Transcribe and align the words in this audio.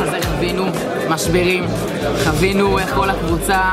במגרש 0.00 0.14
הזה 0.14 0.28
חווינו 0.28 0.64
משברים, 1.08 1.64
חווינו 2.24 2.78
איך 2.78 2.94
כל 2.94 3.10
הקבוצה 3.10 3.70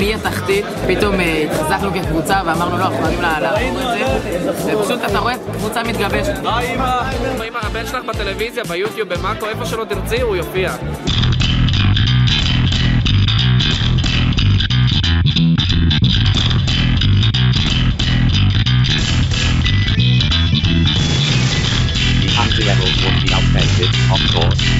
מהתחתית, 0.00 0.64
פתאום 0.86 1.20
אה, 1.20 1.44
התחזקנו 1.50 1.90
כקבוצה 1.94 2.42
ואמרנו 2.46 2.78
לא, 2.78 2.84
אנחנו 2.84 2.98
חייבים 3.02 3.22
לעבור 3.22 3.78
את 3.78 4.56
זה, 4.56 4.76
ופשוט 4.78 5.00
אתה 5.06 5.18
רואה 5.18 5.34
קבוצה 5.52 5.82
מתגבשת. 5.82 6.34
היי! 6.44 6.74
אמא, 7.48 7.58
הבן 7.62 7.86
שלך 7.86 8.04
בטלוויזיה, 8.04 8.64
ביוטיוב, 8.64 9.08
במאקו, 9.08 9.46
איפה 9.46 9.66
שלא 9.66 9.84
תרצי, 9.84 10.20
הוא 10.20 10.36
יופיע. 10.36 10.72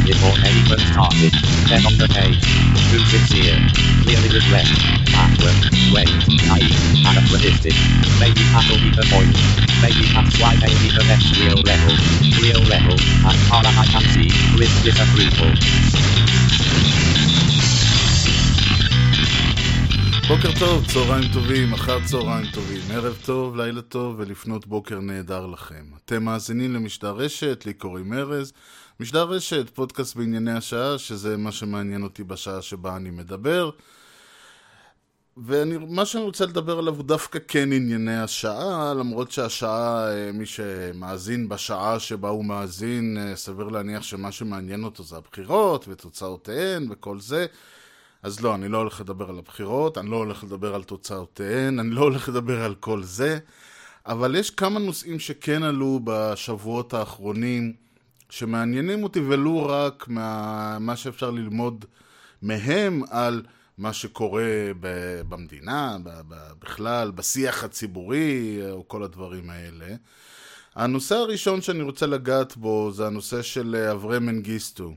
Before 0.09 0.37
anyone 0.41 0.81
started. 0.93 1.33
Then 1.69 1.85
on 1.85 1.97
the 2.01 2.09
page. 2.09 2.41
Too 2.89 3.03
sincere. 3.13 3.61
Clearly 4.03 4.31
regret. 4.41 4.69
Backward. 5.13 5.61
Wait. 5.93 6.09
Naive. 6.49 6.81
Anachronistic. 7.05 7.77
Maybe 8.17 8.43
that'll 8.53 8.81
be 8.81 8.91
the 8.97 9.05
point. 9.13 9.37
Maybe 9.85 10.05
that's 10.17 10.35
why 10.41 10.57
they 10.63 10.73
need 10.81 10.95
the 10.97 11.05
next 11.13 11.29
real 11.37 11.61
level. 11.61 11.93
Real 12.41 12.63
level. 12.75 12.97
As 13.29 13.39
far 13.53 13.61
as 13.69 13.77
I 13.85 13.87
can 13.93 14.05
see, 14.15 14.33
with 14.57 14.73
disapproval. 14.85 15.53
בוקר 20.29 20.51
טוב, 20.59 20.87
צהריים 20.87 21.33
טובים, 21.33 21.73
אחר 21.73 21.99
צהריים 22.05 22.47
טובים, 22.53 22.81
ערב 22.91 23.17
טוב, 23.25 23.57
לילה 23.57 23.83
טוב 23.83 24.15
ולפנות 24.19 24.67
בוקר 24.67 25.01
נהדר 25.01 25.47
לכם. 25.47 25.85
אתם 26.05 26.25
מאזינים 26.25 26.75
למשדר 26.75 27.17
רשת, 27.17 27.63
לי 27.67 27.73
קוראים 27.73 28.13
ארז. 28.13 28.53
משדר 29.01 29.25
רשת, 29.25 29.71
פודקאסט 29.75 30.17
בענייני 30.17 30.53
השעה, 30.53 30.99
שזה 30.99 31.37
מה 31.37 31.53
שמעניין 31.53 32.03
אותי 32.03 32.25
בשעה 32.25 32.63
שבה 32.63 32.97
אני 32.97 33.11
מדבר. 33.11 33.71
ומה 35.37 36.07
שאני 36.07 36.25
רוצה 36.25 36.47
לדבר 36.47 36.79
עליו 36.79 36.95
הוא 36.95 37.05
דווקא 37.05 37.39
כן 37.49 37.73
ענייני 37.73 38.19
השעה, 38.19 38.95
למרות 38.95 39.31
שהשעה, 39.31 40.11
אה, 40.11 40.33
מי 40.33 40.47
שמאזין 40.47 41.49
בשעה 41.49 41.99
שבה 42.01 42.29
הוא 42.29 42.45
מאזין, 42.45 43.19
אה, 43.21 43.37
סביר 43.37 43.69
להניח 43.69 44.03
שמה 44.03 44.33
שמעניין 44.33 44.85
אותו 44.85 45.03
זה 45.03 45.17
הבחירות 45.17 45.89
ותוצאותיהן 45.89 46.87
וכל 46.91 47.21
זה. 47.21 47.47
אז 48.23 48.41
לא, 48.41 48.55
אני 48.55 48.69
לא 48.69 48.79
הולך 48.79 49.01
לדבר 49.01 49.29
על 49.29 49.39
הבחירות, 49.39 49.99
אני 49.99 50.11
לא 50.11 50.17
הולך 50.17 50.45
לדבר 50.45 50.75
על 50.75 50.83
תוצאותיהן, 50.83 51.79
אני 51.79 51.91
לא 51.91 52.01
הולך 52.01 52.29
לדבר 52.29 52.65
על 52.65 52.75
כל 52.75 53.03
זה, 53.03 53.39
אבל 54.07 54.37
יש 54.37 54.51
כמה 54.51 54.79
נושאים 54.79 55.19
שכן 55.19 55.63
עלו 55.63 56.01
בשבועות 56.05 56.95
האחרונים, 56.95 57.88
שמעניינים 58.31 59.03
אותי 59.03 59.21
ולו 59.21 59.67
רק 59.67 60.09
מה, 60.09 60.79
מה 60.81 60.97
שאפשר 60.97 61.31
ללמוד 61.31 61.85
מהם 62.43 63.03
על 63.11 63.43
מה 63.79 63.93
שקורה 63.93 64.71
ב, 64.81 64.89
במדינה, 65.29 65.97
ב, 66.03 66.09
ב, 66.29 66.35
בכלל, 66.63 67.11
בשיח 67.11 67.65
הציבורי, 67.65 68.59
או 68.71 68.89
כל 68.89 69.03
הדברים 69.03 69.51
האלה. 69.51 69.87
הנושא 70.75 71.15
הראשון 71.15 71.63
שאני 71.63 71.83
רוצה 71.83 72.07
לגעת 72.07 72.57
בו 72.57 72.91
זה 72.93 73.07
הנושא 73.07 73.43
של 73.43 73.89
אברי 73.93 74.19
מנגיסטו. 74.19 74.95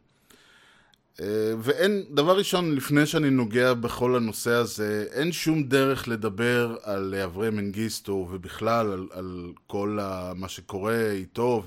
אה, 1.20 1.26
ואין, 1.60 2.04
דבר 2.10 2.38
ראשון, 2.38 2.76
לפני 2.76 3.06
שאני 3.06 3.30
נוגע 3.30 3.74
בכל 3.74 4.16
הנושא 4.16 4.52
הזה, 4.52 5.06
אין 5.12 5.32
שום 5.32 5.64
דרך 5.64 6.08
לדבר 6.08 6.76
על 6.84 7.16
אברי 7.16 7.50
מנגיסטו 7.50 8.28
ובכלל 8.32 8.92
על, 8.92 9.08
על 9.12 9.52
כל 9.68 9.98
ה, 10.02 10.34
מה 10.36 10.50
שקורה 10.50 11.12
איתו 11.12 11.64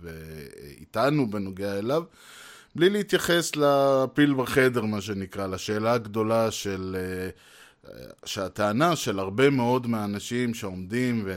ואיתנו 0.00 1.30
בנוגע 1.30 1.78
אליו, 1.78 2.02
בלי 2.74 2.90
להתייחס 2.90 3.52
לפיל 3.56 4.34
בחדר, 4.34 4.84
מה 4.84 5.00
שנקרא, 5.00 5.46
לשאלה 5.46 5.92
הגדולה 5.92 6.50
של... 6.50 6.96
אה, 6.98 7.30
שהטענה 8.24 8.96
של 8.96 9.18
הרבה 9.18 9.50
מאוד 9.50 9.86
מהאנשים 9.86 10.54
שעומדים 10.54 11.28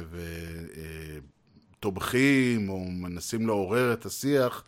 ותומכים 1.79 2.69
אה, 2.69 2.73
או 2.73 2.79
מנסים 2.79 3.47
לעורר 3.47 3.93
את 3.93 4.05
השיח, 4.05 4.63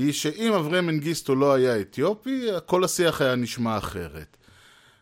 היא 0.00 0.12
שאם 0.12 0.52
אברי 0.52 0.80
מנגיסטו 0.80 1.34
לא 1.34 1.54
היה 1.54 1.80
אתיופי, 1.80 2.46
כל 2.66 2.84
השיח 2.84 3.20
היה 3.20 3.34
נשמע 3.34 3.78
אחרת. 3.78 4.36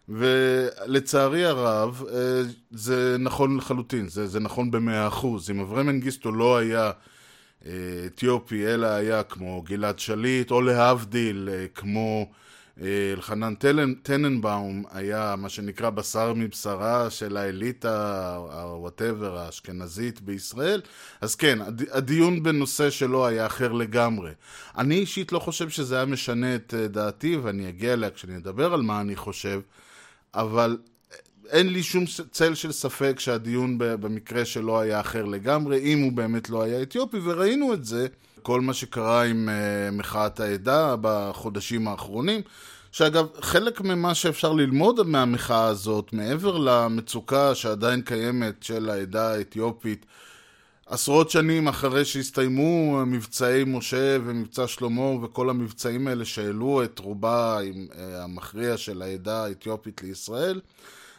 ולצערי 0.09 1.45
הרב, 1.45 2.03
אה, 2.13 2.43
זה 2.71 3.17
נכון 3.19 3.57
לחלוטין, 3.57 4.09
זה, 4.09 4.27
זה 4.27 4.41
נכון 4.41 4.71
במאה 4.71 5.09
אחוז. 5.09 5.51
אם 5.51 5.61
אברי 5.61 5.83
מנגיסטו 5.83 6.33
לא 6.33 6.59
היה 6.59 6.91
אה, 7.67 7.73
אתיופי, 8.07 8.67
אלא 8.67 8.87
היה 8.87 9.23
כמו 9.23 9.63
גלעד 9.63 9.99
שליט, 9.99 10.51
או 10.51 10.61
להבדיל, 10.61 11.49
אה, 11.53 11.67
כמו 11.75 12.31
אלחנן 12.83 13.55
טננבאום, 14.03 14.85
היה 14.91 15.35
מה 15.39 15.49
שנקרא 15.49 15.91
בשר 15.91 16.33
מבשרה 16.37 17.11
של 17.11 17.37
האליטה, 17.37 18.39
whatever, 18.79 19.39
האשכנזית 19.39 20.21
בישראל, 20.21 20.81
אז 21.21 21.35
כן, 21.35 21.59
הדיון 21.91 22.43
בנושא 22.43 22.91
שלו 22.91 23.27
היה 23.27 23.47
אחר 23.47 23.73
לגמרי. 23.73 24.31
אני 24.79 24.95
אישית 24.95 25.33
לא 25.33 25.39
חושב 25.39 25.69
שזה 25.69 25.97
היה 25.97 26.05
משנה 26.05 26.55
את 26.55 26.75
דעתי, 26.75 27.37
ואני 27.37 27.69
אגיע 27.69 27.93
אליה 27.93 28.11
כשאני 28.11 28.37
אדבר 28.37 28.75
על 28.75 28.83
מה 28.83 29.01
אני 29.01 29.17
חושב, 29.17 29.61
אבל 30.35 30.79
אין 31.49 31.73
לי 31.73 31.83
שום 31.83 32.05
צל 32.31 32.55
של 32.55 32.73
ספק 32.73 33.21
שהדיון 33.21 33.79
במקרה 33.79 34.45
שלו 34.45 34.81
היה 34.81 35.01
אחר 35.01 35.25
לגמרי, 35.25 35.79
אם 35.79 36.03
הוא 36.03 36.13
באמת 36.13 36.51
לא 36.51 36.63
היה 36.63 36.83
אתיופי, 36.83 37.17
וראינו 37.25 37.75
את 37.75 37.85
זה. 37.85 38.07
כל 38.43 38.61
מה 38.61 38.75
שקרה 38.75 39.25
עם 39.25 39.49
uh, 39.49 39.95
מחאת 39.95 40.41
העדה 40.41 40.95
בחודשים 41.01 41.89
האחרונים, 41.89 42.41
שאגב, 42.93 43.27
חלק 43.41 43.81
ממה 43.81 44.15
שאפשר 44.15 44.53
ללמוד 44.53 45.07
מהמחאה 45.07 45.65
הזאת, 45.65 46.13
מעבר 46.13 46.59
למצוקה 46.59 47.55
שעדיין 47.55 48.03
קיימת 48.03 48.63
של 48.63 48.91
העדה 48.91 49.33
האתיופית, 49.33 50.07
עשרות 50.87 51.31
שנים 51.31 51.69
אחרי 51.69 52.05
שהסתיימו 52.05 53.03
מבצעי 53.07 53.65
משה 53.67 54.17
ומבצע 54.25 54.67
שלמה 54.67 55.25
וכל 55.25 55.51
המבצעים 55.51 56.09
האלה 56.09 56.25
שהעלו 56.25 56.83
את 56.85 56.99
רובה 56.99 57.59
עם, 57.61 57.87
uh, 57.91 57.95
המכריע 57.99 58.77
של 58.77 59.03
העדה 59.03 59.45
האתיופית 59.45 60.03
לישראל, 60.03 60.61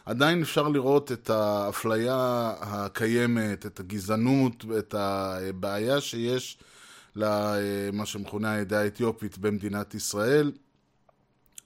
עדיין 0.06 0.42
אפשר 0.42 0.68
לראות 0.68 1.12
את 1.12 1.30
האפליה 1.30 2.52
הקיימת, 2.60 3.66
את 3.66 3.80
הגזענות, 3.80 4.64
את 4.78 4.94
הבעיה 4.98 6.00
שיש 6.00 6.58
למה 7.16 8.06
שמכונה 8.06 8.52
העדה 8.52 8.80
האתיופית 8.80 9.38
במדינת 9.38 9.94
ישראל. 9.94 10.52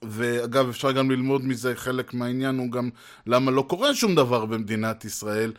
ואגב, 0.01 0.69
אפשר 0.69 0.91
גם 0.91 1.11
ללמוד 1.11 1.45
מזה, 1.45 1.75
חלק 1.75 2.13
מהעניין 2.13 2.57
הוא 2.57 2.71
גם 2.71 2.89
למה 3.27 3.51
לא 3.51 3.61
קורה 3.61 3.95
שום 3.95 4.15
דבר 4.15 4.45
במדינת 4.45 5.05
ישראל, 5.05 5.53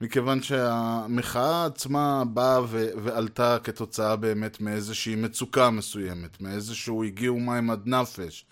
מכיוון 0.00 0.42
שהמחאה 0.42 1.66
עצמה 1.66 2.24
באה 2.24 2.62
ו- 2.68 2.88
ועלתה 3.02 3.58
כתוצאה 3.64 4.16
באמת 4.16 4.60
מאיזושהי 4.60 5.14
מצוקה 5.16 5.70
מסוימת, 5.70 6.40
מאיזשהו 6.40 7.04
הגיעו 7.04 7.40
מים 7.40 7.70
עד 7.70 7.86
נפש. 7.86 8.44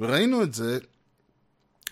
וראינו 0.00 0.42
את 0.42 0.54
זה 0.54 0.78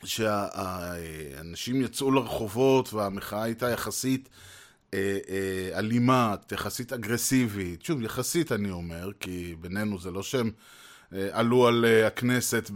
שהאנשים 0.04 1.83
יצאו 1.83 2.10
לרחובות 2.10 2.93
והמחאה 2.93 3.43
הייתה 3.43 3.71
יחסית 3.71 4.28
אלימה, 5.75 6.34
יחסית 6.53 6.93
אגרסיבית, 6.93 7.82
שוב, 7.82 8.03
יחסית 8.03 8.53
אני 8.53 8.71
אומר, 8.71 9.10
כי 9.21 9.55
בינינו 9.60 9.99
זה 9.99 10.10
לא 10.10 10.22
שהם 10.22 10.50
אה, 11.12 11.28
עלו 11.32 11.66
על 11.66 11.84
הכנסת 12.06 12.71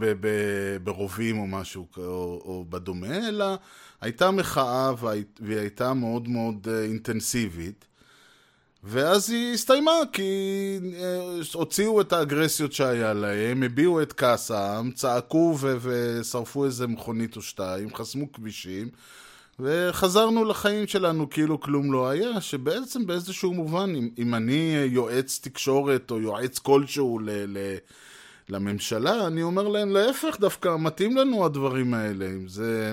ברובים 0.82 1.38
או 1.38 1.46
משהו 1.46 1.86
או 1.96 2.64
בדומה, 2.68 3.28
אלא 3.28 3.58
הייתה 4.00 4.30
מחאה 4.30 4.92
והיא 4.98 5.58
הייתה 5.58 5.94
מאוד 5.94 6.28
מאוד 6.28 6.68
אינטנסיבית. 6.84 7.84
ואז 8.84 9.30
היא 9.30 9.54
הסתיימה, 9.54 9.92
כי 10.12 10.22
הוציאו 11.54 12.00
את 12.00 12.12
האגרסיות 12.12 12.72
שהיה 12.72 13.12
להם, 13.12 13.62
הביעו 13.62 14.02
את 14.02 14.12
כעסם, 14.12 14.90
צעקו 14.94 15.58
ושרפו 15.80 16.64
איזה 16.64 16.86
מכונית 16.86 17.36
או 17.36 17.42
שתיים, 17.42 17.94
חסמו 17.94 18.32
כבישים, 18.32 18.88
וחזרנו 19.60 20.44
לחיים 20.44 20.86
שלנו 20.86 21.30
כאילו 21.30 21.60
כלום 21.60 21.92
לא 21.92 22.08
היה, 22.08 22.40
שבעצם 22.40 23.06
באיזשהו 23.06 23.54
מובן, 23.54 23.94
אם, 23.94 24.10
אם 24.18 24.34
אני 24.34 24.86
יועץ 24.90 25.40
תקשורת 25.42 26.10
או 26.10 26.20
יועץ 26.20 26.58
כלשהו 26.58 27.18
ל, 27.18 27.30
ל, 27.30 27.76
לממשלה, 28.48 29.26
אני 29.26 29.42
אומר 29.42 29.68
להם 29.68 29.90
להפך, 29.90 30.36
דווקא 30.40 30.76
מתאים 30.78 31.16
לנו 31.16 31.44
הדברים 31.44 31.94
האלה. 31.94 32.26
אם 32.26 32.48
זה... 32.48 32.92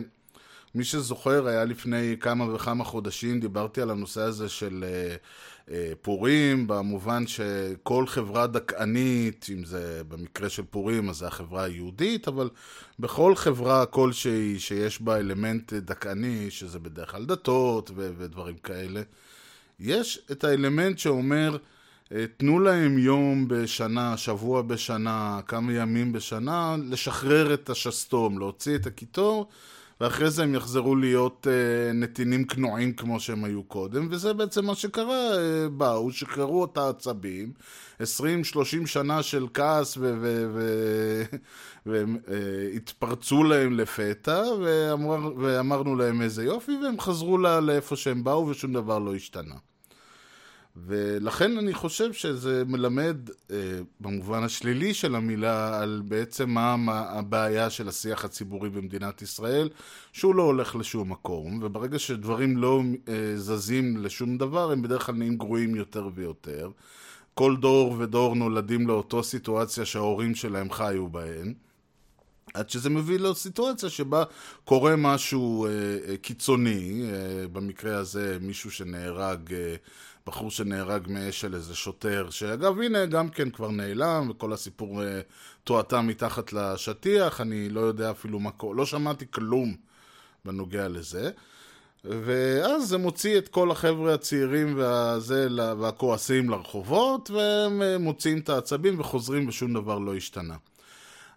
מי 0.76 0.84
שזוכר, 0.84 1.48
היה 1.48 1.66
לפני 1.66 2.16
כמה 2.20 2.54
וכמה 2.54 2.84
חודשים, 2.84 3.40
דיברתי 3.40 3.82
על 3.82 3.90
הנושא 3.90 4.22
הזה 4.22 4.50
של 4.50 4.84
uh, 4.84 5.18
פורים, 6.02 6.68
במובן 6.68 7.28
שכל 7.28 8.08
חברה 8.08 8.48
דכאנית, 8.48 9.46
אם 9.54 9.66
זה 9.66 10.02
במקרה 10.08 10.50
של 10.50 10.64
פורים, 10.64 11.10
אז 11.10 11.16
זה 11.16 11.28
החברה 11.28 11.64
היהודית, 11.64 12.28
אבל 12.28 12.50
בכל 13.00 13.36
חברה 13.36 13.86
כלשהי 13.86 14.60
שיש 14.60 15.02
בה 15.02 15.18
אלמנט 15.18 15.74
דכאני, 15.74 16.52
שזה 16.52 16.80
בדרך 16.80 17.12
כלל 17.12 17.26
דתות 17.26 17.92
ו- 17.96 18.12
ודברים 18.18 18.58
כאלה, 18.58 19.02
יש 19.80 20.20
את 20.32 20.44
האלמנט 20.44 20.98
שאומר, 20.98 21.58
אה, 22.12 22.26
תנו 22.38 22.60
להם 22.60 22.98
יום 22.98 23.48
בשנה, 23.48 24.18
שבוע 24.18 24.62
בשנה, 24.62 25.40
כמה 25.48 25.74
ימים 25.74 26.14
בשנה, 26.14 26.76
לשחרר 26.90 27.54
את 27.54 27.70
השסתום, 27.70 28.40
להוציא 28.40 28.76
את 28.76 28.86
הקיטור, 28.86 29.48
ואחרי 30.02 30.30
זה 30.30 30.44
הם 30.44 30.56
יחזרו 30.56 30.96
להיות 30.96 31.48
אה, 31.50 31.94
נתינים 31.94 32.44
כנועים 32.44 32.94
כמו 32.94 33.20
שהם 33.20 33.44
היו 33.44 33.64
קודם, 33.64 34.08
וזה 34.12 34.34
בעצם 34.34 34.66
מה 34.66 34.76
שקרה, 34.76 35.38
אה, 35.38 35.70
באו, 35.70 36.12
שחררו 36.12 36.66
את 36.66 36.78
העצבים, 36.78 37.52
20-30 38.02 38.04
שנה 38.86 39.24
של 39.24 39.48
כעס 39.54 39.98
והתפרצו 41.86 43.44
להם 43.50 43.74
לפתע, 43.74 44.44
ואמר, 44.64 45.34
ואמרנו 45.38 45.96
להם 45.96 46.22
איזה 46.22 46.44
יופי, 46.44 46.72
והם 46.84 47.00
חזרו 47.00 47.38
לה, 47.38 47.60
לאיפה 47.60 47.96
שהם 47.96 48.24
באו 48.24 48.48
ושום 48.48 48.74
דבר 48.74 49.00
לא 49.00 49.16
השתנה. 49.16 49.56
ולכן 50.76 51.58
אני 51.58 51.74
חושב 51.74 52.14
שזה 52.14 52.64
מלמד, 52.68 53.18
אה, 53.52 53.56
במובן 54.00 54.44
השלילי 54.44 54.94
של 54.94 55.16
המילה, 55.16 55.82
על 55.82 56.02
בעצם 56.06 56.50
מה 56.50 56.76
הבעיה 57.10 57.70
של 57.70 57.88
השיח 57.88 58.26
הציבורי 58.26 58.70
במדינת 58.70 59.22
ישראל, 59.22 59.70
שהוא 60.14 60.36
לא 60.36 60.44
הולך 60.44 60.76
לשום 60.76 61.12
מקום, 61.12 61.60
וברגע 61.64 62.00
שדברים 62.00 62.58
לא 62.58 62.82
אה, 63.08 63.38
זזים 63.38 63.98
לשום 63.98 64.38
דבר, 64.38 64.72
הם 64.72 64.82
בדרך 64.82 65.06
כלל 65.06 65.16
נהיים 65.16 65.38
גרועים 65.38 65.76
יותר 65.76 66.10
ויותר. 66.16 66.72
כל 67.34 67.56
דור 67.58 67.96
ודור 68.00 68.36
נולדים 68.36 68.88
לאותו 68.88 69.24
סיטואציה 69.24 69.86
שההורים 69.86 70.36
שלהם 70.36 70.72
חיו 70.72 71.08
בהן. 71.08 71.54
עד 72.54 72.70
שזה 72.70 72.90
מביא 72.90 73.20
לסיטואציה 73.20 73.90
שבה 73.90 74.24
קורה 74.66 74.96
משהו 74.96 75.66
אה, 75.66 75.72
אה, 76.10 76.18
קיצוני, 76.18 77.02
אה, 77.04 77.48
במקרה 77.48 77.98
הזה 77.98 78.38
מישהו 78.42 78.72
שנהרג, 78.72 79.54
אה, 79.54 79.76
בחור 80.28 80.52
שנהרג 80.52 81.08
מאש 81.08 81.42
של 81.42 81.56
איזה 81.56 81.76
שוטר, 81.76 82.30
שאגב 82.30 82.80
הנה 82.80 83.06
גם 83.06 83.30
כן 83.30 83.50
כבר 83.50 83.72
נעלם 83.72 84.30
וכל 84.30 84.54
הסיפור 84.54 85.04
אה, 85.04 85.22
תועתה 85.64 86.02
מתחת 86.02 86.54
לשטיח, 86.54 87.42
אני 87.42 87.70
לא 87.70 87.80
יודע 87.80 88.12
אפילו 88.12 88.40
מה 88.40 88.52
קורה, 88.52 88.76
לא 88.76 88.86
שמעתי 88.86 89.26
כלום 89.32 89.76
בנוגע 90.46 90.88
לזה. 90.88 91.32
ואז 92.04 92.88
זה 92.88 92.98
מוציא 92.98 93.38
את 93.38 93.48
כל 93.48 93.72
החבר'ה 93.72 94.14
הצעירים 94.14 94.78
והזה, 94.78 95.48
והכועסים 95.80 96.50
לרחובות, 96.50 97.30
והם 97.30 97.82
אה, 97.82 97.98
מוציאים 97.98 98.40
את 98.40 98.50
העצבים 98.50 99.00
וחוזרים 99.00 99.48
ושום 99.48 99.74
דבר 99.74 100.00
לא 100.00 100.16
השתנה. 100.16 100.56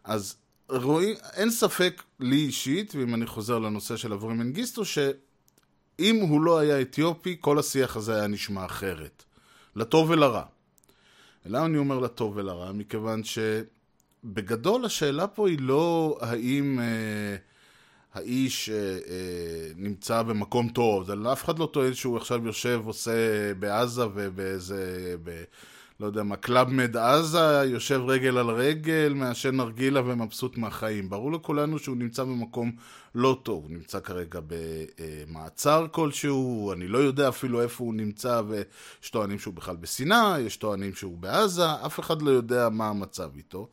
אז 0.04 0.36
רואים, 0.68 1.16
אין 1.34 1.50
ספק 1.50 2.02
לי 2.20 2.36
אישית, 2.36 2.94
ואם 2.94 3.14
אני 3.14 3.26
חוזר 3.26 3.58
לנושא 3.58 3.96
של 3.96 4.12
אברי 4.12 4.34
מנגיסטו, 4.34 4.84
שאם 5.98 6.16
הוא 6.16 6.42
לא 6.42 6.58
היה 6.58 6.80
אתיופי, 6.80 7.36
כל 7.40 7.58
השיח 7.58 7.96
הזה 7.96 8.14
היה 8.14 8.26
נשמע 8.26 8.64
אחרת. 8.64 9.24
לטוב 9.76 10.10
ולרע. 10.10 10.42
למה 11.46 11.66
אני 11.66 11.78
אומר 11.78 11.98
לטוב 11.98 12.36
ולרע? 12.36 12.72
מכיוון 12.72 13.22
שבגדול 13.24 14.84
השאלה 14.84 15.26
פה 15.26 15.48
היא 15.48 15.58
לא 15.60 16.18
האם 16.20 16.80
אה, 16.80 17.36
האיש 18.14 18.70
אה, 18.70 18.76
אה, 18.76 19.70
נמצא 19.76 20.22
במקום 20.22 20.68
טוב. 20.68 21.10
אף 21.10 21.44
אחד 21.44 21.58
לא 21.58 21.70
טוען 21.72 21.94
שהוא 21.94 22.16
עכשיו 22.16 22.46
יושב, 22.46 22.82
עושה 22.84 23.54
בעזה 23.54 24.06
ובאיזה... 24.14 25.16
ב, 25.24 25.42
לא 26.00 26.06
יודע 26.06 26.22
מה, 26.22 26.36
Club 26.36 26.70
Med 26.70 26.96
עזה, 26.96 27.62
יושב 27.66 28.00
רגל 28.06 28.38
על 28.38 28.50
רגל, 28.50 29.12
מעשן 29.14 29.56
נרגילה 29.56 30.00
ומבסוט 30.00 30.56
מהחיים. 30.56 31.10
ברור 31.10 31.32
לכולנו 31.32 31.78
שהוא 31.78 31.96
נמצא 31.96 32.24
במקום 32.24 32.72
לא 33.14 33.38
טוב, 33.42 33.62
הוא 33.62 33.70
נמצא 33.70 34.00
כרגע 34.00 34.40
במעצר 34.46 35.86
כלשהו, 35.90 36.72
אני 36.72 36.88
לא 36.88 36.98
יודע 36.98 37.28
אפילו 37.28 37.62
איפה 37.62 37.84
הוא 37.84 37.94
נמצא, 37.94 38.42
ויש 38.48 39.10
טוענים 39.10 39.38
שהוא 39.38 39.54
בכלל 39.54 39.76
בסיני, 39.76 40.38
יש 40.38 40.56
טוענים 40.56 40.94
שהוא 40.94 41.18
בעזה, 41.18 41.72
אף 41.86 42.00
אחד 42.00 42.22
לא 42.22 42.30
יודע 42.30 42.68
מה 42.68 42.88
המצב 42.88 43.30
איתו. 43.36 43.68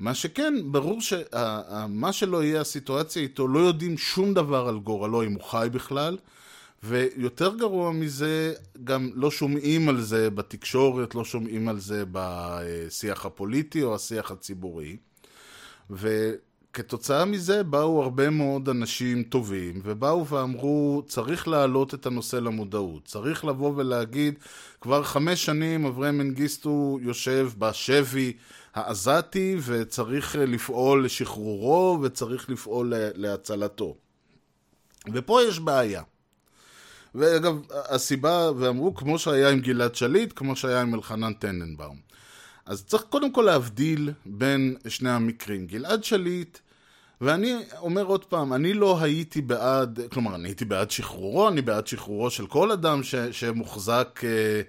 מה 0.00 0.14
שכן, 0.14 0.54
ברור 0.64 1.00
שמה 1.00 2.12
שלא 2.12 2.44
יהיה 2.44 2.60
הסיטואציה 2.60 3.22
איתו, 3.22 3.48
לא 3.48 3.58
יודעים 3.58 3.98
שום 3.98 4.34
דבר 4.34 4.68
על 4.68 4.78
גורלו, 4.78 5.22
אם 5.22 5.32
הוא 5.32 5.42
חי 5.42 5.68
בכלל. 5.72 6.16
ויותר 6.82 7.54
גרוע 7.56 7.92
מזה, 7.92 8.54
גם 8.84 9.10
לא 9.14 9.30
שומעים 9.30 9.88
על 9.88 10.00
זה 10.00 10.30
בתקשורת, 10.30 11.14
לא 11.14 11.24
שומעים 11.24 11.68
על 11.68 11.80
זה 11.80 12.04
בשיח 12.12 13.26
הפוליטי 13.26 13.82
או 13.82 13.94
השיח 13.94 14.30
הציבורי. 14.30 14.96
וכתוצאה 15.90 17.24
מזה 17.24 17.62
באו 17.62 18.02
הרבה 18.02 18.30
מאוד 18.30 18.68
אנשים 18.68 19.22
טובים, 19.22 19.80
ובאו 19.84 20.26
ואמרו, 20.26 21.02
צריך 21.06 21.48
להעלות 21.48 21.94
את 21.94 22.06
הנושא 22.06 22.36
למודעות. 22.36 23.04
צריך 23.04 23.44
לבוא 23.44 23.72
ולהגיד, 23.76 24.34
כבר 24.80 25.02
חמש 25.02 25.44
שנים 25.44 25.86
אברהם 25.86 26.18
מנגיסטו 26.18 26.98
יושב 27.02 27.50
בשבי 27.58 28.32
העזתי, 28.74 29.56
וצריך 29.64 30.36
לפעול 30.36 31.04
לשחרורו, 31.04 31.98
וצריך 32.02 32.50
לפעול 32.50 32.92
להצלתו. 33.14 33.96
ופה 35.12 35.42
יש 35.42 35.60
בעיה. 35.60 36.02
ואגב, 37.14 37.60
הסיבה, 37.70 38.50
ואמרו 38.58 38.94
כמו 38.94 39.18
שהיה 39.18 39.50
עם 39.50 39.60
גלעד 39.60 39.94
שליט, 39.94 40.32
כמו 40.36 40.56
שהיה 40.56 40.80
עם 40.82 40.94
אלחנן 40.94 41.32
טננבאום. 41.32 41.96
אז 42.66 42.84
צריך 42.84 43.02
קודם 43.02 43.32
כל 43.32 43.42
להבדיל 43.42 44.12
בין 44.26 44.76
שני 44.88 45.10
המקרים. 45.10 45.66
גלעד 45.66 46.04
שליט, 46.04 46.58
ואני 47.20 47.56
אומר 47.78 48.02
עוד 48.02 48.24
פעם, 48.24 48.52
אני 48.52 48.74
לא 48.74 49.02
הייתי 49.02 49.42
בעד, 49.42 50.00
כלומר, 50.12 50.34
אני 50.34 50.48
הייתי 50.48 50.64
בעד 50.64 50.90
שחרורו, 50.90 51.48
אני 51.48 51.62
בעד 51.62 51.86
שחרורו 51.86 52.30
של 52.30 52.46
כל 52.46 52.70
אדם 52.70 53.02
ש, 53.02 53.14
שמוחזק 53.14 54.20
אה, 54.24 54.60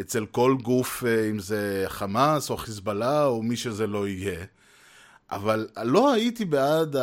אצל 0.00 0.26
כל 0.26 0.56
גוף, 0.62 1.04
אה, 1.06 1.30
אם 1.30 1.38
זה 1.38 1.84
חמאס 1.88 2.50
או 2.50 2.56
חיזבאללה 2.56 3.24
או 3.24 3.42
מי 3.42 3.56
שזה 3.56 3.86
לא 3.86 4.08
יהיה. 4.08 4.44
אבל 5.30 5.68
לא 5.84 6.12
הייתי 6.12 6.44
בעד 6.44 6.96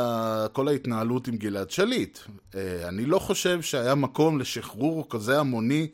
כל 0.53 0.67
ההתנהלות 0.67 1.27
עם 1.27 1.37
גלעד 1.37 1.71
שליט. 1.71 2.19
אה, 2.55 2.87
אני 2.87 3.05
לא 3.05 3.19
חושב 3.19 3.61
שהיה 3.61 3.95
מקום 3.95 4.39
לשחרור 4.39 5.07
כזה 5.09 5.39
המוני 5.39 5.87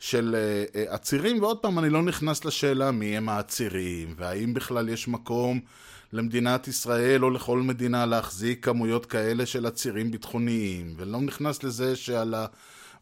של 0.00 0.36
אה, 0.38 0.80
אה, 0.80 0.94
עצירים, 0.94 1.42
ועוד 1.42 1.58
פעם, 1.58 1.78
אני 1.78 1.90
לא 1.90 2.02
נכנס 2.02 2.44
לשאלה 2.44 2.90
מי 2.90 3.16
הם 3.16 3.28
העצירים, 3.28 4.14
והאם 4.16 4.54
בכלל 4.54 4.88
יש 4.88 5.08
מקום 5.08 5.60
למדינת 6.12 6.68
ישראל 6.68 7.24
או 7.24 7.30
לכל 7.30 7.62
מדינה 7.62 8.06
להחזיק 8.06 8.64
כמויות 8.64 9.06
כאלה 9.06 9.46
של 9.46 9.66
עצירים 9.66 10.10
ביטחוניים, 10.10 10.94
ולא 10.96 11.20
נכנס 11.20 11.62
לזה 11.62 11.96
שעל 11.96 12.34
ה... 12.34 12.46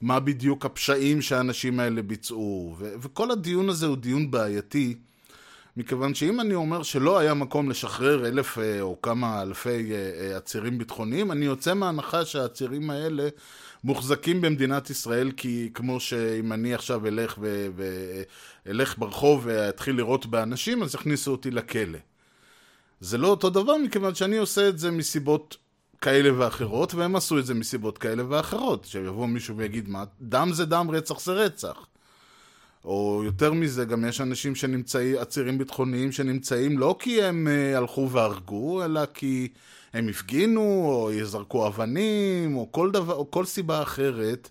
מה 0.01 0.21
בדיוק 0.21 0.67
הפשעים 0.67 1.23
שהאנשים 1.23 1.81
האלה 1.81 2.03
ביצעו, 2.03 2.75
ו- 2.79 2.95
וכל 3.01 3.31
הדיון 3.31 3.69
הזה 3.69 3.87
הוא 3.87 3.97
דיון 3.97 4.31
בעייתי. 4.31 4.95
מכיוון 5.77 6.15
שאם 6.15 6.41
אני 6.41 6.55
אומר 6.55 6.83
שלא 6.83 7.19
היה 7.19 7.35
מקום 7.35 7.71
לשחרר 7.71 8.27
אלף 8.27 8.59
אה, 8.59 8.81
או 8.81 9.03
כמה 9.03 9.43
אלפי 9.43 9.93
אה, 9.93 10.11
אה, 10.21 10.37
עצירים 10.37 10.79
ביטחוניים, 10.79 11.33
אני 11.33 11.45
יוצא 11.45 11.75
מהנחה 11.75 12.25
שהעצירים 12.25 12.91
האלה 12.91 13.29
מוחזקים 13.85 14.41
במדינת 14.41 14.91
ישראל, 14.91 15.33
כי 15.37 15.71
כמו 15.75 16.01
שאם 16.01 16.53
אני 16.53 16.75
עכשיו 16.75 17.07
אלך, 17.07 17.39
ו... 17.41 17.69
ואלך 18.67 18.99
ברחוב 18.99 19.43
ואתחיל 19.45 19.97
לירות 19.97 20.27
באנשים, 20.27 20.83
אז 20.83 20.95
יכניסו 20.95 21.31
אותי 21.31 21.51
לכלא. 21.51 21.99
זה 23.01 23.19
לא 23.19 23.29
אותו 23.29 23.51
דבר, 23.51 23.77
מכיוון 23.77 24.15
שאני 24.15 24.37
עושה 24.37 24.69
את 24.69 24.79
זה 24.79 24.91
מסיבות 24.91 25.57
כאלה 26.01 26.39
ואחרות, 26.39 26.95
והם 26.95 27.17
עשו 27.17 27.39
את 27.39 27.47
זה 27.47 27.55
מסיבות 27.55 27.99
כאלה 27.99 28.23
ואחרות. 28.29 28.85
שיבוא 28.85 29.27
מישהו 29.27 29.57
ויגיד, 29.57 29.89
מה, 29.89 30.05
דם 30.21 30.51
זה 30.53 30.65
דם, 30.65 30.91
רצח 30.91 31.21
זה 31.21 31.33
רצח. 31.33 31.87
או 32.85 33.23
יותר 33.25 33.53
מזה, 33.53 33.85
גם 33.85 34.05
יש 34.05 34.21
אנשים 34.21 34.55
שנמצאים, 34.55 35.19
עצירים 35.19 35.59
ביטחוניים 35.59 36.13
שנמצאים 36.13 36.79
לא 36.79 36.97
כי 36.99 37.23
הם 37.23 37.49
uh, 37.49 37.77
הלכו 37.79 38.11
והרגו, 38.11 38.85
אלא 38.85 39.01
כי 39.15 39.49
הם 39.93 40.09
הפגינו, 40.09 40.61
או 40.63 41.13
יזרקו 41.13 41.67
אבנים, 41.67 42.57
או 42.57 42.73
כל, 42.73 42.91
דבר, 42.91 43.15
או 43.15 43.31
כל 43.31 43.45
סיבה 43.45 43.83
אחרת 43.83 44.51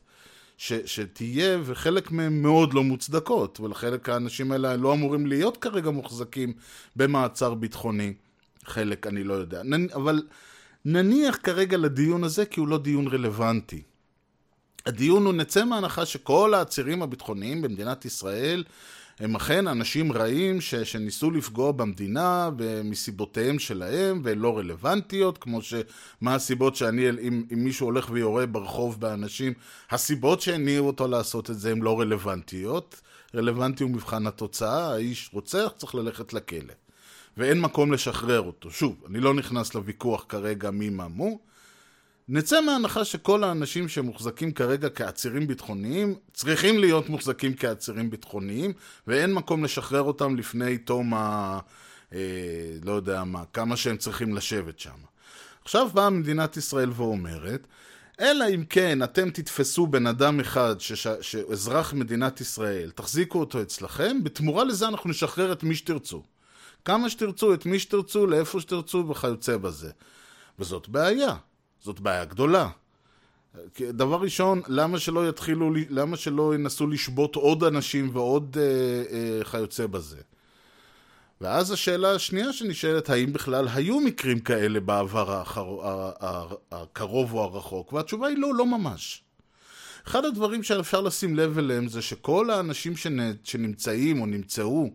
ש, 0.57 0.73
שתהיה, 0.73 1.59
וחלק 1.63 2.11
מהם 2.11 2.41
מאוד 2.41 2.73
לא 2.73 2.83
מוצדקות, 2.83 3.59
ולחלק 3.59 4.09
האנשים 4.09 4.51
האלה 4.51 4.75
לא 4.75 4.93
אמורים 4.93 5.25
להיות 5.25 5.57
כרגע 5.57 5.89
מוחזקים 5.89 6.53
במעצר 6.95 7.53
ביטחוני. 7.53 8.13
חלק, 8.65 9.07
אני 9.07 9.23
לא 9.23 9.33
יודע. 9.33 9.61
אבל 9.93 10.23
נניח 10.85 11.37
כרגע 11.43 11.77
לדיון 11.77 12.23
הזה, 12.23 12.45
כי 12.45 12.59
הוא 12.59 12.67
לא 12.67 12.77
דיון 12.77 13.07
רלוונטי. 13.07 13.81
הדיון 14.85 15.25
הוא 15.25 15.33
נצא 15.33 15.65
מהנחה 15.65 16.05
שכל 16.05 16.53
העצירים 16.53 17.01
הביטחוניים 17.01 17.61
במדינת 17.61 18.05
ישראל 18.05 18.63
הם 19.19 19.35
אכן 19.35 19.67
אנשים 19.67 20.11
רעים 20.11 20.61
ש, 20.61 20.75
שניסו 20.75 21.31
לפגוע 21.31 21.71
במדינה 21.71 22.49
מסיבותיהם 22.83 23.59
שלהם 23.59 24.21
ולא 24.23 24.57
רלוונטיות, 24.57 25.37
כמו 25.37 25.61
שמה 25.61 26.35
הסיבות 26.35 26.75
שאני, 26.75 27.09
אם, 27.09 27.43
אם 27.53 27.63
מישהו 27.63 27.87
הולך 27.87 28.09
ויורה 28.11 28.45
ברחוב 28.45 28.99
באנשים, 28.99 29.53
הסיבות 29.91 30.41
שהניעו 30.41 30.87
אותו 30.87 31.07
לעשות 31.07 31.49
את 31.49 31.59
זה 31.59 31.71
הן 31.71 31.81
לא 31.81 31.99
רלוונטיות. 31.99 33.01
רלוונטי 33.35 33.83
הוא 33.83 33.91
מבחן 33.91 34.27
התוצאה, 34.27 34.93
האיש 34.93 35.29
רוצח, 35.33 35.71
צריך 35.77 35.95
ללכת 35.95 36.33
לכלא. 36.33 36.73
ואין 37.37 37.61
מקום 37.61 37.91
לשחרר 37.91 38.41
אותו. 38.41 38.71
שוב, 38.71 39.03
אני 39.09 39.19
לא 39.19 39.33
נכנס 39.33 39.75
לוויכוח 39.75 40.25
כרגע 40.29 40.71
מי 40.71 40.89
מה 40.89 41.07
מו. 41.07 41.39
נצא 42.27 42.61
מההנחה 42.61 43.05
שכל 43.05 43.43
האנשים 43.43 43.87
שמוחזקים 43.87 44.51
כרגע 44.51 44.89
כעצירים 44.89 45.47
ביטחוניים 45.47 46.15
צריכים 46.33 46.79
להיות 46.79 47.09
מוחזקים 47.09 47.53
כעצירים 47.55 48.09
ביטחוניים 48.09 48.73
ואין 49.07 49.33
מקום 49.33 49.63
לשחרר 49.63 50.01
אותם 50.01 50.35
לפני 50.35 50.77
תום 50.77 51.13
ה... 51.13 51.59
אה, 52.13 52.19
לא 52.83 52.91
יודע 52.91 53.23
מה, 53.23 53.43
כמה 53.53 53.77
שהם 53.77 53.97
צריכים 53.97 54.35
לשבת 54.35 54.79
שם. 54.79 54.97
עכשיו 55.63 55.89
באה 55.93 56.09
מדינת 56.09 56.57
ישראל 56.57 56.89
ואומרת, 56.95 57.67
אלא 58.19 58.45
אם 58.55 58.63
כן 58.69 59.03
אתם 59.03 59.29
תתפסו 59.29 59.87
בן 59.87 60.07
אדם 60.07 60.39
אחד, 60.39 60.79
שש... 60.79 61.07
שאזרח 61.07 61.93
מדינת 61.93 62.41
ישראל, 62.41 62.91
תחזיקו 62.91 63.39
אותו 63.39 63.61
אצלכם, 63.61 64.23
בתמורה 64.23 64.63
לזה 64.63 64.87
אנחנו 64.87 65.09
נשחרר 65.09 65.51
את 65.51 65.63
מי 65.63 65.75
שתרצו. 65.75 66.23
כמה 66.85 67.09
שתרצו, 67.09 67.53
את 67.53 67.65
מי 67.65 67.79
שתרצו, 67.79 68.27
לאיפה 68.27 68.59
שתרצו 68.59 69.05
וכיוצא 69.09 69.57
בזה. 69.57 69.91
וזאת 70.59 70.89
בעיה. 70.89 71.35
זאת 71.81 71.99
בעיה 71.99 72.25
גדולה. 72.25 72.69
דבר 73.81 74.21
ראשון, 74.21 74.61
למה 74.67 74.99
שלא 74.99 75.29
יתחילו, 75.29 75.71
למה 75.89 76.17
שלא 76.17 76.55
ינסו 76.55 76.87
לשבות 76.87 77.35
עוד 77.35 77.63
אנשים 77.63 78.09
ועוד 78.13 78.57
אה, 78.59 78.63
אה, 79.17 79.43
כיוצא 79.43 79.87
בזה? 79.87 80.17
ואז 81.41 81.71
השאלה 81.71 82.11
השנייה 82.11 82.53
שנשאלת, 82.53 83.09
האם 83.09 83.33
בכלל 83.33 83.67
היו 83.73 83.99
מקרים 83.99 84.39
כאלה 84.39 84.79
בעבר 84.79 85.31
האחר, 85.31 85.77
הקרוב 86.71 87.33
או 87.33 87.43
הרחוק? 87.43 87.93
והתשובה 87.93 88.27
היא 88.27 88.37
לא, 88.37 88.55
לא 88.55 88.65
ממש. 88.65 89.23
אחד 90.07 90.25
הדברים 90.25 90.63
שאפשר 90.63 91.01
לשים 91.01 91.35
לב 91.35 91.57
אליהם 91.57 91.87
זה 91.87 92.01
שכל 92.01 92.49
האנשים 92.49 92.93
שנמצאים 93.43 94.21
או 94.21 94.25
נמצאו 94.25 94.89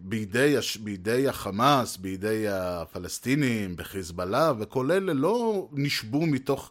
בידי, 0.00 0.56
בידי 0.80 1.28
החמאס, 1.28 1.96
בידי 1.96 2.44
הפלסטינים, 2.48 3.76
בחיזבאללה, 3.76 4.52
וכל 4.58 4.90
אלה 4.90 5.12
לא 5.12 5.68
נשבו 5.72 6.26
מתוך 6.26 6.70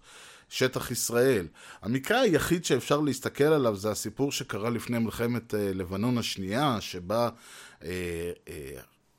שטח 0.50 0.92
ישראל. 0.92 1.48
המקרה 1.82 2.22
היחיד 2.22 2.66
שאפשר 2.66 3.00
להסתכל 3.00 3.44
עליו 3.44 3.76
זה 3.76 3.92
הסיפור 3.92 4.32
שקרה 4.32 4.70
לפני 4.70 5.00
מלחמת 5.00 5.54
אה, 5.54 5.72
לבנון 5.74 6.18
השנייה, 6.18 6.78
שבה 6.82 7.30
אה, 7.84 8.32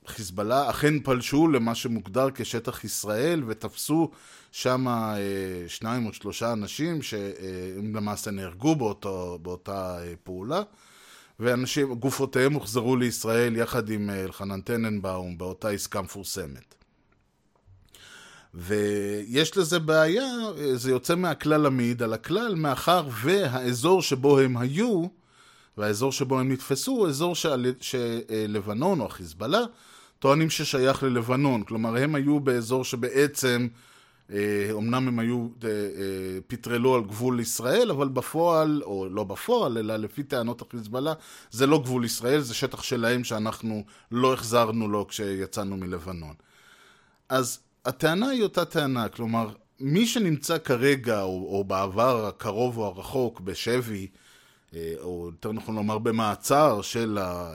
חיזבאללה 0.07 0.71
אכן 0.71 1.01
פלשו 1.01 1.49
למה 1.49 1.75
שמוגדר 1.75 2.29
כשטח 2.35 2.85
ישראל 2.85 3.43
ותפסו 3.47 4.11
שם 4.53 4.87
שניים 5.69 6.07
או 6.07 6.13
שלושה 6.13 6.53
אנשים 6.53 7.03
שהם 7.03 7.97
למעשה 7.97 8.31
נהרגו 8.31 8.77
באותו, 8.77 9.39
באותה 9.43 9.99
פעולה. 10.25 10.63
ואנשים, 11.41 11.95
גופותיהם 11.95 12.53
הוחזרו 12.53 12.97
לישראל 12.97 13.57
יחד 13.57 13.91
עם 13.91 14.11
אה, 14.11 14.25
אלחנן 14.25 14.61
טננבאום 14.61 15.39
באותה 15.39 15.69
עסקה 15.69 16.03
מפורסמת. 16.03 16.75
ויש 18.55 19.57
לזה 19.57 19.79
בעיה, 19.79 20.27
אה, 20.59 20.77
זה 20.77 20.91
יוצא 20.91 21.15
מהכלל 21.15 21.67
המעיד 21.67 22.03
על 22.03 22.13
הכלל, 22.13 22.55
מאחר 22.55 23.09
והאזור 23.23 24.03
שבו 24.03 24.39
הם 24.39 24.57
היו, 24.57 25.05
והאזור 25.79 26.13
שבו 26.13 26.41
הם 26.41 26.53
נתפסו, 26.53 26.93
הוא 26.93 27.09
אזור 27.09 27.35
שלבנון 27.81 29.01
או 29.01 29.07
החיזבאללה 29.07 29.61
טוענים 30.19 30.51
ששייך 30.51 31.03
ללבנון. 31.03 31.63
כלומר, 31.63 31.97
הם 31.97 32.15
היו 32.15 32.41
באזור 32.41 32.85
שבעצם 32.85 33.69
אומנם 34.73 34.95
אה, 34.95 35.09
הם 35.09 35.19
היו, 35.19 35.49
אה, 35.65 35.69
אה, 35.69 36.39
פטרלו 36.47 36.95
על 36.95 37.03
גבול 37.05 37.41
ישראל, 37.41 37.91
אבל 37.91 38.09
בפועל, 38.09 38.83
או 38.85 39.07
לא 39.11 39.25
בפועל, 39.25 39.79
אלא 39.79 39.97
לפי 39.97 40.23
טענות 40.23 40.63
החיזבאללה, 40.63 41.13
זה 41.51 41.67
לא 41.67 41.79
גבול 41.79 42.05
ישראל, 42.05 42.41
זה 42.41 42.55
שטח 42.55 42.83
שלהם 42.83 43.25
שאנחנו 43.25 43.85
לא 44.11 44.33
החזרנו 44.33 44.89
לו 44.89 45.07
כשיצאנו 45.09 45.77
מלבנון. 45.77 46.35
אז 47.29 47.61
הטענה 47.85 48.29
היא 48.29 48.43
אותה 48.43 48.65
טענה, 48.65 49.09
כלומר, 49.09 49.49
מי 49.81 50.07
שנמצא 50.07 50.59
כרגע, 50.59 51.23
או, 51.23 51.57
או 51.57 51.65
בעבר 51.65 52.27
הקרוב 52.27 52.79
או 52.79 52.87
הרחוק, 52.87 53.41
בשבי, 53.41 54.07
או 54.75 55.29
יותר 55.33 55.53
נכון 55.53 55.75
לומר 55.75 55.99
במעצר 55.99 56.83
של, 56.83 57.19
ה, 57.21 57.53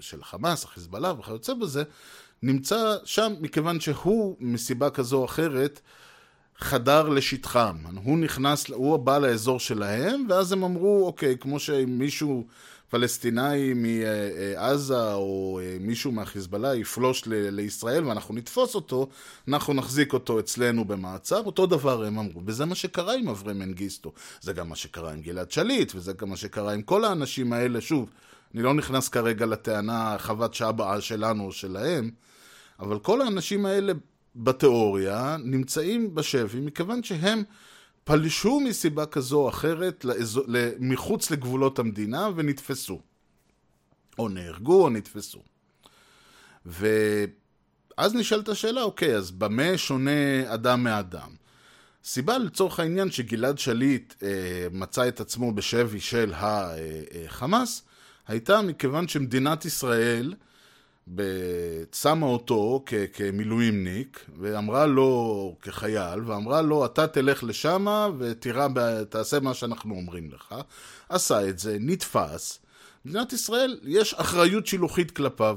של 0.00 0.24
חמאס, 0.24 0.64
החיזבאללה 0.64 1.12
וכיוצא 1.12 1.54
בזה, 1.54 1.82
נמצא 2.46 2.96
שם 3.04 3.34
מכיוון 3.40 3.80
שהוא, 3.80 4.36
מסיבה 4.40 4.90
כזו 4.90 5.16
או 5.16 5.24
אחרת, 5.24 5.80
חדר 6.58 7.08
לשטחם. 7.08 7.76
הוא 8.04 8.18
נכנס, 8.18 8.70
הוא 8.70 8.96
בא 8.96 9.18
לאזור 9.18 9.60
שלהם, 9.60 10.26
ואז 10.28 10.52
הם 10.52 10.64
אמרו, 10.64 11.06
אוקיי, 11.06 11.36
כמו 11.40 11.58
שמישהו 11.60 12.46
פלסטיני 12.90 13.72
מעזה 13.74 15.12
או 15.12 15.60
אה, 15.62 15.76
מישהו 15.80 16.12
מהחיזבאללה 16.12 16.74
יפלוש 16.74 17.22
ל- 17.26 17.50
לישראל 17.50 18.04
ואנחנו 18.04 18.34
נתפוס 18.34 18.74
אותו, 18.74 19.08
אנחנו 19.48 19.74
נחזיק 19.74 20.12
אותו 20.12 20.40
אצלנו 20.40 20.84
במעצר, 20.84 21.42
אותו 21.46 21.66
דבר 21.66 22.04
הם 22.04 22.18
אמרו. 22.18 22.42
וזה 22.46 22.64
מה 22.64 22.74
שקרה 22.74 23.14
עם 23.14 23.28
אברי 23.28 23.54
מנגיסטו. 23.54 24.12
זה 24.40 24.52
גם 24.52 24.68
מה 24.68 24.76
שקרה 24.76 25.12
עם 25.12 25.20
גלעד 25.20 25.50
שליט, 25.50 25.92
וזה 25.94 26.12
גם 26.12 26.28
מה 26.28 26.36
שקרה 26.36 26.72
עם 26.72 26.82
כל 26.82 27.04
האנשים 27.04 27.52
האלה, 27.52 27.80
שוב, 27.80 28.10
אני 28.54 28.62
לא 28.62 28.74
נכנס 28.74 29.08
כרגע 29.08 29.46
לטענה 29.46 30.16
חוות 30.18 30.54
שבעה 30.54 31.00
שלנו 31.00 31.44
או 31.44 31.52
שלהם, 31.52 32.10
אבל 32.80 32.98
כל 32.98 33.22
האנשים 33.22 33.66
האלה 33.66 33.92
בתיאוריה 34.36 35.36
נמצאים 35.44 36.14
בשבי 36.14 36.60
מכיוון 36.60 37.02
שהם 37.02 37.42
פלשו 38.04 38.60
מסיבה 38.60 39.06
כזו 39.06 39.40
או 39.40 39.48
אחרת 39.48 40.04
מחוץ 40.78 41.30
לגבולות 41.30 41.78
המדינה 41.78 42.28
ונתפסו. 42.36 43.00
או 44.18 44.28
נהרגו 44.28 44.84
או 44.84 44.90
נתפסו. 44.90 45.42
ואז 46.66 48.14
נשאלת 48.14 48.48
השאלה, 48.48 48.82
אוקיי, 48.82 49.16
אז 49.16 49.30
במה 49.30 49.78
שונה 49.78 50.54
אדם 50.54 50.84
מאדם? 50.84 51.28
סיבה 52.04 52.38
לצורך 52.38 52.80
העניין 52.80 53.10
שגלעד 53.10 53.58
שליט 53.58 54.14
אה, 54.22 54.66
מצא 54.72 55.08
את 55.08 55.20
עצמו 55.20 55.52
בשבי 55.52 56.00
של 56.00 56.32
החמאס, 56.36 57.82
הייתה 58.26 58.62
מכיוון 58.62 59.08
שמדינת 59.08 59.64
ישראל 59.64 60.34
שמה 61.94 62.26
אותו 62.26 62.82
כ- 62.86 62.94
כמילואימניק, 63.12 64.26
ואמרה 64.38 64.86
לו, 64.86 65.56
כחייל, 65.62 66.20
ואמרה 66.26 66.62
לו, 66.62 66.86
אתה 66.86 67.06
תלך 67.06 67.44
לשמה 67.44 68.08
ותעשה 68.18 69.40
מה 69.40 69.54
שאנחנו 69.54 69.94
אומרים 69.94 70.30
לך. 70.32 70.54
עשה 71.08 71.48
את 71.48 71.58
זה, 71.58 71.76
נתפס. 71.80 72.58
מדינת 73.04 73.32
ישראל, 73.32 73.78
יש 73.82 74.14
אחריות 74.14 74.66
שילוחית 74.66 75.10
כלפיו. 75.10 75.56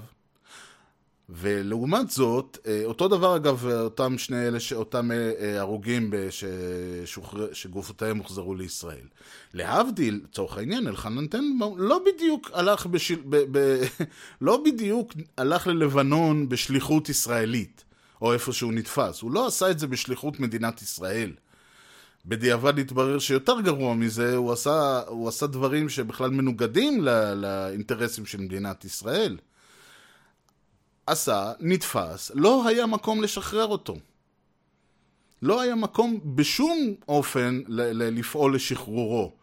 ולעומת 1.32 2.10
זאת, 2.10 2.58
אה, 2.68 2.82
אותו 2.86 3.08
דבר 3.08 3.36
אגב, 3.36 3.68
אותם 3.68 4.18
שני 4.18 4.48
אלה, 4.48 4.58
אותם 4.76 5.12
אה, 5.12 5.32
אה, 5.40 5.60
הרוגים 5.60 6.14
ששוחר... 6.30 7.54
שגופותיהם 7.54 8.18
הוחזרו 8.18 8.56
לישראל. 8.56 9.08
להבדיל, 9.54 10.22
לצורך 10.24 10.58
העניין, 10.58 10.88
אלחנן 10.88 11.28
טנבאום 11.28 11.80
לא 11.80 12.02
בדיוק 12.06 12.52
הלך, 12.54 12.86
בשל... 12.86 13.16
ב... 13.30 13.44
ב... 13.52 13.82
לא 14.42 14.64
בדיוק 14.66 15.14
הלך 15.38 15.68
ללבנון 15.68 16.50
בשליחות 16.50 17.10
ישראלית, 17.10 17.84
או 18.22 18.34
איפה 18.34 18.54
שהוא 18.54 18.74
נתפס. 18.74 19.22
הוא 19.22 19.32
לא 19.32 19.48
עשה 19.48 19.72
את 19.72 19.80
זה 19.80 19.88
בשליחות 19.88 20.40
מדינת 20.40 20.82
ישראל. 20.82 21.32
בדיעבד 22.26 22.80
התברר 22.80 23.20
שיותר 23.20 23.62
גרוע 23.62 23.94
מזה, 23.94 24.36
הוא 24.36 24.52
עשה, 24.52 25.02
הוא 25.08 25.28
עשה 25.28 25.48
דברים 25.48 25.90
שבכלל 25.90 26.30
מנוגדים 26.30 27.02
לא... 27.02 27.34
לאינטרסים 27.34 28.26
של 28.26 28.42
מדינת 28.42 28.86
ישראל. 28.86 29.38
עשה, 31.12 31.52
נתפס, 31.60 32.32
לא 32.36 32.68
היה 32.68 32.86
מקום 32.86 33.22
לשחרר 33.22 33.66
אותו. 33.66 33.96
לא 35.42 35.62
היה 35.62 35.76
מקום 35.76 36.20
בשום 36.36 36.96
אופן 37.08 37.62
ל- 37.68 37.82
ל- 37.82 38.20
לפעול 38.20 38.56
לשחרורו. 38.56 39.34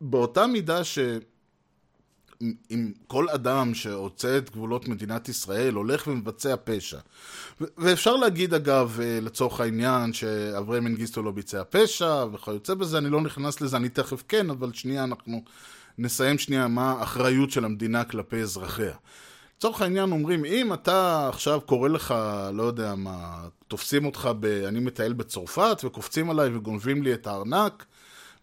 באותה 0.00 0.46
מידה 0.46 0.84
שאם 0.84 2.92
כל 3.06 3.28
אדם 3.28 3.74
שעוצה 3.74 4.38
את 4.38 4.50
גבולות 4.50 4.88
מדינת 4.88 5.28
ישראל 5.28 5.74
הולך 5.74 6.06
ומבצע 6.06 6.54
פשע, 6.64 6.98
ו- 7.60 7.64
ואפשר 7.78 8.16
להגיד 8.16 8.54
אגב, 8.54 8.98
אה, 9.02 9.18
לצורך 9.22 9.60
העניין, 9.60 10.12
שאברי 10.12 10.80
מנגיסטו 10.80 11.22
לא 11.22 11.30
ביצע 11.30 11.62
פשע 11.70 12.24
וכיוצא 12.32 12.74
בזה, 12.74 12.98
אני 12.98 13.10
לא 13.10 13.20
נכנס 13.20 13.60
לזה, 13.60 13.76
אני 13.76 13.88
תכף 13.88 14.22
כן, 14.28 14.50
אבל 14.50 14.72
שנייה 14.72 15.04
אנחנו 15.04 15.44
נסיים 15.98 16.38
שנייה 16.38 16.68
מה 16.68 16.92
האחריות 16.92 17.50
של 17.50 17.64
המדינה 17.64 18.04
כלפי 18.04 18.36
אזרחיה. 18.36 18.94
לצורך 19.60 19.82
העניין 19.82 20.12
אומרים, 20.12 20.44
אם 20.44 20.72
אתה 20.72 21.28
עכשיו 21.28 21.60
קורא 21.66 21.88
לך, 21.88 22.14
לא 22.52 22.62
יודע 22.62 22.94
מה, 22.94 23.48
תופסים 23.68 24.04
אותך, 24.04 24.30
ב, 24.40 24.44
אני 24.44 24.80
מטייל 24.80 25.12
בצרפת, 25.12 25.80
וקופצים 25.84 26.30
עליי 26.30 26.56
וגונבים 26.56 27.02
לי 27.02 27.14
את 27.14 27.26
הארנק 27.26 27.84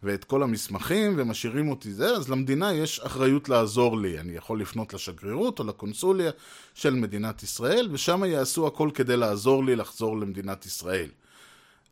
ואת 0.03 0.23
כל 0.23 0.43
המסמכים 0.43 1.13
ומשאירים 1.17 1.69
אותי 1.69 1.93
זה, 1.93 2.15
אז 2.15 2.29
למדינה 2.29 2.73
יש 2.73 2.99
אחריות 2.99 3.49
לעזור 3.49 3.97
לי. 3.97 4.19
אני 4.19 4.33
יכול 4.33 4.61
לפנות 4.61 4.93
לשגרירות 4.93 5.59
או 5.59 5.63
לקונסוליה 5.63 6.31
של 6.73 6.93
מדינת 6.93 7.43
ישראל, 7.43 7.89
ושם 7.91 8.23
יעשו 8.23 8.67
הכל 8.67 8.89
כדי 8.93 9.17
לעזור 9.17 9.63
לי 9.63 9.75
לחזור 9.75 10.17
למדינת 10.17 10.65
ישראל. 10.65 11.09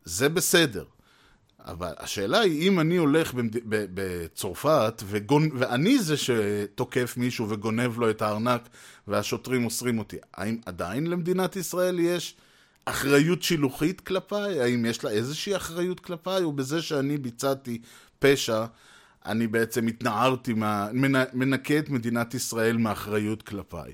זה 0.03 0.29
בסדר. 0.29 0.83
אבל 1.65 1.93
השאלה 1.97 2.39
היא, 2.39 2.69
אם 2.69 2.79
אני 2.79 2.97
הולך 2.97 3.33
במד... 3.33 3.55
בצרפת, 3.67 5.03
וגונ... 5.05 5.49
ואני 5.53 5.99
זה 5.99 6.15
שתוקף 6.17 7.13
מישהו 7.17 7.49
וגונב 7.49 7.99
לו 7.99 8.09
את 8.09 8.21
הארנק, 8.21 8.69
והשוטרים 9.07 9.65
אוסרים 9.65 9.99
אותי, 9.99 10.17
האם 10.33 10.57
עדיין 10.65 11.07
למדינת 11.07 11.55
ישראל 11.55 11.99
יש 11.99 12.35
אחריות 12.85 13.43
שילוחית 13.43 14.01
כלפיי? 14.01 14.61
האם 14.61 14.85
יש 14.85 15.03
לה 15.03 15.09
איזושהי 15.09 15.55
אחריות 15.55 15.99
כלפיי? 15.99 16.43
או 16.43 16.53
בזה 16.53 16.81
שאני 16.81 17.17
ביצעתי 17.17 17.81
פשע, 18.19 18.65
אני 19.25 19.47
בעצם 19.47 19.87
התנערתי, 19.87 20.53
מה, 20.53 20.87
מנקה 21.33 21.79
את 21.79 21.89
מדינת 21.89 22.33
ישראל 22.33 22.77
מאחריות 22.77 23.41
כלפיי. 23.41 23.93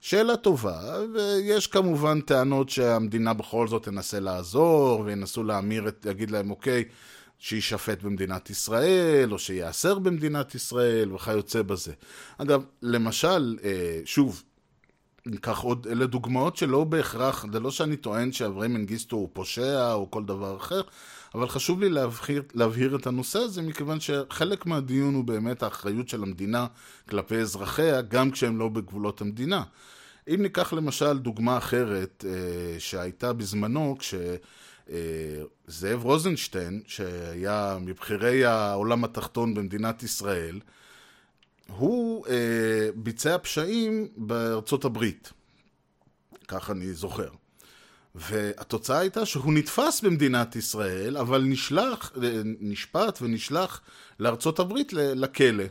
שאלה 0.00 0.36
טובה, 0.36 0.80
ויש 1.14 1.66
כמובן 1.66 2.20
טענות 2.20 2.68
שהמדינה 2.68 3.34
בכל 3.34 3.68
זאת 3.68 3.82
תנסה 3.82 4.20
לעזור, 4.20 5.00
וינסו 5.00 5.44
להמיר, 5.44 5.88
את, 5.88 6.06
להגיד 6.06 6.30
להם, 6.30 6.50
אוקיי, 6.50 6.84
שיישפט 7.38 8.02
במדינת 8.02 8.50
ישראל, 8.50 9.32
או 9.32 9.38
שייאסר 9.38 9.98
במדינת 9.98 10.54
ישראל, 10.54 11.12
וכיוצא 11.12 11.62
בזה. 11.62 11.92
אגב, 12.38 12.64
למשל, 12.82 13.58
אה, 13.64 14.00
שוב, 14.04 14.42
ניקח 15.26 15.58
עוד, 15.58 15.86
אלה 15.90 16.06
דוגמאות 16.06 16.56
שלא 16.56 16.84
בהכרח, 16.84 17.46
זה 17.52 17.60
לא 17.60 17.70
שאני 17.70 17.96
טוען 17.96 18.32
שאברי 18.32 18.68
מנגיסטו 18.68 19.16
הוא 19.16 19.28
פושע 19.32 19.92
או 19.92 20.10
כל 20.10 20.24
דבר 20.24 20.56
אחר, 20.56 20.80
אבל 21.34 21.48
חשוב 21.48 21.80
לי 21.80 21.88
להבהיר, 21.88 22.42
להבהיר 22.54 22.96
את 22.96 23.06
הנושא 23.06 23.38
הזה, 23.38 23.62
מכיוון 23.62 24.00
שחלק 24.00 24.66
מהדיון 24.66 25.14
הוא 25.14 25.24
באמת 25.24 25.62
האחריות 25.62 26.08
של 26.08 26.22
המדינה 26.22 26.66
כלפי 27.08 27.36
אזרחיה, 27.36 28.02
גם 28.02 28.30
כשהם 28.30 28.58
לא 28.58 28.68
בגבולות 28.68 29.20
המדינה. 29.20 29.62
אם 30.34 30.42
ניקח 30.42 30.72
למשל 30.72 31.18
דוגמה 31.18 31.58
אחרת 31.58 32.24
אה, 32.28 32.80
שהייתה 32.80 33.32
בזמנו, 33.32 33.96
כשזאב 33.98 34.38
אה, 35.82 36.02
רוזנשטיין, 36.02 36.82
שהיה 36.86 37.78
מבכירי 37.80 38.44
העולם 38.44 39.04
התחתון 39.04 39.54
במדינת 39.54 40.02
ישראל, 40.02 40.60
הוא 41.66 42.26
אה, 42.26 42.88
ביצע 42.94 43.36
פשעים 43.42 44.08
בארצות 44.16 44.84
הברית, 44.84 45.32
כך 46.48 46.70
אני 46.70 46.92
זוכר. 46.92 47.28
והתוצאה 48.18 48.98
הייתה 48.98 49.26
שהוא 49.26 49.52
נתפס 49.52 50.00
במדינת 50.00 50.56
ישראל, 50.56 51.16
אבל 51.16 51.42
נשלח, 51.42 52.12
נשפט 52.60 53.18
ונשלח 53.22 53.80
לארצות 54.20 54.58
הברית 54.58 54.92
לכלא. 54.92 55.64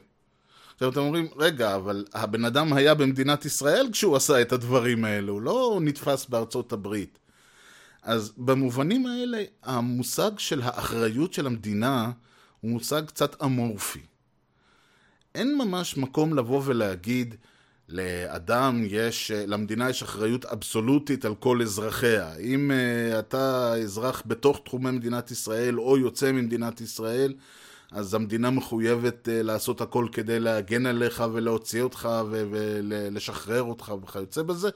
עכשיו 0.73 0.89
אתם 0.89 0.99
אומרים, 0.99 1.27
רגע, 1.37 1.75
אבל 1.75 2.05
הבן 2.13 2.45
אדם 2.45 2.73
היה 2.73 2.93
במדינת 2.93 3.45
ישראל 3.45 3.89
כשהוא 3.91 4.15
עשה 4.15 4.41
את 4.41 4.51
הדברים 4.51 5.05
האלה, 5.05 5.31
הוא 5.31 5.41
לא 5.41 5.79
נתפס 5.81 6.25
בארצות 6.25 6.73
הברית. 6.73 7.19
אז 8.01 8.33
במובנים 8.37 9.05
האלה, 9.05 9.43
המושג 9.63 10.31
של 10.37 10.61
האחריות 10.61 11.33
של 11.33 11.45
המדינה 11.45 12.11
הוא 12.61 12.71
מושג 12.71 13.05
קצת 13.05 13.43
אמורפי. 13.43 14.01
אין 15.35 15.57
ממש 15.57 15.97
מקום 15.97 16.33
לבוא 16.33 16.61
ולהגיד, 16.65 17.35
לאדם 17.89 18.81
יש, 18.85 19.31
למדינה 19.31 19.89
יש 19.89 20.03
אחריות 20.03 20.45
אבסולוטית 20.45 21.25
על 21.25 21.35
כל 21.35 21.61
אזרחיה. 21.61 22.35
אם 22.35 22.71
uh, 22.71 23.19
אתה 23.19 23.73
אזרח 23.75 24.23
בתוך 24.25 24.61
תחומי 24.65 24.91
מדינת 24.91 25.31
ישראל 25.31 25.79
או 25.79 25.97
יוצא 25.97 26.31
ממדינת 26.31 26.81
ישראל, 26.81 27.33
אז 27.91 28.13
המדינה 28.13 28.49
מחויבת 28.49 29.27
uh, 29.27 29.43
לעשות 29.43 29.81
הכל 29.81 30.07
כדי 30.11 30.39
להגן 30.39 30.85
עליך 30.85 31.23
ולהוציא 31.33 31.81
אותך 31.81 32.09
ולשחרר 32.23 33.63
אותך 33.63 33.93
וכיוצא 34.03 34.41
בזה. 34.41 34.69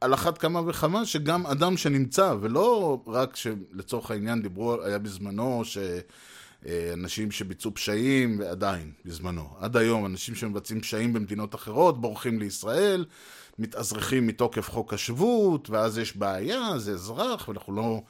על 0.00 0.14
אחת 0.14 0.38
כמה 0.38 0.60
וכמה 0.66 1.06
שגם 1.06 1.46
אדם 1.46 1.76
שנמצא, 1.76 2.34
ולא 2.40 2.98
רק 3.06 3.36
שלצורך 3.36 4.10
העניין 4.10 4.42
דיברו, 4.42 4.82
היה 4.82 4.98
בזמנו 4.98 5.62
ש... 5.64 5.78
אה, 6.66 6.90
אנשים 6.92 7.30
שביצעו 7.30 7.74
פשעים, 7.74 8.40
ועדיין, 8.40 8.92
בזמנו. 9.04 9.48
עד 9.58 9.76
היום, 9.76 10.06
אנשים 10.06 10.34
שמבצעים 10.34 10.80
פשעים 10.80 11.12
במדינות 11.12 11.54
אחרות, 11.54 12.00
בורחים 12.00 12.38
לישראל, 12.38 13.04
מתאזרחים 13.58 14.26
מתוקף 14.26 14.70
חוק 14.70 14.94
השבות, 14.94 15.70
ואז 15.70 15.98
יש 15.98 16.16
בעיה, 16.16 16.78
זה 16.78 16.92
אזרח, 16.92 17.48
ואנחנו 17.48 17.72
לא 17.72 18.02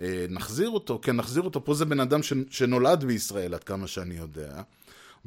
אה, 0.00 0.26
נחזיר 0.28 0.70
אותו. 0.70 0.98
כן, 1.02 1.16
נחזיר 1.16 1.42
אותו. 1.42 1.64
פה 1.64 1.74
זה 1.74 1.84
בן 1.84 2.00
אדם 2.00 2.22
ש, 2.22 2.32
שנולד 2.50 3.04
בישראל, 3.04 3.54
עד 3.54 3.64
כמה 3.64 3.86
שאני 3.86 4.14
יודע. 4.14 4.62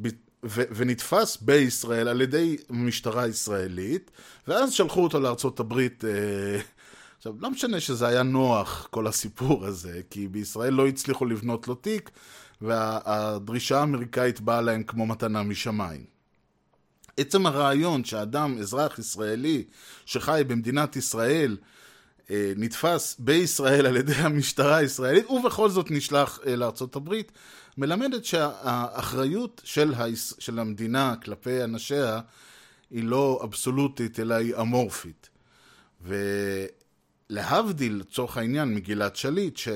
ב, 0.01 0.07
ו, 0.45 0.61
ונתפס 0.71 1.37
בישראל 1.41 2.07
על 2.07 2.21
ידי 2.21 2.57
משטרה 2.69 3.27
ישראלית, 3.27 4.11
ואז 4.47 4.73
שלחו 4.73 5.03
אותו 5.03 5.19
לארצות 5.19 5.59
הברית. 5.59 6.05
אה, 6.05 6.59
עכשיו, 7.17 7.33
לא 7.39 7.51
משנה 7.51 7.79
שזה 7.79 8.07
היה 8.07 8.23
נוח, 8.23 8.87
כל 8.91 9.07
הסיפור 9.07 9.65
הזה, 9.65 10.01
כי 10.09 10.27
בישראל 10.27 10.73
לא 10.73 10.87
הצליחו 10.87 11.25
לבנות 11.25 11.67
לו 11.67 11.75
תיק, 11.75 12.09
והדרישה 12.61 13.79
האמריקאית 13.79 14.41
באה 14.41 14.61
להם 14.61 14.83
כמו 14.83 15.05
מתנה 15.05 15.43
משמיים. 15.43 16.05
עצם 17.17 17.45
הרעיון 17.45 18.03
שאדם, 18.03 18.57
אזרח 18.59 18.99
ישראלי, 18.99 19.63
שחי 20.05 20.41
במדינת 20.47 20.95
ישראל, 20.95 21.57
אה, 22.29 22.53
נתפס 22.57 23.15
בישראל 23.19 23.85
על 23.85 23.97
ידי 23.97 24.13
המשטרה 24.13 24.75
הישראלית, 24.75 25.29
ובכל 25.29 25.69
זאת 25.69 25.91
נשלח 25.91 26.39
אה, 26.47 26.55
הברית, 26.95 27.31
מלמדת 27.77 28.25
שהאחריות 28.25 29.61
של, 29.63 29.93
היש... 29.97 30.33
של 30.39 30.59
המדינה 30.59 31.15
כלפי 31.23 31.63
אנשיה 31.63 32.19
היא 32.91 33.03
לא 33.03 33.41
אבסולוטית, 33.43 34.19
אלא 34.19 34.35
היא 34.35 34.55
אמורפית. 34.55 35.29
ולהבדיל, 37.29 37.95
לצורך 37.95 38.37
העניין, 38.37 38.75
מגלעד 38.75 39.15
שליט, 39.15 39.57
ש... 39.57 39.67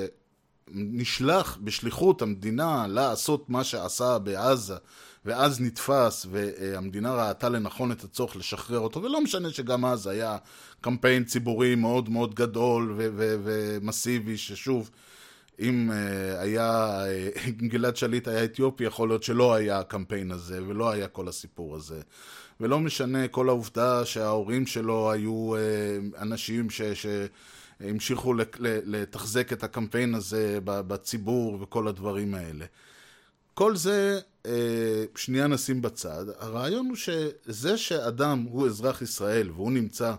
נשלח 0.74 1.58
בשליחות 1.64 2.22
המדינה 2.22 2.86
לעשות 2.88 3.50
מה 3.50 3.64
שעשה 3.64 4.20
בעזה, 4.20 4.76
ואז 5.26 5.62
נתפס, 5.62 6.26
והמדינה 6.32 7.14
ראתה 7.14 7.50
לנכון 7.50 7.92
את 7.92 8.04
הצורך 8.04 8.36
לשחרר 8.36 8.80
אותו, 8.80 9.04
ולא 9.04 9.22
משנה 9.22 9.50
שגם 9.50 9.86
אז 9.86 10.08
היה 10.08 10.38
קמפיין 10.82 11.24
ציבורי 11.24 11.76
מאוד 11.76 12.10
מאוד 12.10 12.36
גדול 12.36 12.94
ומסיבי, 12.98 14.38
ששוב, 14.38 14.90
אם 15.60 15.92
uh, 15.92 16.40
היה, 16.40 17.02
uh, 17.36 17.50
גלעד 17.72 17.98
שליט 17.98 18.28
היה 18.28 18.44
אתיופי, 18.44 18.84
יכול 18.84 19.08
להיות 19.10 19.24
שלא 19.24 19.54
היה 19.54 19.80
הקמפיין 19.80 20.32
הזה, 20.32 20.64
ולא 20.68 20.92
היה 20.92 21.08
כל 21.08 21.28
הסיפור 21.28 21.76
הזה. 21.76 22.02
ולא 22.60 22.80
משנה 22.80 23.28
כל 23.28 23.50
העובדה 23.50 24.06
שההורים 24.06 24.68
שלו 24.68 25.12
היו 25.12 25.54
uh, 25.56 26.22
אנשים 26.22 26.70
ש... 26.70 26.82
ש- 26.82 27.28
המשיכו 27.90 28.34
לתחזק 28.62 29.54
את 29.54 29.64
הקמפיין 29.64 30.16
הזה 30.16 30.60
בציבור 30.64 31.58
וכל 31.62 31.88
הדברים 31.88 32.36
האלה. 32.36 32.66
כל 33.54 33.76
זה, 33.76 34.20
אה, 34.46 35.06
שנייה 35.16 35.48
נשים 35.48 35.82
בצד. 35.82 36.26
הרעיון 36.40 36.88
הוא 36.88 36.96
שזה 36.96 37.78
שאדם 37.78 38.46
הוא 38.50 38.68
אזרח 38.68 39.02
ישראל 39.02 39.52
והוא 39.52 39.72
נמצא 39.72 40.14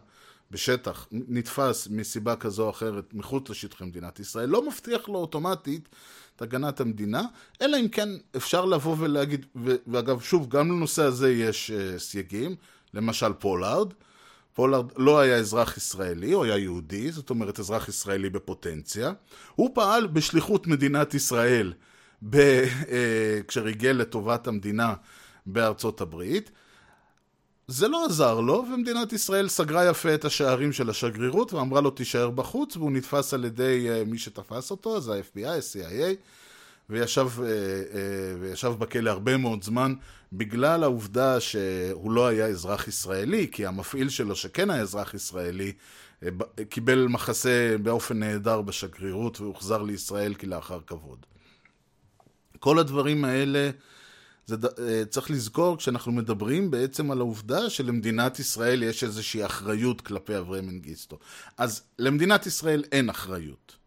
בשטח, 0.51 1.07
נתפס 1.13 1.89
מסיבה 1.91 2.37
כזו 2.37 2.65
או 2.65 2.71
אחרת 2.71 3.15
מחוץ 3.15 3.51
לשטחי 3.51 3.85
מדינת 3.85 4.21
ישראל, 4.21 4.49
לא 4.49 4.69
מבטיח 4.69 5.09
לו 5.09 5.19
אוטומטית 5.19 5.89
את 6.37 6.43
הגנת 6.43 6.81
המדינה, 6.81 7.23
אלא 7.63 7.77
אם 7.81 7.89
כן 7.89 8.09
אפשר 8.37 8.65
לבוא 8.65 8.97
ולהגיד, 8.99 9.47
ואגב, 9.87 10.21
שוב, 10.21 10.49
גם 10.49 10.69
לנושא 10.73 11.03
הזה 11.03 11.33
יש 11.33 11.71
אה, 11.71 11.99
סייגים, 11.99 12.57
למשל 12.95 13.33
פולארד, 13.33 13.93
פולארד 14.55 14.87
לא 14.97 15.19
היה 15.19 15.37
אזרח 15.37 15.77
ישראלי, 15.77 16.33
הוא 16.33 16.45
היה 16.45 16.59
יהודי, 16.59 17.13
זאת 17.13 17.31
אומרת 17.31 17.59
אזרח 17.59 17.89
ישראלי 17.89 18.31
בפוטנציה. 18.31 19.13
הוא 19.55 19.71
פעל 19.75 20.07
בשליחות 20.07 20.67
מדינת 20.67 21.15
ישראל 21.15 21.73
ב, 22.31 22.37
אה, 22.37 23.41
כשריגל 23.49 23.91
לטובת 23.91 24.47
המדינה 24.47 24.95
בארצות 25.47 26.01
הברית. 26.01 26.51
זה 27.69 27.89
לא 27.89 28.05
עזר 28.05 28.41
לו, 28.41 28.65
ומדינת 28.75 29.13
ישראל 29.13 29.49
סגרה 29.49 29.85
יפה 29.85 30.15
את 30.15 30.25
השערים 30.25 30.73
של 30.73 30.91
השגרירות 30.91 31.53
ואמרה 31.53 31.81
לו 31.81 31.91
תישאר 31.91 32.31
בחוץ, 32.31 32.77
והוא 32.77 32.93
נתפס 32.93 33.35
על 33.35 33.45
ידי 33.45 33.87
אה, 33.91 34.05
מי 34.05 34.19
שתפס 34.19 34.71
אותו, 34.71 35.01
זה 35.01 35.13
ה-FBI, 35.15 35.47
ה-CIA. 35.49 36.15
וישב, 36.91 37.29
אה, 37.43 37.47
אה, 37.47 37.53
וישב 38.41 38.73
בכלא 38.79 39.11
הרבה 39.11 39.37
מאוד 39.37 39.63
זמן 39.63 39.95
בגלל 40.33 40.83
העובדה 40.83 41.41
שהוא 41.41 42.13
לא 42.13 42.27
היה 42.27 42.47
אזרח 42.47 42.89
ישראלי, 42.89 43.49
כי 43.53 43.67
המפעיל 43.67 44.09
שלו, 44.09 44.37
שכן 44.37 44.71
היה 44.71 44.83
אזרח 44.83 45.15
ישראלי, 45.15 45.73
אה, 46.23 46.29
קיבל 46.69 47.07
מחסה 47.07 47.77
באופן 47.83 48.19
נהדר 48.19 48.63
בשגרירות 48.63 49.41
והוחזר 49.41 49.83
לישראל 49.83 50.35
כלאחר 50.35 50.81
כבוד. 50.87 51.27
כל 52.59 52.79
הדברים 52.79 53.25
האלה, 53.25 53.71
זה 54.47 54.57
צריך 55.11 55.31
לזכור 55.31 55.79
כשאנחנו 55.79 56.13
מדברים 56.13 56.71
בעצם 56.71 57.11
על 57.11 57.19
העובדה 57.19 57.71
שלמדינת 57.71 58.39
ישראל 58.39 58.83
יש 58.83 59.05
איזושהי 59.05 59.47
אחריות 59.47 60.01
כלפי 60.01 60.39
אברי 60.39 60.61
מנגיסטו. 60.61 61.19
אז 61.59 61.83
למדינת 61.99 62.47
ישראל 62.47 62.85
אין 62.93 63.11
אחריות. 63.11 63.84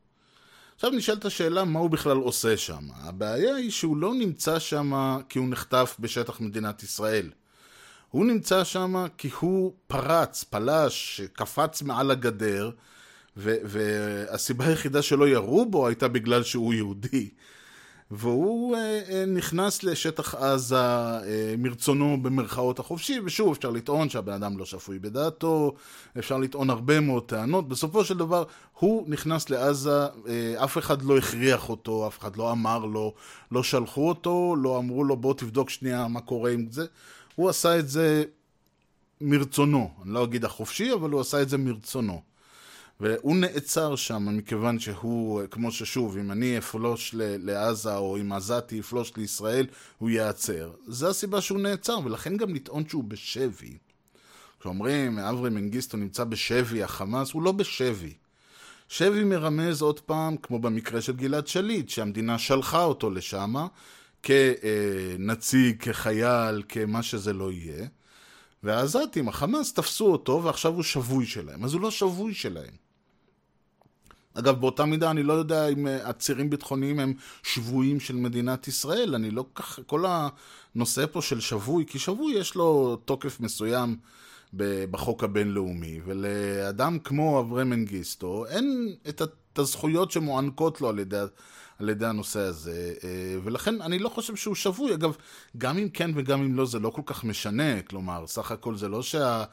עכשיו 0.77 0.91
נשאלת 0.91 1.25
השאלה 1.25 1.65
מה 1.65 1.79
הוא 1.79 1.89
בכלל 1.89 2.17
עושה 2.17 2.57
שם. 2.57 2.83
הבעיה 2.93 3.55
היא 3.55 3.71
שהוא 3.71 3.97
לא 3.97 4.13
נמצא 4.13 4.59
שם 4.59 5.17
כי 5.29 5.39
הוא 5.39 5.49
נחטף 5.49 5.95
בשטח 5.99 6.39
מדינת 6.39 6.83
ישראל. 6.83 7.29
הוא 8.09 8.25
נמצא 8.25 8.63
שם 8.63 9.05
כי 9.17 9.29
הוא 9.39 9.73
פרץ, 9.87 10.43
פלש, 10.43 11.21
קפץ 11.33 11.81
מעל 11.81 12.11
הגדר, 12.11 12.71
והסיבה 13.37 14.65
היחידה 14.67 15.01
שלא 15.01 15.27
ירו 15.27 15.65
בו 15.65 15.87
הייתה 15.87 16.07
בגלל 16.07 16.43
שהוא 16.43 16.73
יהודי. 16.73 17.29
והוא 18.11 18.75
אה, 18.75 19.01
אה, 19.09 19.25
נכנס 19.25 19.83
לשטח 19.83 20.35
עזה 20.35 20.75
אה, 20.77 21.55
מרצונו 21.57 22.17
במרכאות 22.21 22.79
החופשי, 22.79 23.19
ושוב, 23.25 23.51
אפשר 23.51 23.69
לטעון 23.69 24.09
שהבן 24.09 24.33
אדם 24.33 24.57
לא 24.57 24.65
שפוי 24.65 24.99
בדעתו, 24.99 25.73
אפשר 26.19 26.37
לטעון 26.37 26.69
הרבה 26.69 26.99
מאוד 26.99 27.23
טענות. 27.25 27.67
בסופו 27.67 28.05
של 28.05 28.17
דבר, 28.17 28.43
הוא 28.79 29.05
נכנס 29.07 29.49
לעזה, 29.49 30.05
אף 30.63 30.77
אחד 30.77 31.01
לא 31.01 31.17
הכריח 31.17 31.69
אותו, 31.69 32.07
אף 32.07 32.19
אחד 32.19 32.35
לא 32.35 32.51
אמר 32.51 32.85
לו, 32.85 33.13
לא 33.51 33.63
שלחו 33.63 34.07
אותו, 34.09 34.55
לא 34.57 34.77
אמרו 34.77 35.03
לו 35.03 35.15
בוא 35.17 35.33
תבדוק 35.33 35.69
שנייה 35.69 36.07
מה 36.07 36.21
קורה 36.21 36.51
עם 36.51 36.67
זה. 36.71 36.85
הוא 37.35 37.49
עשה 37.49 37.79
את 37.79 37.89
זה 37.89 38.23
מרצונו, 39.21 39.89
אני 40.03 40.13
לא 40.13 40.23
אגיד 40.23 40.45
החופשי, 40.45 40.93
אבל 40.93 41.09
הוא 41.09 41.21
עשה 41.21 41.41
את 41.41 41.49
זה 41.49 41.57
מרצונו. 41.57 42.21
והוא 42.99 43.35
נעצר 43.35 43.95
שם 43.95 44.37
מכיוון 44.37 44.79
שהוא, 44.79 45.41
כמו 45.51 45.71
ששוב, 45.71 46.17
אם 46.17 46.31
אני 46.31 46.57
אפלוש 46.57 47.15
לעזה 47.17 47.95
או 47.95 48.17
אם 48.17 48.31
עזתי 48.31 48.75
יפלוש 48.75 49.17
לישראל, 49.17 49.67
הוא 49.97 50.09
ייעצר. 50.09 50.71
זו 50.87 51.09
הסיבה 51.09 51.41
שהוא 51.41 51.59
נעצר, 51.59 51.99
ולכן 52.03 52.37
גם 52.37 52.55
לטעון 52.55 52.89
שהוא 52.89 53.03
בשבי. 53.03 53.77
כשאומרים, 54.59 55.19
אברי 55.19 55.49
מנגיסטו 55.49 55.97
נמצא 55.97 56.23
בשבי 56.23 56.83
החמאס, 56.83 57.31
הוא 57.31 57.43
לא 57.43 57.51
בשבי. 57.51 58.13
שבי 58.87 59.23
מרמז 59.23 59.81
עוד 59.81 59.99
פעם, 59.99 60.37
כמו 60.37 60.59
במקרה 60.59 61.01
של 61.01 61.15
גלעד 61.15 61.47
שליט, 61.47 61.89
שהמדינה 61.89 62.37
שלחה 62.37 62.83
אותו 62.83 63.09
לשם 63.09 63.53
כנציג, 64.23 65.81
כחייל, 65.81 66.63
כמה 66.69 67.03
שזה 67.03 67.33
לא 67.33 67.51
יהיה. 67.51 67.87
והעזתים, 68.63 69.29
החמאס 69.29 69.73
תפסו 69.73 70.11
אותו 70.11 70.43
ועכשיו 70.43 70.73
הוא 70.73 70.83
שבוי 70.83 71.25
שלהם. 71.25 71.63
אז 71.63 71.73
הוא 71.73 71.81
לא 71.81 71.91
שבוי 71.91 72.33
שלהם. 72.33 72.86
אגב, 74.39 74.59
באותה 74.59 74.85
מידה 74.85 75.11
אני 75.11 75.23
לא 75.23 75.33
יודע 75.33 75.67
אם 75.67 75.87
אה, 75.87 76.09
עצירים 76.09 76.49
ביטחוניים 76.49 76.99
הם 76.99 77.13
שבויים 77.43 77.99
של 77.99 78.15
מדינת 78.15 78.67
ישראל. 78.67 79.15
אני 79.15 79.31
לא 79.31 79.45
כך... 79.55 79.79
כל 79.85 80.05
הנושא 80.07 81.05
פה 81.11 81.21
של 81.21 81.39
שבוי, 81.39 81.85
כי 81.87 81.99
שבוי 81.99 82.33
יש 82.33 82.55
לו 82.55 82.95
תוקף 83.05 83.39
מסוים 83.39 83.95
בחוק 84.91 85.23
הבינלאומי, 85.23 85.99
ולאדם 86.05 86.99
כמו 86.99 87.39
אברהם 87.39 87.69
מנגיסטו 87.69 88.45
אין 88.45 88.95
את 89.09 89.21
הזכויות 89.59 90.11
שמוענקות 90.11 90.81
לו 90.81 90.89
על 90.89 90.99
ידי, 90.99 91.23
על 91.79 91.89
ידי 91.89 92.05
הנושא 92.05 92.39
הזה, 92.39 92.93
אה, 93.03 93.09
ולכן 93.43 93.81
אני 93.81 93.99
לא 93.99 94.09
חושב 94.09 94.35
שהוא 94.35 94.55
שבוי. 94.55 94.93
אגב, 94.93 95.15
גם 95.57 95.77
אם 95.77 95.89
כן 95.89 96.11
וגם 96.15 96.41
אם 96.41 96.55
לא, 96.55 96.65
זה 96.65 96.79
לא 96.79 96.89
כל 96.89 97.01
כך 97.05 97.23
משנה. 97.23 97.81
כלומר, 97.81 98.27
סך 98.27 98.51
הכל 98.51 98.75
זה 98.75 98.87
לא 98.87 99.03
שה... 99.03 99.43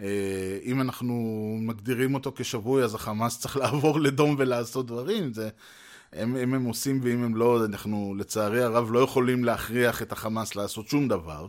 אה, 0.00 0.58
אם 0.64 0.80
אנחנו 0.80 1.14
מגדירים 1.60 2.14
אותו 2.14 2.32
כשבוי, 2.36 2.84
אז 2.84 2.94
החמאס 2.94 3.40
צריך 3.40 3.56
לעבור 3.62 4.00
לדום 4.00 4.34
ולעשות 4.38 4.86
דברים. 4.86 5.32
זה... 5.32 5.48
הם, 6.12 6.36
אם 6.36 6.54
הם 6.54 6.64
עושים 6.64 7.00
ואם 7.02 7.24
הם 7.24 7.36
לא, 7.36 7.64
אנחנו 7.64 8.14
לצערי 8.18 8.62
הרב 8.62 8.92
לא 8.92 8.98
יכולים 8.98 9.44
להכריח 9.44 10.02
את 10.02 10.12
החמאס 10.12 10.56
לעשות 10.56 10.88
שום 10.88 11.08
דבר. 11.08 11.46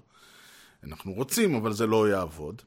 אנחנו 0.84 1.14
רוצים, 1.14 1.56
אבל 1.56 1.74
זה 1.74 1.88
לא 1.88 2.10
יעבוד. 2.10 2.62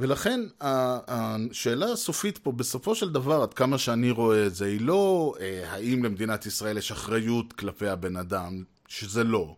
ולכן 0.00 0.40
השאלה 0.60 1.92
הסופית 1.92 2.38
פה, 2.38 2.52
בסופו 2.52 2.94
של 2.94 3.12
דבר, 3.12 3.42
עד 3.42 3.54
כמה 3.54 3.78
שאני 3.78 4.10
רואה 4.10 4.46
את 4.46 4.54
זה, 4.54 4.66
היא 4.66 4.80
לא 4.80 5.34
אה, 5.40 5.72
האם 5.72 6.04
למדינת 6.04 6.46
ישראל 6.46 6.78
יש 6.78 6.92
אחריות 6.92 7.52
כלפי 7.52 7.88
הבן 7.88 8.16
אדם, 8.16 8.64
שזה 8.88 9.24
לא. 9.24 9.56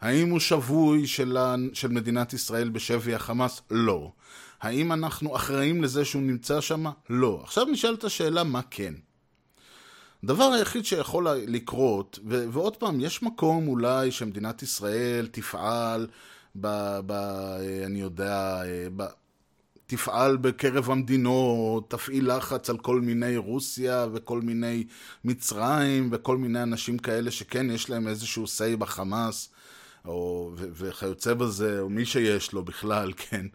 האם 0.00 0.30
הוא 0.30 0.40
שבוי 0.40 1.06
של, 1.06 1.36
ה- 1.36 1.54
של 1.72 1.88
מדינת 1.88 2.32
ישראל 2.32 2.68
בשבי 2.68 3.14
החמאס? 3.14 3.62
לא. 3.70 4.12
האם 4.60 4.92
אנחנו 4.92 5.36
אחראים 5.36 5.82
לזה 5.82 6.04
שהוא 6.04 6.22
נמצא 6.22 6.60
שם? 6.60 6.84
לא. 7.10 7.40
עכשיו 7.44 7.64
נשאלת 7.64 8.04
השאלה 8.04 8.44
מה 8.44 8.60
כן. 8.70 8.94
הדבר 10.24 10.44
היחיד 10.44 10.84
שיכול 10.84 11.28
לקרות, 11.28 12.18
ו- 12.28 12.44
ועוד 12.52 12.76
פעם, 12.76 13.00
יש 13.00 13.22
מקום 13.22 13.68
אולי 13.68 14.10
שמדינת 14.10 14.62
ישראל 14.62 15.28
תפעל 15.30 16.06
ב... 16.60 16.68
ב 17.06 17.12
אני 17.86 18.00
יודע, 18.00 18.62
ב, 18.96 19.04
תפעל 19.86 20.36
בקרב 20.36 20.90
המדינות, 20.90 21.90
תפעיל 21.90 22.36
לחץ 22.36 22.70
על 22.70 22.78
כל 22.78 23.00
מיני 23.00 23.36
רוסיה 23.36 24.06
וכל 24.12 24.40
מיני 24.40 24.84
מצרים 25.24 26.08
וכל 26.12 26.36
מיני 26.36 26.62
אנשים 26.62 26.98
כאלה 26.98 27.30
שכן 27.30 27.70
יש 27.70 27.90
להם 27.90 28.08
איזשהו 28.08 28.44
say 28.44 28.76
בחמאס, 28.76 29.48
או, 30.04 30.52
וכיוצא 30.56 31.34
בזה, 31.34 31.80
או 31.80 31.88
מי 31.90 32.04
שיש 32.04 32.52
לו 32.52 32.64
בכלל, 32.64 33.12
כן. 33.28 33.46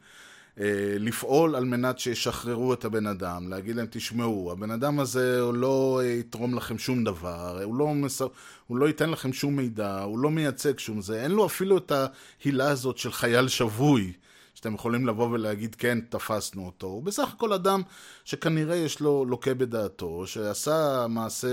אה, 0.60 0.96
לפעול 1.00 1.56
על 1.56 1.66
מנת 1.66 2.00
שישחררו 2.00 2.74
את 2.74 2.86
הבן 2.86 3.08
אדם, 3.08 3.50
להגיד 3.50 3.76
להם, 3.76 3.86
תשמעו, 3.90 4.52
הבן 4.52 4.72
אדם 4.72 5.00
הזה 5.00 5.42
הוא 5.42 5.54
לא 5.54 6.02
אה, 6.04 6.10
יתרום 6.10 6.56
לכם 6.56 6.78
שום 6.78 7.04
דבר, 7.04 7.64
הוא 7.64 7.76
לא, 7.76 7.94
מס... 7.94 8.22
הוא 8.68 8.78
לא 8.78 8.86
ייתן 8.86 9.10
לכם 9.10 9.34
שום 9.34 9.56
מידע, 9.56 10.02
הוא 10.02 10.20
לא 10.20 10.32
מייצג 10.32 10.80
שום 10.80 11.02
זה, 11.02 11.24
אין 11.24 11.32
לו 11.32 11.46
אפילו 11.46 11.78
את 11.78 11.92
ההילה 11.92 12.70
הזאת 12.70 12.98
של 12.98 13.12
חייל 13.12 13.48
שבוי, 13.48 14.14
שאתם 14.54 14.74
יכולים 14.74 15.08
לבוא 15.08 15.30
ולהגיד, 15.30 15.76
כן, 15.76 16.00
תפסנו 16.10 16.66
אותו. 16.66 16.88
הוא 16.88 17.04
בסך 17.04 17.34
הכל 17.34 17.54
אדם 17.54 17.82
שכנראה 18.26 18.76
יש 18.76 19.00
לו 19.00 19.26
לוקה 19.26 19.54
בדעתו, 19.54 20.28
שעשה 20.28 21.06
מעשה 21.10 21.50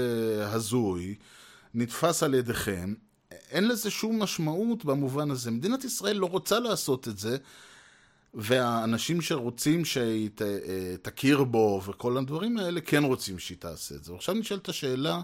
הזוי, 0.55 1.15
נתפס 1.75 2.23
על 2.23 2.35
ידיכם, 2.35 2.95
אין 3.51 3.69
לזה 3.69 3.91
שום 3.91 4.23
משמעות 4.23 4.85
במובן 4.85 5.31
הזה. 5.31 5.51
מדינת 5.51 5.85
ישראל 5.85 6.17
לא 6.17 6.27
רוצה 6.27 6.61
לעשות 6.61 7.09
את 7.09 7.19
זה, 7.19 7.37
והאנשים 8.35 9.21
שרוצים 9.21 9.85
שהיא 9.85 10.31
ת- 10.35 10.43
אה, 10.43 10.95
תכיר 11.03 11.45
בו 11.45 11.83
וכל 11.87 12.17
הדברים 12.17 12.59
האלה 12.59 12.81
כן 12.81 13.05
רוצים 13.05 13.39
שהיא 13.39 13.59
תעשה 13.59 13.95
את 13.95 14.05
זה. 14.05 14.13
עכשיו 14.15 14.35
נשאלת 14.35 14.69
השאלה, 14.69 15.21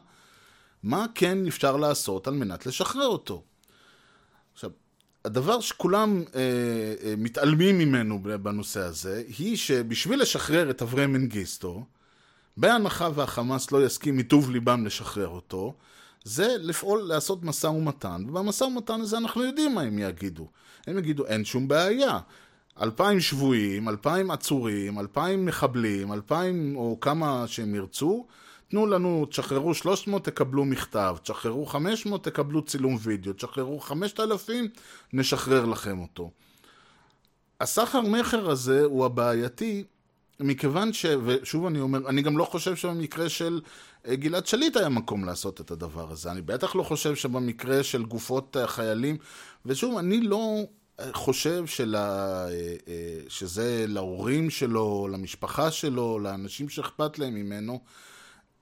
מה 0.83 1.07
כן 1.15 1.47
אפשר 1.47 1.77
לעשות 1.77 2.27
על 2.27 2.35
מנת 2.35 2.67
לשחרר 2.67 3.07
אותו? 3.07 3.43
עכשיו, 4.55 4.71
הדבר 5.25 5.61
שכולם 5.61 6.23
אה, 6.35 6.41
אה, 7.05 7.15
מתעלמים 7.19 7.79
ממנו 7.79 8.23
בנושא 8.43 8.81
הזה, 8.81 9.23
היא 9.39 9.57
שבשביל 9.57 10.21
לשחרר 10.21 10.71
את 10.71 10.83
אברי 10.83 11.07
מנגיסטו, 11.07 11.85
בהנחה 12.57 13.09
והחמאס 13.15 13.73
לא 13.73 13.85
יסכים 13.87 14.17
מטוב 14.17 14.51
ליבם 14.51 14.87
לשחרר 14.87 15.29
אותו, 15.29 15.75
זה 16.27 16.57
לפעול, 16.61 17.01
לעשות 17.03 17.45
משא 17.45 17.67
ומתן, 17.67 18.25
ובמשא 18.29 18.65
ומתן 18.65 19.01
הזה 19.01 19.17
אנחנו 19.17 19.45
יודעים 19.45 19.75
מה 19.75 19.83
הם 19.83 19.99
יגידו. 19.99 20.49
הם 20.87 20.99
יגידו, 20.99 21.27
אין 21.27 21.45
שום 21.45 21.69
בעיה. 21.69 22.19
אלפיים 22.83 23.21
שבויים, 23.21 23.89
אלפיים 23.89 24.31
עצורים, 24.31 24.99
אלפיים 24.99 25.47
מחבלים, 25.47 26.13
אלפיים 26.13 26.77
או 26.77 26.99
כמה 27.01 27.45
שהם 27.47 27.75
ירצו, 27.75 28.27
תנו 28.69 28.87
לנו, 28.87 29.27
תשחררו 29.27 29.75
300, 29.75 30.25
תקבלו 30.25 30.65
מכתב, 30.65 31.17
תשחררו 31.23 31.67
500, 31.67 32.25
תקבלו 32.25 32.63
צילום 32.63 32.97
וידאו, 33.01 33.33
תשחררו 33.33 33.81
5,000, 33.81 34.69
נשחרר 35.13 35.65
לכם 35.65 35.99
אותו. 35.99 36.31
הסחר 37.61 38.01
מכר 38.01 38.51
הזה 38.51 38.85
הוא 38.85 39.05
הבעייתי, 39.05 39.85
מכיוון 40.41 40.93
ש... 40.93 41.07
ושוב 41.25 41.67
אני 41.67 41.81
אומר, 41.81 42.09
אני 42.09 42.23
גם 42.23 42.39
לא 42.39 42.45
חושב 42.45 42.77
שבמקרה 42.77 43.29
של 43.29 43.61
אה, 44.07 44.17
גלעד 44.17 44.47
שליט 44.47 44.77
היה 44.77 44.89
מקום 44.89 45.25
לעשות 45.25 45.61
את 45.61 45.71
הדבר 45.71 46.11
הזה. 46.11 46.31
אני 46.31 46.43
בטח 46.43 46.77
לא 46.77 46.83
חושב 46.83 47.15
שבמקרה 47.15 47.83
של 47.83 48.05
גופות 48.05 48.57
החיילים, 48.57 49.17
ושוב, 49.67 49.99
אני 49.99 50.21
לא 50.21 50.59
אה, 51.01 51.13
חושב 51.13 51.67
שלה, 51.67 52.09
אה, 52.49 52.51
אה, 52.89 53.21
שזה 53.29 53.85
להורים 53.89 54.51
שלו, 54.51 55.09
למשפחה 55.13 55.71
שלו, 55.71 56.19
לאנשים 56.19 56.69
שאכפת 56.69 57.19
להם 57.19 57.35
ממנו, 57.35 57.81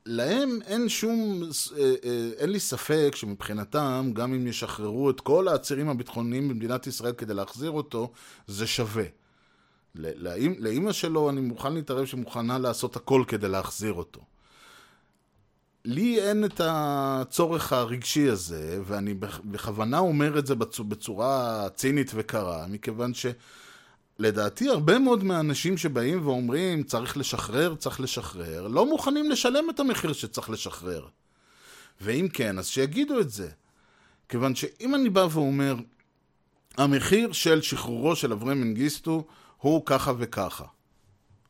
להם 0.07 0.59
אין 0.67 0.89
שום, 0.89 1.43
אה, 1.79 1.95
אה, 2.05 2.31
אין 2.39 2.51
לי 2.51 2.61
ספק 2.61 3.13
שמבחינתם, 3.17 4.11
גם 4.15 4.35
אם 4.35 4.47
ישחררו 4.47 5.11
את 5.11 5.21
כל 5.21 5.49
העצירים 5.49 5.89
הביטחוניים 5.89 6.49
במדינת 6.49 6.87
ישראל 6.87 7.13
כדי 7.13 7.35
להחזיר 7.35 7.71
אותו, 7.71 8.13
זה 8.47 8.67
שווה. 8.67 9.05
לאימא 9.95 10.93
שלו 10.93 11.31
אני 11.31 11.41
מוכן 11.41 11.73
להתערב 11.75 12.07
שמוכנה 12.07 12.59
לעשות 12.59 12.97
הכל 12.97 13.25
כדי 13.29 13.49
להחזיר 13.49 13.93
אותו. 13.93 14.21
לי 15.85 16.21
אין 16.23 16.45
את 16.45 16.61
הצורך 16.65 17.73
הרגשי 17.73 18.29
הזה, 18.29 18.81
ואני 18.85 19.15
בכ- 19.15 19.41
בכוונה 19.45 19.99
אומר 19.99 20.39
את 20.39 20.47
זה 20.47 20.55
בצ- 20.55 20.83
בצורה 20.83 21.67
צינית 21.75 22.11
וקרה, 22.15 22.67
מכיוון 22.69 23.13
שלדעתי 24.19 24.69
הרבה 24.69 24.99
מאוד 24.99 25.25
מהאנשים 25.25 25.77
שבאים 25.77 26.27
ואומרים 26.27 26.83
צריך 26.83 27.17
לשחרר, 27.17 27.75
צריך 27.75 28.01
לשחרר, 28.01 28.69
לא 28.69 28.87
מוכנים 28.87 29.31
לשלם 29.31 29.71
את 29.71 29.81
המחיר 29.81 30.13
שצריך 30.13 30.51
לשחרר. 30.51 31.07
ואם 32.01 32.29
כן, 32.33 32.59
אז 32.59 32.67
שיגידו 32.67 33.21
את 33.21 33.31
זה. 33.31 33.49
כיוון 34.29 34.55
שאם 34.55 34.95
אני 34.95 35.11
בא 35.11 35.27
ואומר, 35.31 35.77
המחיר 36.77 37.33
של 37.33 37.63
שחרורו 37.63 38.17
של 38.17 38.33
אברהם 38.33 38.61
מנגיסטו 38.61 39.25
הוא 39.65 39.83
ככה 39.87 40.13
וככה. 40.19 40.65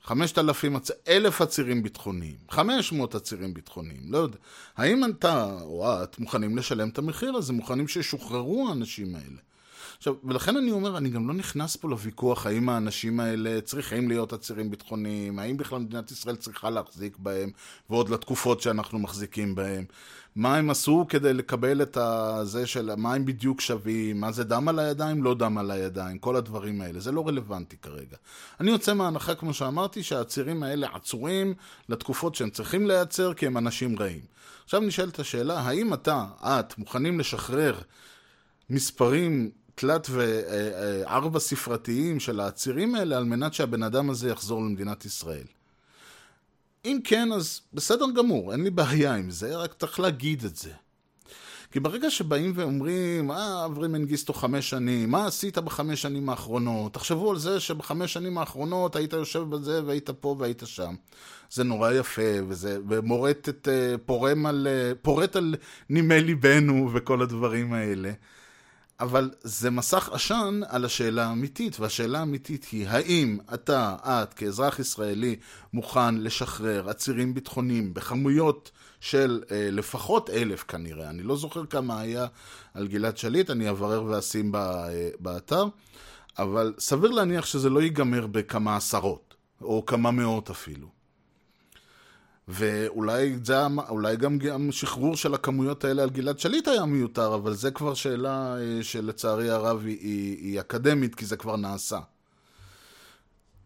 חמשת 0.04 0.38
אלפים, 0.38 0.76
עצ... 0.76 0.90
אלף 1.08 1.40
עצירים 1.40 1.82
ביטחוניים, 1.82 2.36
חמש 2.50 2.92
מאות 2.92 3.14
עצירים 3.14 3.54
ביטחוניים, 3.54 4.00
לא 4.12 4.18
יודע. 4.18 4.38
האם 4.76 5.04
אתה 5.04 5.58
או 5.60 6.02
את 6.02 6.18
מוכנים 6.18 6.56
לשלם 6.56 6.88
את 6.88 6.98
המחיר 6.98 7.36
הזה? 7.36 7.52
מוכנים 7.52 7.88
שישוחררו 7.88 8.68
האנשים 8.68 9.14
האלה? 9.14 9.40
עכשיו, 9.98 10.14
ולכן 10.24 10.56
אני 10.56 10.70
אומר, 10.70 10.96
אני 10.96 11.10
גם 11.10 11.28
לא 11.28 11.34
נכנס 11.34 11.76
פה 11.76 11.88
לוויכוח 11.88 12.46
האם 12.46 12.68
האנשים 12.68 13.20
האלה 13.20 13.60
צריכים 13.60 14.08
להיות 14.08 14.32
עצירים 14.32 14.70
ביטחוניים, 14.70 15.38
האם 15.38 15.56
בכלל 15.56 15.78
מדינת 15.78 16.10
ישראל 16.10 16.36
צריכה 16.36 16.70
להחזיק 16.70 17.16
בהם, 17.18 17.50
ועוד 17.90 18.08
לתקופות 18.08 18.60
שאנחנו 18.60 18.98
מחזיקים 18.98 19.54
בהם. 19.54 19.84
מה 20.36 20.56
הם 20.56 20.70
עשו 20.70 21.06
כדי 21.08 21.32
לקבל 21.32 21.82
את 21.82 21.96
הזה 21.96 22.66
של 22.66 22.94
מה 22.96 23.14
הם 23.14 23.24
בדיוק 23.24 23.60
שווים, 23.60 24.20
מה 24.20 24.32
זה 24.32 24.44
דם 24.44 24.68
על 24.68 24.78
הידיים, 24.78 25.22
לא 25.22 25.34
דם 25.34 25.58
על 25.58 25.70
הידיים, 25.70 26.18
כל 26.18 26.36
הדברים 26.36 26.80
האלה. 26.80 27.00
זה 27.00 27.12
לא 27.12 27.28
רלוונטי 27.28 27.76
כרגע. 27.76 28.16
אני 28.60 28.70
יוצא 28.70 28.94
מההנחה, 28.94 29.34
כמו 29.34 29.54
שאמרתי, 29.54 30.02
שהעצירים 30.02 30.62
האלה 30.62 30.88
עצורים 30.94 31.54
לתקופות 31.88 32.34
שהם 32.34 32.50
צריכים 32.50 32.86
להיעצר 32.86 33.34
כי 33.34 33.46
הם 33.46 33.58
אנשים 33.58 33.98
רעים. 33.98 34.20
עכשיו 34.64 34.80
נשאלת 34.80 35.18
השאלה, 35.18 35.60
האם 35.60 35.94
אתה, 35.94 36.26
את, 36.42 36.78
מוכנים 36.78 37.20
לשחרר 37.20 37.80
מספרים 38.70 39.50
תלת 39.74 40.06
וארבע 40.10 41.40
ספרתיים 41.40 42.20
של 42.20 42.40
העצירים 42.40 42.94
האלה 42.94 43.16
על 43.16 43.24
מנת 43.24 43.54
שהבן 43.54 43.82
אדם 43.82 44.10
הזה 44.10 44.30
יחזור 44.30 44.60
למדינת 44.60 45.04
ישראל? 45.04 45.46
אם 46.84 46.98
כן, 47.04 47.32
אז 47.32 47.60
בסדר 47.72 48.06
גמור, 48.16 48.52
אין 48.52 48.64
לי 48.64 48.70
בעיה 48.70 49.14
עם 49.14 49.30
זה, 49.30 49.56
רק 49.56 49.74
צריך 49.74 50.00
להגיד 50.00 50.44
את 50.44 50.56
זה. 50.56 50.70
כי 51.74 51.80
ברגע 51.80 52.10
שבאים 52.10 52.52
ואומרים, 52.54 53.30
אה, 53.30 53.64
אברי 53.64 53.88
מנגיסטו 53.88 54.32
חמש 54.32 54.70
שנים, 54.70 55.10
מה 55.10 55.26
עשית 55.26 55.58
בחמש 55.58 56.02
שנים 56.02 56.28
האחרונות? 56.28 56.94
תחשבו 56.94 57.30
על 57.30 57.38
זה 57.38 57.60
שבחמש 57.60 58.12
שנים 58.12 58.38
האחרונות 58.38 58.96
היית 58.96 59.12
יושב 59.12 59.40
בזה 59.40 59.84
והיית 59.86 60.10
פה 60.10 60.36
והיית 60.38 60.62
שם. 60.66 60.94
זה 61.50 61.64
נורא 61.64 61.92
יפה, 61.92 62.22
וזה, 62.48 62.78
ומורט 62.88 63.48
את, 63.48 63.68
אה, 63.68 63.98
פורם 64.06 64.46
על, 64.46 64.66
אה, 64.70 64.92
פורט 65.02 65.36
על 65.36 65.54
נימי 65.90 66.20
ליבנו 66.20 66.90
וכל 66.94 67.22
הדברים 67.22 67.72
האלה. 67.72 68.12
אבל 69.00 69.30
זה 69.40 69.70
מסך 69.70 70.08
עשן 70.12 70.60
על 70.68 70.84
השאלה 70.84 71.26
האמיתית, 71.26 71.80
והשאלה 71.80 72.18
האמיתית 72.18 72.64
היא, 72.72 72.88
האם 72.88 73.38
אתה, 73.54 73.96
את, 74.04 74.34
כאזרח 74.34 74.78
ישראלי, 74.78 75.36
מוכן 75.72 76.14
לשחרר 76.14 76.90
עצירים 76.90 77.34
ביטחוניים 77.34 77.94
בכמויות 77.94 78.70
של 79.00 79.42
אה, 79.50 79.68
לפחות 79.70 80.30
אלף 80.30 80.64
כנראה, 80.68 81.10
אני 81.10 81.22
לא 81.22 81.36
זוכר 81.36 81.66
כמה 81.66 82.00
היה 82.00 82.26
על 82.74 82.88
גלעד 82.88 83.16
שליט, 83.16 83.50
אני 83.50 83.70
אברר 83.70 84.04
ואשים 84.04 84.52
בא, 84.52 84.88
אה, 84.88 85.08
באתר, 85.20 85.64
אבל 86.38 86.74
סביר 86.78 87.10
להניח 87.10 87.46
שזה 87.46 87.70
לא 87.70 87.82
ייגמר 87.82 88.26
בכמה 88.26 88.76
עשרות, 88.76 89.34
או 89.62 89.86
כמה 89.86 90.10
מאות 90.10 90.50
אפילו. 90.50 91.03
ואולי 92.48 93.36
אולי 93.88 94.16
גם, 94.16 94.38
גם 94.38 94.72
שחרור 94.72 95.16
של 95.16 95.34
הכמויות 95.34 95.84
האלה 95.84 96.02
על 96.02 96.10
גלעד 96.10 96.38
שליט 96.38 96.68
היה 96.68 96.84
מיותר, 96.84 97.34
אבל 97.34 97.54
זה 97.54 97.70
כבר 97.70 97.94
שאלה 97.94 98.56
אה, 98.56 98.82
שלצערי 98.82 99.50
הרב 99.50 99.82
היא, 99.84 99.98
היא, 100.00 100.38
היא 100.38 100.60
אקדמית, 100.60 101.14
כי 101.14 101.26
זה 101.26 101.36
כבר 101.36 101.56
נעשה. 101.56 101.98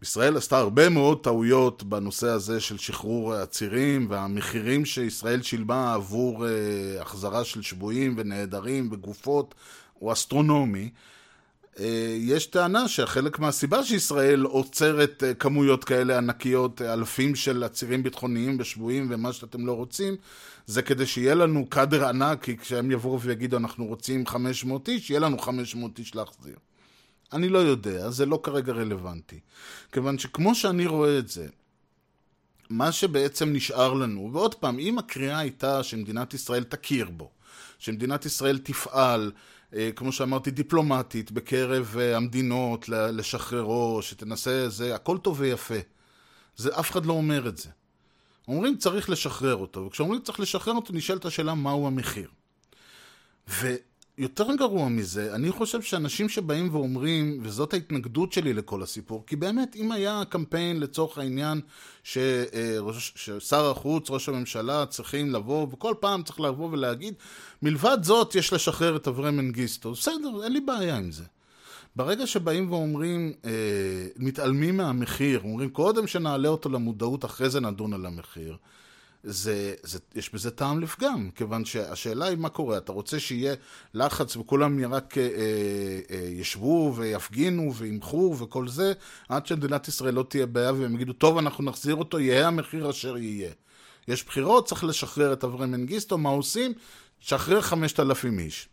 ישראל 0.01 0.37
עשתה 0.37 0.57
הרבה 0.57 0.89
מאוד 0.89 1.23
טעויות 1.23 1.83
בנושא 1.83 2.27
הזה 2.27 2.59
של 2.59 2.77
שחרור 2.77 3.33
עצירים 3.33 4.07
והמחירים 4.09 4.85
שישראל 4.85 5.41
שילמה 5.41 5.93
עבור 5.93 6.45
uh, 6.45 7.01
החזרה 7.01 7.43
של 7.43 7.61
שבויים 7.61 8.15
ונעדרים 8.17 8.89
וגופות 8.91 9.55
הוא 9.93 10.13
אסטרונומי. 10.13 10.89
אה, 11.79 12.15
יש 12.19 12.45
טענה 12.45 12.87
שחלק 12.87 13.39
מהסיבה 13.39 13.83
שישראל 13.83 14.41
עוצרת 14.41 15.23
אה, 15.23 15.33
כמויות 15.33 15.83
כאלה 15.83 16.17
ענקיות, 16.17 16.81
אה, 16.81 16.93
אלפים 16.93 17.35
של 17.35 17.63
עצירים 17.63 18.03
ביטחוניים 18.03 18.57
ושבויים 18.59 19.07
ומה 19.11 19.33
שאתם 19.33 19.65
לא 19.65 19.73
רוצים, 19.73 20.15
זה 20.67 20.81
כדי 20.81 21.05
שיהיה 21.05 21.35
לנו 21.35 21.65
קאדר 21.69 22.07
ענק, 22.07 22.43
כי 22.43 22.57
כשהם 22.57 22.91
יבואו 22.91 23.21
ויגידו 23.21 23.57
אנחנו 23.57 23.85
רוצים 23.85 24.25
500 24.25 24.89
איש, 24.89 25.09
יהיה 25.09 25.19
לנו 25.19 25.39
500 25.39 25.99
איש 25.99 26.15
להחזיר. 26.15 26.55
אני 27.33 27.49
לא 27.49 27.57
יודע, 27.57 28.09
זה 28.09 28.25
לא 28.25 28.39
כרגע 28.43 28.73
רלוונטי. 28.73 29.39
כיוון 29.91 30.17
שכמו 30.17 30.55
שאני 30.55 30.87
רואה 30.87 31.19
את 31.19 31.29
זה, 31.29 31.47
מה 32.69 32.91
שבעצם 32.91 33.53
נשאר 33.53 33.93
לנו, 33.93 34.29
ועוד 34.33 34.55
פעם, 34.55 34.79
אם 34.79 34.97
הקריאה 34.97 35.39
הייתה 35.39 35.83
שמדינת 35.83 36.33
ישראל 36.33 36.63
תכיר 36.63 37.09
בו, 37.09 37.29
שמדינת 37.79 38.25
ישראל 38.25 38.57
תפעל, 38.57 39.31
כמו 39.95 40.11
שאמרתי, 40.11 40.51
דיפלומטית 40.51 41.31
בקרב 41.31 41.95
אה, 41.99 42.17
המדינות 42.17 42.89
לשחררו, 42.89 44.01
שתנסה, 44.01 44.69
זה 44.69 44.95
הכל 44.95 45.17
טוב 45.17 45.39
ויפה. 45.39 45.75
זה, 46.55 46.79
אף 46.79 46.91
אחד 46.91 47.05
לא 47.05 47.13
אומר 47.13 47.47
את 47.47 47.57
זה. 47.57 47.69
אומרים 48.47 48.77
צריך 48.77 49.09
לשחרר 49.09 49.55
אותו, 49.55 49.85
וכשאומרים 49.85 50.21
צריך 50.21 50.39
לשחרר 50.39 50.73
אותו 50.73 50.93
נשאלת 50.93 51.25
השאלה 51.25 51.53
מהו 51.53 51.87
המחיר. 51.87 52.29
ו... 53.49 53.75
יותר 54.19 54.55
גרוע 54.55 54.89
מזה, 54.89 55.35
אני 55.35 55.51
חושב 55.51 55.81
שאנשים 55.81 56.29
שבאים 56.29 56.69
ואומרים, 56.71 57.39
וזאת 57.43 57.73
ההתנגדות 57.73 58.33
שלי 58.33 58.53
לכל 58.53 58.83
הסיפור, 58.83 59.23
כי 59.27 59.35
באמת, 59.35 59.75
אם 59.75 59.91
היה 59.91 60.21
קמפיין 60.29 60.79
לצורך 60.79 61.17
העניין 61.17 61.61
אה, 62.17 62.75
ששר 62.95 63.71
החוץ, 63.71 64.09
ראש 64.09 64.29
הממשלה, 64.29 64.85
צריכים 64.85 65.31
לבוא, 65.31 65.67
וכל 65.71 65.93
פעם 65.99 66.23
צריך 66.23 66.39
לבוא 66.39 66.69
ולהגיד, 66.71 67.13
מלבד 67.61 67.97
זאת 68.01 68.35
יש 68.35 68.53
לשחרר 68.53 68.95
את 68.95 69.07
אברי 69.07 69.31
מנגיסטו, 69.31 69.91
בסדר, 69.91 70.43
אין 70.43 70.53
לי 70.53 70.59
בעיה 70.61 70.97
עם 70.97 71.11
זה. 71.11 71.23
ברגע 71.95 72.27
שבאים 72.27 72.71
ואומרים, 72.71 73.33
אה, 73.45 73.51
מתעלמים 74.17 74.77
מהמחיר, 74.77 75.41
אומרים 75.43 75.69
קודם 75.69 76.07
שנעלה 76.07 76.49
אותו 76.49 76.69
למודעות, 76.69 77.25
אחרי 77.25 77.49
זה 77.49 77.59
נדון 77.59 77.93
על 77.93 78.05
המחיר, 78.05 78.57
זה, 79.23 79.73
זה, 79.83 79.99
יש 80.15 80.33
בזה 80.33 80.51
טעם 80.51 80.79
לפגם, 80.79 81.29
כיוון 81.35 81.65
שהשאלה 81.65 82.25
היא 82.25 82.37
מה 82.37 82.49
קורה, 82.49 82.77
אתה 82.77 82.91
רוצה 82.91 83.19
שיהיה 83.19 83.55
לחץ 83.93 84.35
וכולם 84.35 84.93
רק 84.93 85.17
אה, 85.17 85.23
אה, 86.11 86.17
ישבו 86.29 86.93
ויפגינו 86.95 87.75
וימחו 87.75 88.35
וכל 88.39 88.67
זה, 88.67 88.93
עד 89.29 89.45
שמדינת 89.45 89.87
ישראל 89.87 90.13
לא 90.13 90.25
תהיה 90.29 90.45
בעיה 90.45 90.73
והם 90.73 90.95
יגידו, 90.95 91.13
טוב, 91.13 91.37
אנחנו 91.37 91.63
נחזיר 91.63 91.95
אותו, 91.95 92.19
יהיה 92.19 92.47
המחיר 92.47 92.89
אשר 92.89 93.17
יהיה. 93.17 93.51
יש 94.07 94.23
בחירות, 94.25 94.67
צריך 94.67 94.83
לשחרר 94.83 95.33
את 95.33 95.43
אברי 95.43 95.67
מנגיסטו, 95.67 96.17
מה 96.17 96.29
עושים? 96.29 96.73
שחרר 97.19 97.61
חמשת 97.61 97.99
אלפים 97.99 98.39
איש. 98.39 98.69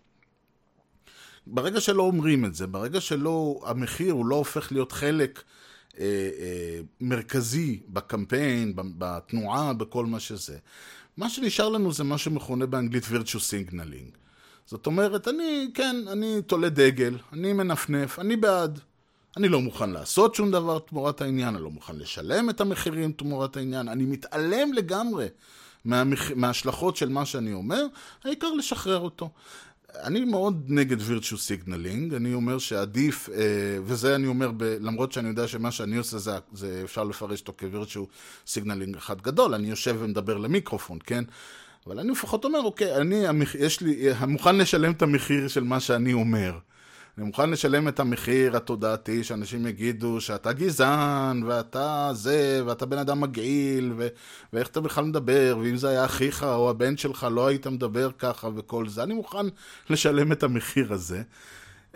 ברגע 1.47 1.81
שלא 1.81 2.03
אומרים 2.03 2.45
את 2.45 2.55
זה, 2.55 2.67
ברגע 2.67 3.01
שלא, 3.01 3.61
המחיר 3.65 4.13
הוא 4.13 4.27
לא 4.27 4.37
הופך 4.37 4.73
להיות 4.73 4.93
חלק 4.93 5.39
אה, 5.39 5.43
אה, 5.43 5.47
מרכזי 7.01 7.81
בקמפיין, 7.89 8.73
בתנועה, 8.77 9.73
בכל 9.73 10.07
מה 10.07 10.21
שזה. 10.21 10.59
מה 11.17 11.31
שנשאר 11.31 11.69
לנו 11.69 11.93
זה 11.93 12.05
מה 12.05 12.19
שמכונה 12.19 12.67
באנגלית 12.67 13.05
virtue 13.05 13.39
signaling. 13.39 14.17
זאת 14.67 14.87
אומרת, 14.87 15.29
אני, 15.29 15.71
כן, 15.75 15.97
אני 16.13 16.43
תולה 16.47 16.69
דגל, 16.69 17.19
אני 17.33 17.53
מנפנף, 17.53 18.19
אני 18.19 18.37
בעד. 18.37 18.81
אני 19.37 19.49
לא 19.49 19.61
מוכן 19.61 19.91
לעשות 19.91 20.35
שום 20.35 20.51
דבר 20.51 20.79
תמורת 20.79 21.21
העניין, 21.21 21.55
אני 21.55 21.65
לא 21.65 21.71
מוכן 21.71 21.97
לשלם 21.97 22.51
את 22.51 22.61
המחירים 22.61 23.13
תמורת 23.13 23.57
העניין, 23.57 23.89
אני 23.89 24.05
מתעלם 24.05 24.73
לגמרי 24.73 25.27
מהמח... 25.85 26.31
מההשלכות 26.37 26.97
של 26.97 27.09
מה 27.09 27.27
שאני 27.27 27.53
אומר, 27.53 27.87
העיקר 28.25 28.53
לשחרר 28.53 28.99
אותו. 28.99 29.31
אני 29.95 30.25
מאוד 30.25 30.65
נגד 30.69 30.97
virtue 31.01 31.39
signaling, 31.39 32.15
אני 32.15 32.35
אומר 32.35 32.59
שעדיף, 32.59 33.29
אה, 33.29 33.79
וזה 33.85 34.15
אני 34.15 34.27
אומר, 34.27 34.51
ב, 34.57 34.63
למרות 34.63 35.13
שאני 35.13 35.29
יודע 35.29 35.49
שמה 35.49 35.71
שאני 35.71 35.97
עושה 35.97 36.19
זה, 36.19 36.33
זה 36.53 36.81
אפשר 36.85 37.05
לפרש 37.05 37.41
אותו 37.41 37.53
כ 37.59 37.71
virtue 37.71 38.07
signaling 38.47 38.97
אחד 38.97 39.21
גדול, 39.23 39.55
אני 39.55 39.71
יושב 39.71 39.97
ומדבר 39.99 40.37
למיקרופון, 40.37 40.99
כן? 41.07 41.25
אבל 41.87 41.99
אני 41.99 42.11
לפחות 42.11 42.45
אומר, 42.45 42.61
אוקיי, 42.61 42.97
אני, 42.97 43.25
יש 43.59 43.81
לי, 43.81 44.09
מוכן 44.27 44.57
לשלם 44.57 44.93
את 44.93 45.03
המחיר 45.03 45.49
של 45.49 45.65
מה 45.65 45.81
שאני 45.81 46.13
אומר. 46.13 46.59
אני 47.19 47.27
מוכן 47.27 47.51
לשלם 47.51 47.89
את 47.89 48.01
המחיר 48.01 48.57
התודעתי 48.57 49.25
שאנשים 49.25 49.67
יגידו 49.67 50.21
שאתה 50.21 50.53
גזען, 50.53 51.43
ואתה 51.43 52.11
זה, 52.13 52.63
ואתה 52.67 52.87
בן 52.87 52.99
אדם 52.99 53.21
מגעיל, 53.21 53.93
ו- 53.97 54.09
ואיך 54.53 54.69
אתה 54.69 54.81
בכלל 54.81 55.05
מדבר, 55.05 55.59
ואם 55.63 55.77
זה 55.77 55.89
היה 55.89 56.05
אחיך 56.05 56.43
או 56.43 56.71
הבן 56.71 56.97
שלך, 56.97 57.27
לא 57.31 57.47
היית 57.47 57.67
מדבר 57.67 58.11
ככה 58.19 58.49
וכל 58.57 58.89
זה. 58.89 59.03
אני 59.03 59.15
מוכן 59.15 59.47
לשלם 59.91 60.33
את 60.33 60.43
המחיר 60.43 60.93
הזה. 60.93 61.23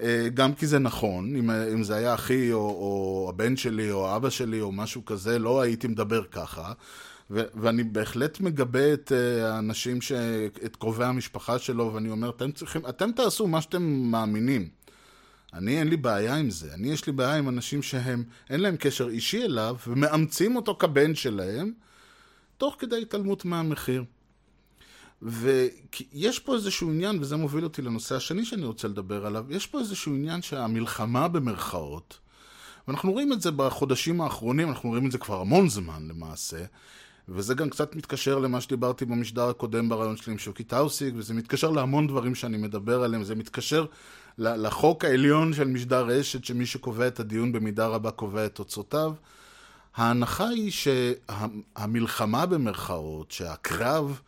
אה, 0.00 0.28
גם 0.34 0.54
כי 0.54 0.66
זה 0.66 0.78
נכון, 0.78 1.36
אם, 1.36 1.50
אם 1.50 1.82
זה 1.82 1.94
היה 1.94 2.14
אחי 2.14 2.52
או, 2.52 2.58
או 2.58 3.26
הבן 3.28 3.56
שלי 3.56 3.90
או 3.90 4.16
אבא 4.16 4.30
שלי 4.30 4.60
או 4.60 4.72
משהו 4.72 5.04
כזה, 5.04 5.38
לא 5.38 5.60
הייתי 5.60 5.88
מדבר 5.88 6.24
ככה. 6.24 6.72
ו- 7.30 7.44
ואני 7.54 7.84
בהחלט 7.84 8.40
מגבה 8.40 8.92
את 8.92 9.12
uh, 9.12 9.44
האנשים, 9.44 10.00
ש- 10.00 10.12
את 10.64 10.76
קרובי 10.76 11.04
המשפחה 11.04 11.58
שלו, 11.58 11.94
ואני 11.94 12.10
אומר, 12.10 12.30
אתם 12.30 12.52
צריכים, 12.52 12.82
אתם 12.88 13.12
תעשו 13.12 13.46
מה 13.46 13.60
שאתם 13.60 13.82
מאמינים. 13.82 14.79
אני 15.54 15.78
אין 15.78 15.88
לי 15.88 15.96
בעיה 15.96 16.34
עם 16.36 16.50
זה. 16.50 16.74
אני 16.74 16.92
יש 16.92 17.06
לי 17.06 17.12
בעיה 17.12 17.36
עם 17.36 17.48
אנשים 17.48 17.82
שהם, 17.82 18.24
אין 18.50 18.60
להם 18.60 18.76
קשר 18.76 19.08
אישי 19.08 19.44
אליו, 19.44 19.76
ומאמצים 19.86 20.56
אותו 20.56 20.76
כבן 20.78 21.14
שלהם, 21.14 21.72
תוך 22.56 22.76
כדי 22.78 23.02
התעלמות 23.02 23.44
מהמחיר. 23.44 24.04
ויש 25.22 26.38
פה 26.38 26.54
איזשהו 26.54 26.90
עניין, 26.90 27.18
וזה 27.20 27.36
מוביל 27.36 27.64
אותי 27.64 27.82
לנושא 27.82 28.16
השני 28.16 28.44
שאני 28.44 28.64
רוצה 28.64 28.88
לדבר 28.88 29.26
עליו, 29.26 29.46
יש 29.48 29.66
פה 29.66 29.78
איזשהו 29.78 30.14
עניין 30.14 30.42
שהמלחמה 30.42 31.28
במרכאות, 31.28 32.18
ואנחנו 32.88 33.12
רואים 33.12 33.32
את 33.32 33.40
זה 33.40 33.50
בחודשים 33.50 34.20
האחרונים, 34.20 34.68
אנחנו 34.68 34.88
רואים 34.88 35.06
את 35.06 35.12
זה 35.12 35.18
כבר 35.18 35.40
המון 35.40 35.68
זמן 35.68 36.08
למעשה, 36.08 36.64
וזה 37.28 37.54
גם 37.54 37.70
קצת 37.70 37.96
מתקשר 37.96 38.38
למה 38.38 38.60
שדיברתי 38.60 39.04
במשדר 39.04 39.48
הקודם 39.48 39.88
ברעיון 39.88 40.16
שלי 40.16 40.32
עם 40.32 40.38
שוקי 40.38 40.64
טאוסיק, 40.64 41.14
וזה 41.16 41.34
מתקשר 41.34 41.70
להמון 41.70 42.06
דברים 42.06 42.34
שאני 42.34 42.56
מדבר 42.56 43.02
עליהם, 43.02 43.24
זה 43.24 43.34
מתקשר 43.34 43.86
לחוק 44.40 45.04
העליון 45.04 45.54
של 45.54 45.68
משדר 45.68 46.06
רשת, 46.06 46.44
שמי 46.44 46.66
שקובע 46.66 47.06
את 47.06 47.20
הדיון 47.20 47.52
במידה 47.52 47.86
רבה 47.86 48.10
קובע 48.10 48.46
את 48.46 48.54
תוצאותיו. 48.54 49.12
ההנחה 49.96 50.48
היא 50.48 50.70
שהמלחמה 50.70 52.46
במרכאות, 52.46 53.30
שהקרב 53.30 54.20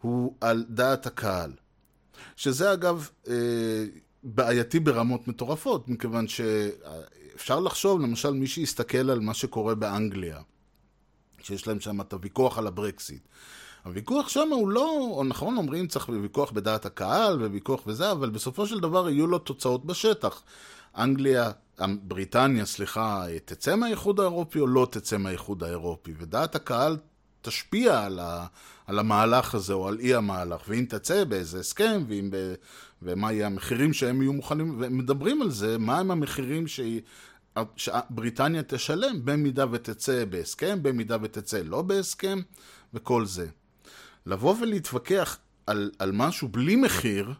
הוא 0.00 0.34
על 0.40 0.64
דעת 0.68 1.06
הקהל. 1.06 1.52
שזה 2.36 2.72
אגב 2.72 3.08
אה, 3.28 3.34
בעייתי 4.22 4.80
ברמות 4.80 5.28
מטורפות, 5.28 5.88
מכיוון 5.88 6.26
שאפשר 6.28 7.60
לחשוב, 7.60 8.00
למשל, 8.00 8.30
מי 8.30 8.46
שיסתכל 8.46 9.10
על 9.10 9.20
מה 9.20 9.34
שקורה 9.34 9.74
באנגליה, 9.74 10.40
שיש 11.42 11.66
להם 11.66 11.80
שם 11.80 12.00
את 12.00 12.12
הוויכוח 12.12 12.58
על 12.58 12.66
הברקסיט. 12.66 13.22
הוויכוח 13.84 14.28
שם 14.28 14.48
הוא 14.50 14.68
לא, 14.68 15.22
נכון, 15.28 15.56
אומרים 15.56 15.86
צריך 15.86 16.08
ויכוח 16.08 16.50
בדעת 16.50 16.86
הקהל 16.86 17.42
וויכוח 17.42 17.82
וזה, 17.86 18.12
אבל 18.12 18.30
בסופו 18.30 18.66
של 18.66 18.80
דבר 18.80 19.10
יהיו 19.10 19.26
לו 19.26 19.38
תוצאות 19.38 19.84
בשטח. 19.84 20.42
אנגליה, 20.98 21.50
בריטניה, 22.02 22.66
סליחה, 22.66 23.24
תצא 23.44 23.76
מהאיחוד 23.76 24.20
האירופי 24.20 24.60
או 24.60 24.66
לא 24.66 24.88
תצא 24.90 25.16
מהאיחוד 25.16 25.64
האירופי, 25.64 26.12
ודעת 26.18 26.54
הקהל 26.54 26.96
תשפיע 27.42 28.04
על, 28.04 28.18
ה, 28.18 28.46
על 28.86 28.98
המהלך 28.98 29.54
הזה 29.54 29.72
או 29.72 29.88
על 29.88 29.98
אי 30.00 30.14
המהלך, 30.14 30.60
ואם 30.68 30.84
תצא 30.88 31.24
באיזה 31.24 31.60
הסכם, 31.60 32.02
ואם 32.08 32.28
ב, 32.32 32.54
ומה 33.02 33.32
יהיה 33.32 33.46
המחירים 33.46 33.92
שהם 33.92 34.22
יהיו 34.22 34.32
מוכנים, 34.32 34.76
ומדברים 34.78 35.42
על 35.42 35.50
זה, 35.50 35.78
מהם 35.78 36.10
המחירים 36.10 36.66
ש... 36.66 36.80
שבריטניה 37.76 38.62
תשלם 38.62 39.24
במידה 39.24 39.64
ותצא 39.70 40.24
בהסכם, 40.24 40.78
במידה 40.82 41.16
ותצא 41.22 41.62
לא 41.64 41.82
בהסכם, 41.82 42.40
וכל 42.94 43.26
זה. 43.26 43.46
לבוא 44.26 44.54
ולהתווכח 44.60 45.38
על, 45.66 45.90
על 45.98 46.12
משהו 46.12 46.48
בלי 46.48 46.76
מחיר, 46.76 47.32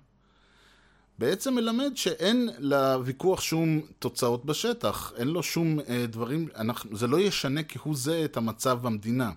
בעצם 1.18 1.54
מלמד 1.54 1.92
שאין 1.94 2.48
לוויכוח 2.58 3.40
שום 3.40 3.80
תוצאות 3.98 4.44
בשטח, 4.44 5.12
אין 5.16 5.28
לו 5.28 5.42
שום 5.42 5.80
אה, 5.80 6.04
דברים, 6.08 6.48
אנחנו, 6.56 6.96
זה 6.96 7.06
לא 7.06 7.20
ישנה 7.20 7.62
כהוא 7.62 7.96
זה 7.96 8.24
את 8.24 8.36
המצב 8.36 8.78
במדינה. 8.82 9.30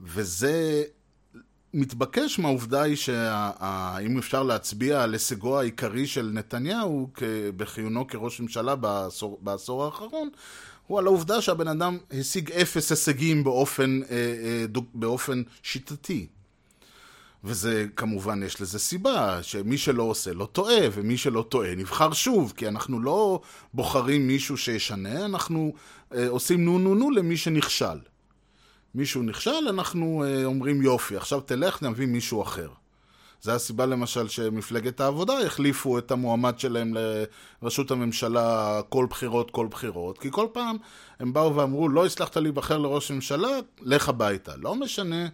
וזה 0.00 0.82
מתבקש 1.74 2.38
מהעובדה 2.38 2.82
היא 2.82 2.96
שאם 2.96 4.18
אפשר 4.18 4.42
להצביע 4.42 5.02
על 5.02 5.12
הישגו 5.12 5.58
העיקרי 5.58 6.06
של 6.06 6.30
נתניהו 6.32 7.10
בחיונו 7.56 8.06
כראש 8.06 8.40
ממשלה 8.40 8.76
בעשור, 8.76 9.38
בעשור 9.42 9.84
האחרון, 9.84 10.28
הוא 10.86 10.98
על 10.98 11.06
העובדה 11.06 11.40
שהבן 11.40 11.68
אדם 11.68 11.98
השיג 12.10 12.52
אפס 12.52 12.90
הישגים 12.90 13.44
באופן, 13.44 14.00
אה, 14.02 14.16
אה, 14.16 14.64
באופן 14.94 15.42
שיטתי. 15.62 16.26
וזה, 17.44 17.86
כמובן, 17.96 18.42
יש 18.42 18.60
לזה 18.60 18.78
סיבה, 18.78 19.42
שמי 19.42 19.78
שלא 19.78 20.02
עושה 20.02 20.32
לא 20.32 20.48
טועה, 20.52 20.80
ומי 20.92 21.16
שלא 21.16 21.44
טועה 21.48 21.74
נבחר 21.74 22.12
שוב, 22.12 22.52
כי 22.56 22.68
אנחנו 22.68 23.00
לא 23.00 23.40
בוחרים 23.74 24.26
מישהו 24.26 24.56
שישנה, 24.56 25.24
אנחנו 25.24 25.72
אה, 26.14 26.28
עושים 26.28 26.64
נו 26.64 26.78
נו 26.78 26.94
נו 26.94 27.10
למי 27.10 27.36
שנכשל. 27.36 27.98
מישהו 28.94 29.22
נכשל, 29.22 29.68
אנחנו 29.68 30.24
אה, 30.24 30.44
אומרים 30.44 30.82
יופי, 30.82 31.16
עכשיו 31.16 31.40
תלך, 31.40 31.82
נביא 31.82 32.06
מישהו 32.06 32.42
אחר. 32.42 32.68
זו 33.42 33.52
הסיבה 33.52 33.86
למשל 33.86 34.28
שמפלגת 34.28 35.00
העבודה 35.00 35.40
החליפו 35.40 35.98
את 35.98 36.10
המועמד 36.10 36.58
שלהם 36.58 36.94
לראשות 37.62 37.90
הממשלה 37.90 38.80
כל 38.88 39.06
בחירות, 39.10 39.50
כל 39.50 39.66
בחירות, 39.70 40.18
כי 40.18 40.28
כל 40.30 40.46
פעם 40.52 40.76
הם 41.20 41.32
באו 41.32 41.56
ואמרו, 41.56 41.88
לא 41.88 42.06
הצלחת 42.06 42.36
להיבחר 42.36 42.78
לראש 42.78 43.10
ממשלה, 43.10 43.48
לך 43.80 44.08
הביתה. 44.08 44.52
לא 44.56 44.74
משנה 44.74 45.28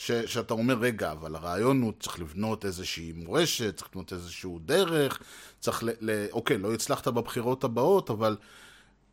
ש, 0.00 0.10
שאתה 0.12 0.54
אומר, 0.54 0.78
רגע, 0.78 1.12
אבל 1.12 1.34
הרעיון 1.34 1.82
הוא 1.82 1.92
צריך 2.00 2.20
לבנות 2.20 2.64
איזושהי 2.64 3.12
מורשת, 3.12 3.76
צריך 3.76 3.88
לבנות 3.90 4.12
איזשהו 4.12 4.58
דרך, 4.64 5.18
צריך 5.60 5.84
ל... 5.84 5.90
ל 6.00 6.26
אוקיי, 6.32 6.58
לא 6.58 6.74
הצלחת 6.74 7.08
בבחירות 7.08 7.64
הבאות, 7.64 8.10
אבל 8.10 8.36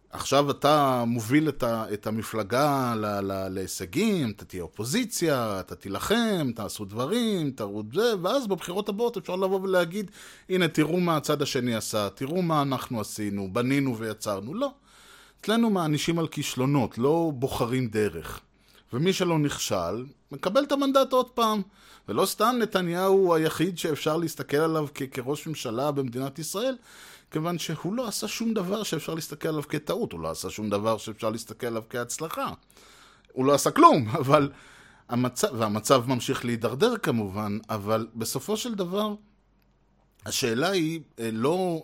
עכשיו 0.10 0.52
אתה 0.52 1.04
מוביל 1.08 1.50
את, 1.50 1.64
ה, 1.64 1.86
את 1.94 2.08
המפלגה 2.08 2.94
ל, 2.96 3.06
ל, 3.06 3.48
להישגים, 3.48 4.30
אתה 4.30 4.46
תהיה 4.46 4.64
אופוזיציה, 4.64 5.60
אתה 5.60 5.76
תילחם, 5.76 6.52
תעשו 6.56 6.86
דברים, 6.86 7.52
תראו 7.52 7.82
את 7.82 7.86
זה, 7.94 8.14
ואז 8.22 8.48
בבחירות 8.48 8.90
הבאות 8.90 9.18
אפשר 9.18 9.36
לבוא 9.36 9.62
ולהגיד, 9.62 10.12
הנה, 10.50 10.68
תראו 10.68 11.00
מה 11.00 11.18
הצד 11.18 11.42
השני 11.42 11.76
עשה, 11.76 12.10
תראו 12.10 12.42
מה 12.42 12.62
אנחנו 12.62 13.02
עשינו, 13.02 13.54
בנינו 13.54 13.98
ויצרנו. 13.98 14.54
לא. 14.54 14.72
אצלנו 15.42 15.70
מענישים 15.70 16.20
על 16.20 16.28
כישלונות, 16.28 16.98
לא 16.98 17.32
בוחרים 17.36 17.88
דרך. 17.88 18.42
ומי 18.94 19.14
שלא 19.14 19.40
נכשל, 19.40 20.06
מקבל 20.32 20.64
את 20.64 20.72
המנדט 20.72 21.12
עוד 21.12 21.30
פעם. 21.30 21.62
ולא 22.08 22.26
סתם 22.26 22.56
נתניהו 22.60 23.14
הוא 23.14 23.36
היחיד 23.36 23.78
שאפשר 23.78 24.18
להסתכל 24.18 24.58
עליו 24.58 24.88
כ- 24.94 25.04
כראש 25.12 25.48
ממשלה 25.48 25.92
במדינת 25.92 26.40
ישראל, 26.40 26.76
כיוון 27.32 27.60
שהוא 27.60 27.94
לא 27.94 28.08
עשה 28.08 28.28
שום 28.28 28.54
דבר 28.54 28.84
שאפשר 28.84 29.14
להסתכל 29.14 29.48
עליו 29.48 29.64
כטעות, 29.70 30.12
הוא 30.12 30.20
לא 30.20 30.32
עשה 30.32 30.50
שום 30.50 30.70
דבר 30.70 30.98
שאפשר 30.98 31.30
להסתכל 31.30 31.68
עליו 31.68 31.84
כהצלחה. 31.90 32.50
הוא 33.34 33.46
לא 33.46 33.54
עשה 33.54 33.72
כלום, 33.72 34.10
אבל 34.20 34.52
המצב, 35.10 35.48
והמצב 35.58 36.04
ממשיך 36.08 36.46
להידרדר 36.46 36.98
כמובן, 36.98 37.58
אבל 37.70 38.08
בסופו 38.16 38.58
של 38.58 38.76
דבר, 38.76 39.14
השאלה 40.26 40.70
היא 40.70 41.02
אה, 41.20 41.30
לא 41.34 41.84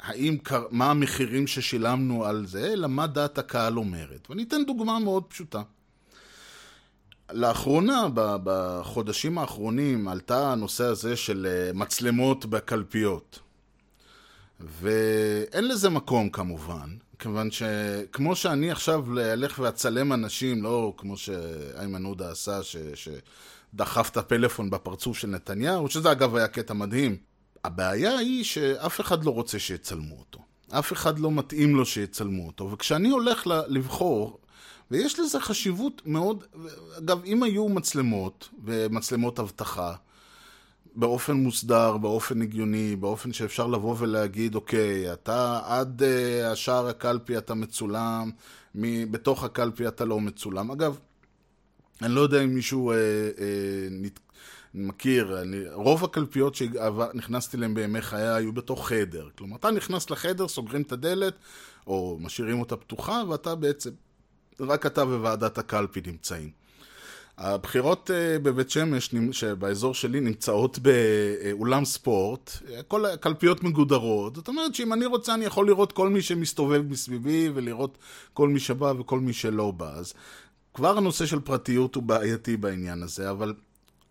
האם, 0.00 0.36
מה 0.70 0.90
המחירים 0.90 1.46
ששילמנו 1.46 2.24
על 2.24 2.46
זה, 2.46 2.72
אלא 2.72 2.88
מה 2.88 3.06
דעת 3.06 3.38
הקהל 3.38 3.78
אומרת. 3.78 4.30
ואני 4.30 4.42
אתן 4.42 4.64
דוגמה 4.66 4.98
מאוד 4.98 5.24
פשוטה. 5.24 5.62
לאחרונה, 7.32 8.06
בחודשים 8.14 9.38
האחרונים, 9.38 10.08
עלתה 10.08 10.52
הנושא 10.52 10.84
הזה 10.84 11.16
של 11.16 11.46
אה, 11.50 11.72
מצלמות 11.74 12.46
בקלפיות. 12.46 13.38
ואין 14.60 15.68
לזה 15.68 15.90
מקום 15.90 16.30
כמובן, 16.30 16.88
כיוון 17.18 17.50
שכמו 17.50 18.36
שאני 18.36 18.70
עכשיו 18.70 19.04
אלך 19.18 19.58
ואצלם 19.58 20.12
אנשים, 20.12 20.62
לא 20.62 20.94
כמו 20.96 21.16
שאיימן 21.16 22.04
עודה 22.04 22.30
עשה, 22.30 22.62
ש... 22.62 22.76
שדחף 22.94 24.10
את 24.10 24.16
הפלאפון 24.16 24.70
בפרצוף 24.70 25.18
של 25.18 25.28
נתניהו, 25.28 25.90
שזה 25.90 26.12
אגב 26.12 26.36
היה 26.36 26.48
קטע 26.48 26.74
מדהים. 26.74 27.16
הבעיה 27.64 28.18
היא 28.18 28.44
שאף 28.44 29.00
אחד 29.00 29.24
לא 29.24 29.30
רוצה 29.30 29.58
שיצלמו 29.58 30.14
אותו. 30.18 30.38
אף 30.70 30.92
אחד 30.92 31.18
לא 31.18 31.30
מתאים 31.30 31.76
לו 31.76 31.86
שיצלמו 31.86 32.46
אותו. 32.46 32.70
וכשאני 32.72 33.08
הולך 33.08 33.46
לבחור, 33.46 34.38
ויש 34.90 35.20
לזה 35.20 35.40
חשיבות 35.40 36.02
מאוד, 36.06 36.44
אגב, 36.98 37.24
אם 37.24 37.42
היו 37.42 37.68
מצלמות, 37.68 38.48
ומצלמות 38.64 39.38
אבטחה, 39.40 39.94
באופן 40.94 41.32
מוסדר, 41.32 41.96
באופן 41.96 42.42
הגיוני, 42.42 42.96
באופן 42.96 43.32
שאפשר 43.32 43.66
לבוא 43.66 43.94
ולהגיד, 43.98 44.54
אוקיי, 44.54 45.12
אתה 45.12 45.60
עד 45.64 46.02
uh, 46.02 46.46
השער 46.46 46.88
הקלפי 46.88 47.38
אתה 47.38 47.54
מצולם, 47.54 48.30
בתוך 49.10 49.44
הקלפי 49.44 49.88
אתה 49.88 50.04
לא 50.04 50.20
מצולם. 50.20 50.70
אגב, 50.70 50.98
אני 52.02 52.14
לא 52.14 52.20
יודע 52.20 52.44
אם 52.44 52.54
מישהו 52.54 52.92
uh, 52.92 52.94
uh, 53.36 53.40
נת... 53.90 54.20
מכיר, 54.76 55.42
אני, 55.42 55.56
רוב 55.72 56.04
הקלפיות 56.04 56.54
שנכנסתי 56.54 57.56
אליהן 57.56 57.74
בימי 57.74 58.02
חיי 58.02 58.28
היו 58.28 58.52
בתוך 58.52 58.88
חדר. 58.88 59.28
כלומר, 59.38 59.56
אתה 59.56 59.70
נכנס 59.70 60.10
לחדר, 60.10 60.48
סוגרים 60.48 60.82
את 60.82 60.92
הדלת, 60.92 61.34
או 61.86 62.18
משאירים 62.20 62.60
אותה 62.60 62.76
פתוחה, 62.76 63.22
ואתה 63.28 63.54
בעצם, 63.54 63.90
רק 64.60 64.86
אתה 64.86 65.02
וועדת 65.02 65.58
הקלפי 65.58 66.00
נמצאים. 66.06 66.50
הבחירות 67.38 68.10
אה, 68.10 68.38
בבית 68.38 68.70
שמש, 68.70 69.14
שבאזור 69.32 69.94
שלי, 69.94 70.20
נמצאות 70.20 70.78
באולם 70.78 71.84
ספורט, 71.84 72.50
כל 72.88 73.06
הקלפיות 73.06 73.62
מגודרות. 73.62 74.36
זאת 74.36 74.48
אומרת 74.48 74.74
שאם 74.74 74.92
אני 74.92 75.06
רוצה, 75.06 75.34
אני 75.34 75.44
יכול 75.44 75.66
לראות 75.66 75.92
כל 75.92 76.08
מי 76.08 76.22
שמסתובב 76.22 76.82
מסביבי, 76.88 77.50
ולראות 77.54 77.98
כל 78.32 78.48
מי 78.48 78.60
שבא 78.60 78.92
וכל 78.98 79.20
מי 79.20 79.32
שלא 79.32 79.70
בא. 79.70 79.92
אז 79.94 80.14
כבר 80.74 80.98
הנושא 80.98 81.26
של 81.26 81.40
פרטיות 81.40 81.94
הוא 81.94 82.02
בעייתי 82.02 82.56
בעניין 82.56 83.02
הזה, 83.02 83.30
אבל 83.30 83.54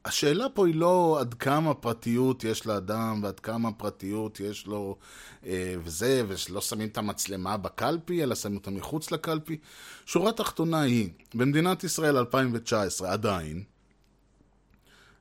השאלה 0.05 0.49
פה 0.49 0.67
היא 0.67 0.75
לא 0.75 1.17
עד 1.19 1.33
כמה 1.33 1.73
פרטיות 1.73 2.43
יש 2.43 2.65
לאדם 2.65 3.19
ועד 3.23 3.39
כמה 3.39 3.71
פרטיות 3.71 4.39
יש 4.39 4.67
לו 4.67 4.97
אה, 5.45 5.75
וזה, 5.83 6.23
ולא 6.27 6.61
שמים 6.61 6.87
את 6.87 6.97
המצלמה 6.97 7.57
בקלפי, 7.57 8.23
אלא 8.23 8.35
שמים 8.35 8.57
אותה 8.57 8.71
מחוץ 8.71 9.11
לקלפי. 9.11 9.57
שורה 10.05 10.31
תחתונה 10.31 10.81
היא, 10.81 11.09
במדינת 11.33 11.83
ישראל 11.83 12.17
2019 12.17 13.11
עדיין, 13.11 13.63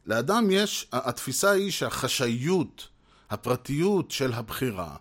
לאדם 0.07 0.51
יש, 0.51 0.89
התפיסה 0.93 1.51
היא 1.51 1.71
שהחשאיות, 1.71 2.89
הפרטיות 3.31 4.11
של 4.11 4.33
הבחירה, 4.33 4.97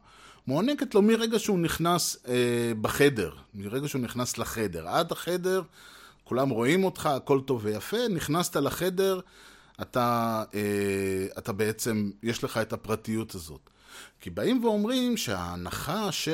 מוענקת 0.48 0.96
לו 0.96 1.02
מרגע 1.02 1.39
שהוא 1.39 1.60
נכנס 1.60 2.17
אה, 2.28 2.72
בחדר, 2.82 3.32
מרגע 3.54 3.88
שהוא 3.88 4.02
נכנס 4.02 4.38
לחדר. 4.38 4.88
עד 4.88 5.12
החדר, 5.12 5.62
כולם 6.24 6.50
רואים 6.50 6.84
אותך, 6.84 7.06
הכל 7.06 7.41
טוב 7.41 7.62
ויפה, 7.63 8.08
נכנסת 8.10 8.56
לחדר, 8.56 9.19
אתה, 9.81 10.43
אה, 10.53 11.27
אתה 11.38 11.53
בעצם, 11.53 12.12
יש 12.23 12.43
לך 12.43 12.57
את 12.57 12.73
הפרטיות 12.73 13.36
הזאת. 13.36 13.69
כי 14.19 14.29
באים 14.29 14.63
ואומרים 14.63 15.17
שההנחה 15.17 16.12
ש... 16.12 16.29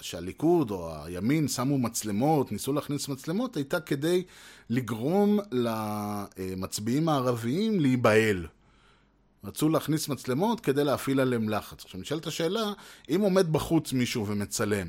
שהליכוד 0.00 0.70
או 0.70 1.04
הימין 1.04 1.48
שמו 1.48 1.78
מצלמות, 1.78 2.52
ניסו 2.52 2.72
להכניס 2.72 3.08
מצלמות, 3.08 3.56
הייתה 3.56 3.80
כדי 3.80 4.22
לגרום 4.70 5.38
למצביעים 5.52 7.08
הערביים 7.08 7.80
להיבהל. 7.80 8.46
רצו 9.44 9.68
להכניס 9.68 10.08
מצלמות 10.08 10.60
כדי 10.60 10.84
להפעיל 10.84 11.20
עליהם 11.20 11.48
לחץ. 11.48 11.84
עכשיו 11.84 12.00
נשאלת 12.00 12.26
השאלה, 12.26 12.72
אם 13.14 13.20
עומד 13.20 13.52
בחוץ 13.52 13.92
מישהו 13.92 14.26
ומצלם, 14.26 14.86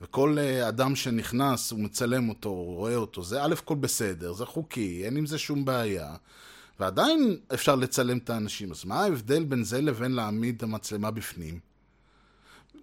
וכל 0.00 0.36
אה, 0.38 0.68
אדם 0.68 0.96
שנכנס, 0.96 1.70
הוא 1.70 1.80
מצלם 1.80 2.28
אותו, 2.28 2.48
הוא 2.48 2.74
רואה 2.74 2.96
אותו, 2.96 3.22
זה 3.22 3.44
א' 3.44 3.54
כל 3.64 3.74
בסדר, 3.74 4.32
זה 4.32 4.46
חוקי, 4.46 5.04
אין 5.04 5.16
עם 5.16 5.26
זה 5.26 5.38
שום 5.38 5.64
בעיה, 5.64 6.16
ועדיין 6.80 7.36
אפשר 7.54 7.74
לצלם 7.74 8.18
את 8.18 8.30
האנשים. 8.30 8.70
אז 8.70 8.84
מה 8.84 9.02
ההבדל 9.02 9.44
בין 9.44 9.64
זה 9.64 9.80
לבין 9.80 10.12
להעמיד 10.12 10.54
את 10.56 10.62
המצלמה 10.62 11.10
בפנים? 11.10 11.58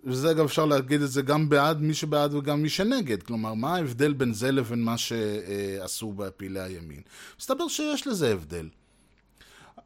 וזה 0.03 0.33
גם 0.33 0.45
אפשר 0.45 0.65
להגיד 0.65 1.01
את 1.01 1.11
זה 1.11 1.21
גם 1.21 1.49
בעד 1.49 1.81
מי 1.81 1.93
שבעד 1.93 2.33
וגם 2.33 2.61
מי 2.61 2.69
שנגד. 2.69 3.23
כלומר, 3.23 3.53
מה 3.53 3.75
ההבדל 3.75 4.13
בין 4.13 4.33
זה 4.33 4.51
לבין 4.51 4.83
מה 4.83 4.97
שעשו 4.97 6.13
בפעילי 6.13 6.59
הימין? 6.59 7.01
מסתבר 7.39 7.67
שיש 7.67 8.07
לזה 8.07 8.33
הבדל. 8.33 8.69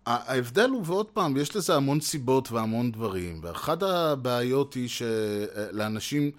ההבדל 0.06 0.70
הוא, 0.70 0.84
ועוד 0.86 1.06
פעם, 1.06 1.38
יש 1.38 1.56
לזה 1.56 1.76
המון 1.76 2.02
סיבות 2.02 2.52
והמון 2.52 2.92
דברים, 2.92 3.40
ואחת 3.44 3.84
הבעיות 3.84 4.74
היא 4.74 4.90
שלאנשים, 4.90 6.32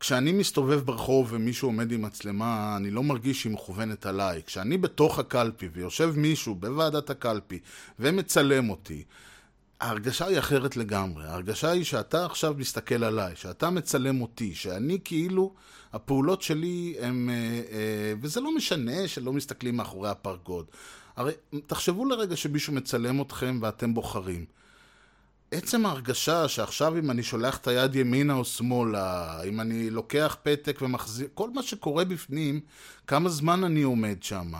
כשאני 0.00 0.32
מסתובב 0.32 0.80
ברחוב 0.80 1.28
ומישהו 1.30 1.68
עומד 1.68 1.92
עם 1.92 2.02
מצלמה, 2.02 2.76
אני 2.76 2.90
לא 2.90 3.02
מרגיש 3.02 3.42
שהיא 3.42 3.52
מכוונת 3.52 4.06
עליי. 4.06 4.42
כשאני 4.46 4.78
בתוך 4.78 5.18
הקלפי 5.18 5.68
ויושב 5.72 6.12
מישהו 6.16 6.54
בוועדת 6.54 7.10
הקלפי 7.10 7.58
ומצלם 7.98 8.70
אותי, 8.70 9.04
ההרגשה 9.80 10.26
היא 10.26 10.38
אחרת 10.38 10.76
לגמרי. 10.76 11.24
ההרגשה 11.24 11.70
היא 11.70 11.84
שאתה 11.84 12.24
עכשיו 12.24 12.54
מסתכל 12.58 13.04
עליי, 13.04 13.36
שאתה 13.36 13.70
מצלם 13.70 14.20
אותי, 14.20 14.54
שאני 14.54 14.98
כאילו, 15.04 15.54
הפעולות 15.92 16.42
שלי 16.42 16.94
הם... 17.00 17.30
אה, 17.30 17.34
אה, 17.72 18.14
וזה 18.20 18.40
לא 18.40 18.54
משנה 18.54 19.08
שלא 19.08 19.32
מסתכלים 19.32 19.76
מאחורי 19.76 20.08
הפרגוד. 20.10 20.66
הרי 21.16 21.32
תחשבו 21.66 22.04
לרגע 22.04 22.36
שמישהו 22.36 22.72
מצלם 22.72 23.20
אתכם 23.22 23.58
ואתם 23.62 23.94
בוחרים. 23.94 24.44
עצם 25.50 25.86
ההרגשה 25.86 26.48
שעכשיו 26.48 26.98
אם 26.98 27.10
אני 27.10 27.22
שולח 27.22 27.56
את 27.56 27.66
היד 27.66 27.96
ימינה 27.96 28.34
או 28.34 28.44
שמאלה, 28.44 29.38
אם 29.42 29.60
אני 29.60 29.90
לוקח 29.90 30.36
פתק 30.42 30.78
ומחזיר, 30.82 31.28
כל 31.34 31.50
מה 31.50 31.62
שקורה 31.62 32.04
בפנים, 32.04 32.60
כמה 33.06 33.28
זמן 33.28 33.64
אני 33.64 33.82
עומד 33.82 34.22
שם. 34.22 34.52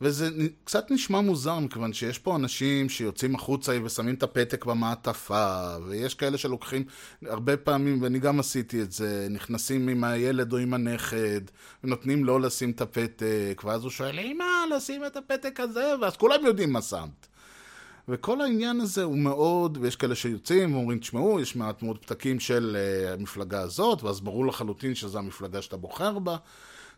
וזה 0.00 0.28
קצת 0.64 0.90
נשמע 0.90 1.20
מוזר, 1.20 1.58
מכיוון 1.58 1.92
שיש 1.92 2.18
פה 2.18 2.36
אנשים 2.36 2.88
שיוצאים 2.88 3.34
החוצה 3.34 3.78
ושמים 3.84 4.14
את 4.14 4.22
הפתק 4.22 4.64
במעטפה, 4.64 5.76
ויש 5.86 6.14
כאלה 6.14 6.38
שלוקחים, 6.38 6.84
הרבה 7.26 7.56
פעמים, 7.56 8.02
ואני 8.02 8.18
גם 8.18 8.40
עשיתי 8.40 8.82
את 8.82 8.92
זה, 8.92 9.26
נכנסים 9.30 9.88
עם 9.88 10.04
הילד 10.04 10.52
או 10.52 10.58
עם 10.58 10.74
הנכד, 10.74 11.40
ונותנים 11.84 12.24
לו 12.24 12.38
לשים 12.38 12.70
את 12.70 12.80
הפתק, 12.80 13.62
ואז 13.64 13.82
הוא 13.82 13.90
שואל, 13.90 14.18
אמא, 14.18 14.44
לשים 14.76 15.06
את 15.06 15.16
הפתק 15.16 15.60
הזה, 15.60 15.94
ואז 16.00 16.16
כולם 16.16 16.46
יודעים 16.46 16.72
מה 16.72 16.82
שמת. 16.82 17.29
וכל 18.10 18.40
העניין 18.40 18.80
הזה 18.80 19.02
הוא 19.02 19.18
מאוד, 19.18 19.78
ויש 19.80 19.96
כאלה 19.96 20.14
שיוצאים 20.14 20.74
ואומרים, 20.74 20.98
תשמעו, 20.98 21.40
יש 21.40 21.56
מעט 21.56 21.82
מאוד 21.82 21.98
פתקים 21.98 22.40
של 22.40 22.76
אה, 22.76 23.08
המפלגה 23.12 23.60
הזאת, 23.60 24.02
ואז 24.02 24.20
ברור 24.20 24.46
לחלוטין 24.46 24.94
שזו 24.94 25.18
המפלגה 25.18 25.62
שאתה 25.62 25.76
בוחר 25.76 26.18
בה. 26.18 26.36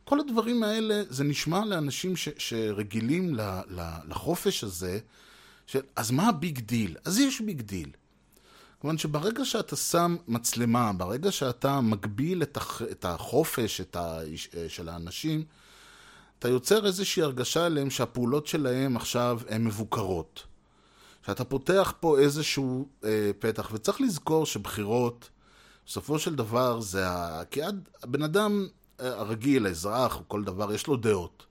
כל 0.04 0.20
הדברים 0.20 0.62
האלה, 0.62 1.02
זה 1.08 1.24
נשמע 1.24 1.64
לאנשים 1.64 2.16
ש, 2.16 2.28
שרגילים 2.38 3.34
ל, 3.34 3.40
ל, 3.68 3.80
לחופש 4.08 4.64
הזה, 4.64 4.98
ש, 5.66 5.76
אז 5.96 6.10
מה 6.10 6.28
ה 6.28 6.36
big 6.36 6.60
deal? 6.60 6.96
אז 7.04 7.18
יש 7.18 7.40
big 7.40 7.60
deal. 7.60 7.90
כיוון 8.80 8.98
שברגע 8.98 9.44
שאתה 9.44 9.76
שם 9.76 10.16
מצלמה, 10.28 10.92
ברגע 10.92 11.32
שאתה 11.32 11.80
מגביל 11.80 12.42
את, 12.42 12.56
הח, 12.56 12.82
את 12.82 13.04
החופש 13.04 13.80
את 13.80 13.96
ה, 13.96 14.18
של 14.68 14.88
האנשים, 14.88 15.44
אתה 16.38 16.48
יוצר 16.48 16.86
איזושהי 16.86 17.22
הרגשה 17.22 17.66
עליהם 17.66 17.90
שהפעולות 17.90 18.46
שלהם 18.46 18.96
עכשיו 18.96 19.40
הן 19.48 19.64
מבוקרות. 19.64 20.51
שאתה 21.26 21.44
פותח 21.44 21.94
פה 22.00 22.18
איזשהו 22.18 22.88
אה, 23.04 23.30
פתח, 23.38 23.70
וצריך 23.72 24.00
לזכור 24.00 24.46
שבחירות, 24.46 25.30
בסופו 25.86 26.18
של 26.18 26.34
דבר 26.34 26.80
זה 26.80 27.08
ה... 27.08 27.42
כי 27.50 27.62
עד 27.62 27.88
הבן 28.02 28.22
אדם 28.22 28.66
הרגיל, 28.98 29.66
האזרח, 29.66 30.16
או 30.16 30.28
כל 30.28 30.44
דבר, 30.44 30.72
יש 30.72 30.86
לו 30.86 30.96
דעות. 30.96 31.46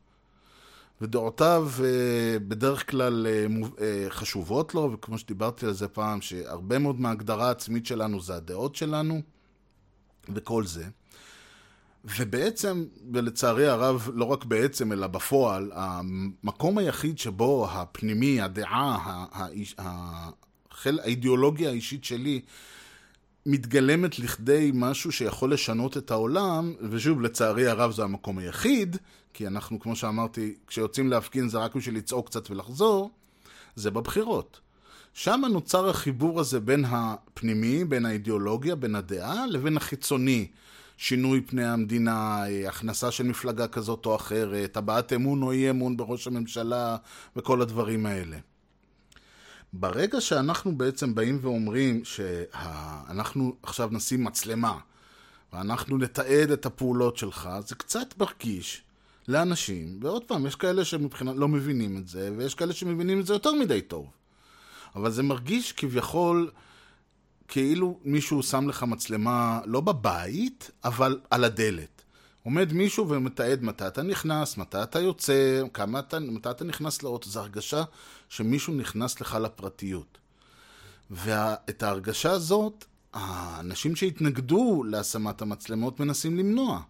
ודעותיו 1.01 1.69
אה, 1.83 2.39
בדרך 2.47 2.89
כלל 2.89 3.27
אה, 3.27 3.45
אה, 3.81 4.05
חשובות 4.09 4.75
לו, 4.75 4.91
וכמו 4.93 5.17
שדיברתי 5.17 5.65
על 5.65 5.73
זה 5.73 5.87
פעם, 5.87 6.21
שהרבה 6.21 6.79
מאוד 6.79 6.99
מההגדרה 6.99 7.47
העצמית 7.47 7.85
שלנו 7.85 8.21
זה 8.21 8.35
הדעות 8.35 8.75
שלנו, 8.75 9.21
וכל 10.35 10.65
זה. 10.65 10.85
ובעצם, 12.05 12.85
ולצערי 13.13 13.67
הרב, 13.67 14.09
לא 14.13 14.25
רק 14.25 14.45
בעצם, 14.45 14.91
אלא 14.91 15.07
בפועל, 15.07 15.71
המקום 15.73 16.77
היחיד 16.77 17.19
שבו 17.19 17.67
הפנימי, 17.71 18.41
הדעה, 18.41 19.25
האידיאולוגיה 20.85 21.69
האישית 21.69 22.03
שלי, 22.03 22.41
מתגלמת 23.45 24.19
לכדי 24.19 24.71
משהו 24.73 25.11
שיכול 25.11 25.53
לשנות 25.53 25.97
את 25.97 26.11
העולם, 26.11 26.73
ושוב, 26.89 27.21
לצערי 27.21 27.67
הרב 27.67 27.91
זה 27.91 28.03
המקום 28.03 28.37
היחיד, 28.37 28.97
כי 29.33 29.47
אנחנו, 29.47 29.79
כמו 29.79 29.95
שאמרתי, 29.95 30.55
כשיוצאים 30.67 31.09
להפגין 31.09 31.49
זה 31.49 31.57
רק 31.57 31.75
בשביל 31.75 31.95
לצעוק 31.97 32.27
קצת 32.27 32.51
ולחזור, 32.51 33.11
זה 33.75 33.91
בבחירות. 33.91 34.59
שם 35.13 35.41
נוצר 35.49 35.89
החיבור 35.89 36.39
הזה 36.39 36.59
בין 36.59 36.85
הפנימי, 36.87 37.85
בין 37.85 38.05
האידיאולוגיה, 38.05 38.75
בין 38.75 38.95
הדעה, 38.95 39.47
לבין 39.47 39.77
החיצוני. 39.77 40.47
שינוי 41.01 41.41
פני 41.41 41.65
המדינה, 41.65 42.43
הכנסה 42.67 43.11
של 43.11 43.23
מפלגה 43.23 43.67
כזאת 43.67 44.05
או 44.05 44.15
אחרת, 44.15 44.77
הבעת 44.77 45.13
אמון 45.13 45.43
או 45.43 45.51
אי 45.51 45.69
אמון 45.69 45.97
בראש 45.97 46.27
הממשלה 46.27 46.97
וכל 47.35 47.61
הדברים 47.61 48.05
האלה. 48.05 48.37
ברגע 49.73 50.21
שאנחנו 50.21 50.77
בעצם 50.77 51.15
באים 51.15 51.39
ואומרים 51.41 52.01
שאנחנו 52.05 53.55
עכשיו 53.63 53.89
נשים 53.91 54.23
מצלמה 54.23 54.77
ואנחנו 55.53 55.97
נתעד 55.97 56.51
את 56.51 56.65
הפעולות 56.65 57.17
שלך, 57.17 57.49
זה 57.65 57.75
קצת 57.75 58.17
מרגיש 58.17 58.81
לאנשים, 59.27 59.99
ועוד 60.01 60.23
פעם, 60.23 60.45
יש 60.45 60.55
כאלה 60.55 60.85
שמבחינת 60.85 61.35
לא 61.37 61.47
מבינים 61.47 61.97
את 61.97 62.07
זה, 62.07 62.31
ויש 62.37 62.55
כאלה 62.55 62.73
שמבינים 62.73 63.19
את 63.19 63.25
זה 63.25 63.33
יותר 63.33 63.51
מדי 63.51 63.81
טוב. 63.81 64.09
אבל 64.95 65.11
זה 65.11 65.23
מרגיש 65.23 65.71
כביכול 65.71 66.51
כאילו 67.51 67.99
מישהו 68.03 68.43
שם 68.43 68.69
לך 68.69 68.83
מצלמה 68.83 69.59
לא 69.65 69.81
בבית, 69.81 70.71
אבל 70.83 71.19
על 71.29 71.43
הדלת. 71.43 72.01
עומד 72.43 72.73
מישהו 72.73 73.09
ומתעד 73.09 73.63
מתי 73.63 73.87
אתה 73.87 74.01
נכנס, 74.01 74.57
מתי 74.57 74.83
אתה 74.83 74.99
יוצא, 74.99 75.61
כמה 75.73 75.99
אתה, 75.99 76.19
מתי 76.19 76.51
אתה 76.51 76.63
נכנס 76.63 77.03
לאוטו. 77.03 77.29
זו 77.29 77.39
הרגשה 77.39 77.83
שמישהו 78.29 78.73
נכנס 78.73 79.21
לך 79.21 79.37
לפרטיות. 79.41 80.17
ואת 81.11 81.83
ההרגשה 81.83 82.31
הזאת, 82.31 82.85
האנשים 83.13 83.95
שהתנגדו 83.95 84.83
להשמת 84.83 85.41
המצלמות 85.41 85.99
מנסים 85.99 86.37
למנוע. 86.37 86.81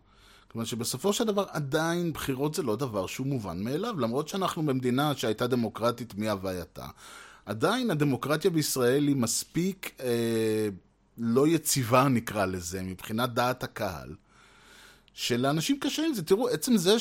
כלומר 0.51 0.65
שבסופו 0.65 1.13
של 1.13 1.23
דבר 1.23 1.45
עדיין 1.49 2.13
בחירות 2.13 2.55
זה 2.55 2.63
לא 2.63 2.75
דבר 2.75 3.07
שהוא 3.07 3.27
מובן 3.27 3.63
מאליו, 3.63 3.99
למרות 3.99 4.27
שאנחנו 4.27 4.65
במדינה 4.65 5.15
שהייתה 5.15 5.47
דמוקרטית 5.47 6.17
מהווייתה. 6.17 6.85
עדיין 7.51 7.91
הדמוקרטיה 7.91 8.51
בישראל 8.51 9.07
היא 9.07 9.15
מספיק 9.15 9.91
אה, 9.99 10.67
לא 11.17 11.47
יציבה 11.47 12.07
נקרא 12.07 12.45
לזה, 12.45 12.81
מבחינת 12.81 13.33
דעת 13.33 13.63
הקהל. 13.63 14.15
שלאנשים 15.13 15.79
קשה 15.79 16.05
עם 16.05 16.13
זה. 16.13 16.23
תראו, 16.23 16.49
עצם 16.49 16.77
זה 16.77 16.95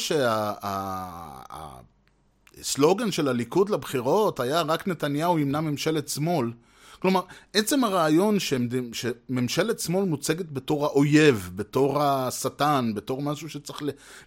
שהסלוגן 2.58 3.12
של 3.12 3.28
הליכוד 3.28 3.70
לבחירות 3.70 4.40
היה 4.40 4.62
רק 4.62 4.88
נתניהו 4.88 5.38
ימנע 5.38 5.60
ממשלת 5.60 6.08
שמאל, 6.08 6.52
כלומר, 6.98 7.20
עצם 7.54 7.84
הרעיון 7.84 8.36
שממשלת 8.92 9.80
שמאל 9.80 10.04
מוצגת 10.04 10.50
בתור 10.52 10.86
האויב, 10.86 11.50
בתור 11.54 12.02
השטן, 12.02 12.92
בתור 12.94 13.22
משהו 13.22 13.48
שצריך 13.48 13.82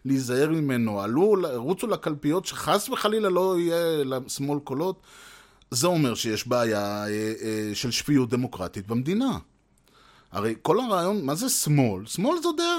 להיזהר 0.05 0.49
ממנו, 0.49 1.01
עלו, 1.01 1.36
רוצו 1.55 1.88
לקלפיות 1.88 2.45
שחס 2.45 2.89
וחלילה 2.89 3.30
לא 3.30 3.59
יהיה 3.59 4.03
לשמאל 4.03 4.59
קולות, 4.59 5.01
זה 5.74 5.88
אומר 5.88 6.15
שיש 6.15 6.47
בעיה 6.47 7.05
אה, 7.05 7.34
אה, 7.41 7.71
של 7.74 7.91
שפיות 7.91 8.30
דמוקרטית 8.30 8.88
במדינה. 8.88 9.38
הרי 10.32 10.55
כל 10.61 10.80
הרעיון, 10.80 11.26
מה 11.26 11.36
זה 11.36 11.49
שמאל? 11.49 12.05
שמאל 12.05 12.38
זו 12.43 12.51
דעה. 12.51 12.78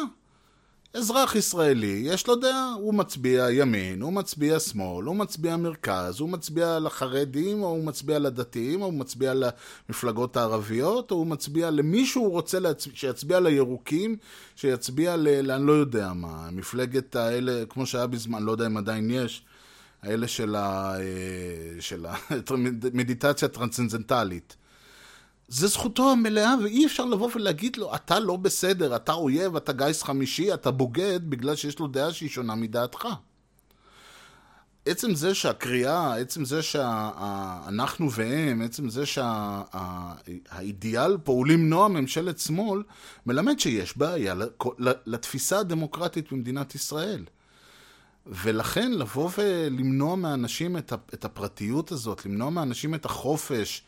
אזרח 0.95 1.34
ישראלי, 1.34 2.03
יש 2.05 2.26
לו 2.26 2.36
דעה, 2.36 2.72
הוא 2.72 2.95
מצביע 2.95 3.51
ימין, 3.51 4.03
הוא 4.03 4.12
מצביע 4.12 4.61
שמאל, 4.61 5.05
הוא 5.05 5.16
מצביע 5.16 5.57
מרכז, 5.57 6.20
הוא 6.20 6.28
מצביע 6.28 6.78
לחרדים, 6.78 7.62
או 7.62 7.68
הוא 7.68 7.84
מצביע 7.84 8.18
לדתיים, 8.18 8.80
או 8.80 8.86
הוא 8.86 8.95
מצביע 8.95 9.32
למפלגות 9.34 10.36
הערביות, 10.36 11.11
או 11.11 11.16
הוא 11.16 11.26
מצביע 11.26 11.70
למי 11.70 12.07
שהוא 12.07 12.30
רוצה 12.30 12.59
להצ... 12.59 12.88
שיצביע 12.95 13.40
לירוקים, 13.40 14.16
שיצביע 14.57 15.16
ל... 15.16 15.51
אני 15.51 15.66
לא 15.66 15.72
יודע 15.72 16.12
מה, 16.12 16.49
מפלגת 16.53 17.16
האלה, 17.16 17.66
כמו 17.68 17.86
שהיה 17.86 18.07
בזמן, 18.07 18.42
לא 18.42 18.53
יודע 18.53 18.66
אם 18.66 18.76
עדיין 18.76 19.11
יש, 19.11 19.45
האלה 20.05 20.28
של, 20.28 20.57
ה... 20.57 20.94
של 21.80 22.07
המדיטציה 22.50 23.46
הטרנסצנדנטלית. 23.48 24.57
זה 25.48 25.66
זכותו 25.66 26.11
המלאה, 26.11 26.55
ואי 26.62 26.86
אפשר 26.86 27.05
לבוא 27.05 27.30
ולהגיד 27.34 27.76
לו, 27.76 27.94
אתה 27.94 28.20
לא 28.20 28.36
בסדר, 28.36 28.96
אתה 28.96 29.12
אויב, 29.12 29.57
אתה 29.57 29.72
גיס 29.72 30.02
חמישי, 30.02 30.55
אתה 30.55 30.70
בוגד, 30.70 31.20
בגלל 31.30 31.57
שיש 31.57 31.78
לו 31.78 31.86
דעה 31.86 32.12
שהיא 32.12 32.28
שונה 32.28 32.55
מדעתך. 32.55 33.09
עצם 34.86 35.14
זה 35.14 35.34
שהקריאה, 35.34 36.16
עצם 36.16 36.44
זה 36.44 36.62
שאנחנו 36.62 38.12
והם, 38.12 38.62
עצם 38.62 38.88
זה 38.88 39.05
שהאידיאל 40.16 41.18
פה 41.18 41.32
הוא 41.32 41.46
למנוע 41.46 41.88
ממשלת 41.88 42.38
שמאל, 42.38 42.82
מלמד 43.26 43.61
שיש 43.61 43.98
בעיה 43.98 44.34
לתפיסה 45.07 45.59
הדמוקרטית 45.59 46.32
במדינת 46.32 46.74
ישראל. 46.74 47.24
ולכן 48.27 48.93
לבוא 48.93 49.31
ולמנוע 49.39 50.16
מאנשים 50.16 50.77
את 50.77 51.25
הפרטיות 51.25 51.93
הזאת, 51.93 52.27
למנוע 52.27 52.51
מאנשים 52.51 52.95
את 52.95 53.05
החופש, 53.05 53.83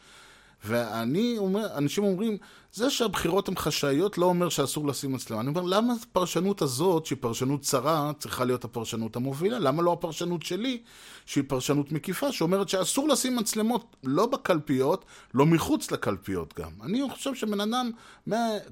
ואני 0.66 1.34
אומר, 1.38 1.76
אנשים 1.76 2.04
אומרים, 2.04 2.38
זה 2.72 2.90
שהבחירות 2.90 3.48
הן 3.48 3.56
חשאיות 3.56 4.18
לא 4.18 4.26
אומר 4.26 4.48
שאסור 4.48 4.86
לשים 4.86 5.12
מצלמה. 5.12 5.40
אני 5.40 5.48
אומר, 5.48 5.62
למה 5.62 5.94
הפרשנות 6.02 6.62
הזאת, 6.62 7.06
שהיא 7.06 7.18
פרשנות 7.20 7.60
צרה, 7.60 8.12
צריכה 8.18 8.44
להיות 8.44 8.64
הפרשנות 8.64 9.16
המובילה? 9.16 9.58
למה 9.58 9.82
לא 9.82 9.92
הפרשנות 9.92 10.42
שלי, 10.42 10.82
שהיא 11.26 11.44
פרשנות 11.48 11.92
מקיפה, 11.92 12.32
שאומרת 12.32 12.68
שאסור 12.68 13.08
לשים 13.08 13.36
מצלמות 13.36 13.96
לא 14.04 14.26
בקלפיות, 14.26 15.04
לא 15.34 15.46
מחוץ 15.46 15.90
לקלפיות 15.90 16.54
גם. 16.58 16.70
אני 16.82 17.02
חושב 17.10 17.34
שבן 17.34 17.60
אדם, 17.60 17.90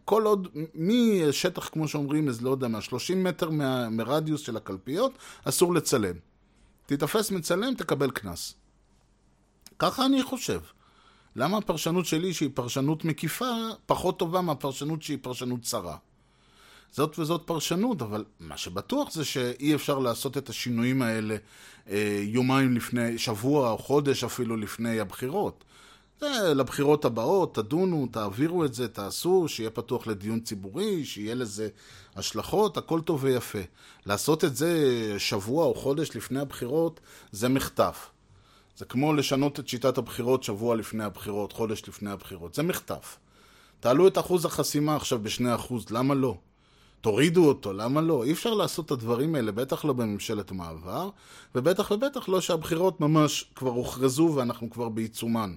כל 0.04 0.22
עוד, 0.24 0.48
משטח, 0.74 1.68
כמו 1.68 1.88
שאומרים, 1.88 2.28
אז 2.28 2.42
לא 2.42 2.50
יודע 2.50 2.68
מה, 2.68 2.80
30 2.80 3.24
מטר 3.24 3.50
מה, 3.50 3.88
מרדיוס 3.90 4.40
של 4.40 4.56
הקלפיות, 4.56 5.12
אסור 5.44 5.74
לצלם. 5.74 6.14
תתפס 6.86 7.30
מצלם, 7.30 7.74
תקבל 7.74 8.10
קנס. 8.10 8.54
ככה 9.78 10.06
אני 10.06 10.22
חושב. 10.22 10.60
למה 11.36 11.58
הפרשנות 11.58 12.06
שלי, 12.06 12.34
שהיא 12.34 12.50
פרשנות 12.54 13.04
מקיפה, 13.04 13.54
פחות 13.86 14.18
טובה 14.18 14.40
מהפרשנות 14.40 15.02
שהיא 15.02 15.18
פרשנות 15.22 15.62
צרה? 15.62 15.96
זאת 16.92 17.18
וזאת 17.18 17.42
פרשנות, 17.44 18.02
אבל 18.02 18.24
מה 18.40 18.56
שבטוח 18.56 19.12
זה 19.12 19.24
שאי 19.24 19.74
אפשר 19.74 19.98
לעשות 19.98 20.38
את 20.38 20.48
השינויים 20.48 21.02
האלה 21.02 21.36
אה, 21.90 22.20
יומיים 22.22 22.76
לפני, 22.76 23.18
שבוע 23.18 23.70
או 23.70 23.78
חודש 23.78 24.24
אפילו 24.24 24.56
לפני 24.56 25.00
הבחירות. 25.00 25.64
זה 26.20 26.54
לבחירות 26.54 27.04
הבאות, 27.04 27.54
תדונו, 27.54 28.08
תעבירו 28.10 28.64
את 28.64 28.74
זה, 28.74 28.88
תעשו, 28.88 29.48
שיהיה 29.48 29.70
פתוח 29.70 30.06
לדיון 30.06 30.40
ציבורי, 30.40 31.04
שיהיה 31.04 31.34
לזה 31.34 31.68
השלכות, 32.16 32.76
הכל 32.76 33.00
טוב 33.00 33.24
ויפה. 33.24 33.58
לעשות 34.06 34.44
את 34.44 34.56
זה 34.56 35.14
שבוע 35.18 35.64
או 35.64 35.74
חודש 35.74 36.16
לפני 36.16 36.40
הבחירות, 36.40 37.00
זה 37.32 37.48
מחטף. 37.48 38.10
זה 38.76 38.84
כמו 38.84 39.12
לשנות 39.12 39.60
את 39.60 39.68
שיטת 39.68 39.98
הבחירות 39.98 40.42
שבוע 40.42 40.76
לפני 40.76 41.04
הבחירות, 41.04 41.52
חודש 41.52 41.82
לפני 41.88 42.10
הבחירות. 42.10 42.54
זה 42.54 42.62
מחטף. 42.62 43.18
תעלו 43.80 44.08
את 44.08 44.18
אחוז 44.18 44.44
החסימה 44.44 44.96
עכשיו 44.96 45.18
בשני 45.22 45.54
אחוז, 45.54 45.90
למה 45.90 46.14
לא? 46.14 46.36
תורידו 47.00 47.48
אותו, 47.48 47.72
למה 47.72 48.00
לא? 48.00 48.24
אי 48.24 48.32
אפשר 48.32 48.54
לעשות 48.54 48.86
את 48.86 48.90
הדברים 48.90 49.34
האלה, 49.34 49.52
בטח 49.52 49.84
לא 49.84 49.92
בממשלת 49.92 50.52
מעבר, 50.52 51.10
ובטח 51.54 51.90
ובטח 51.90 52.28
לא 52.28 52.40
שהבחירות 52.40 53.00
ממש 53.00 53.50
כבר 53.54 53.70
הוכרזו 53.70 54.32
ואנחנו 54.36 54.70
כבר 54.70 54.88
בעיצומן. 54.88 55.56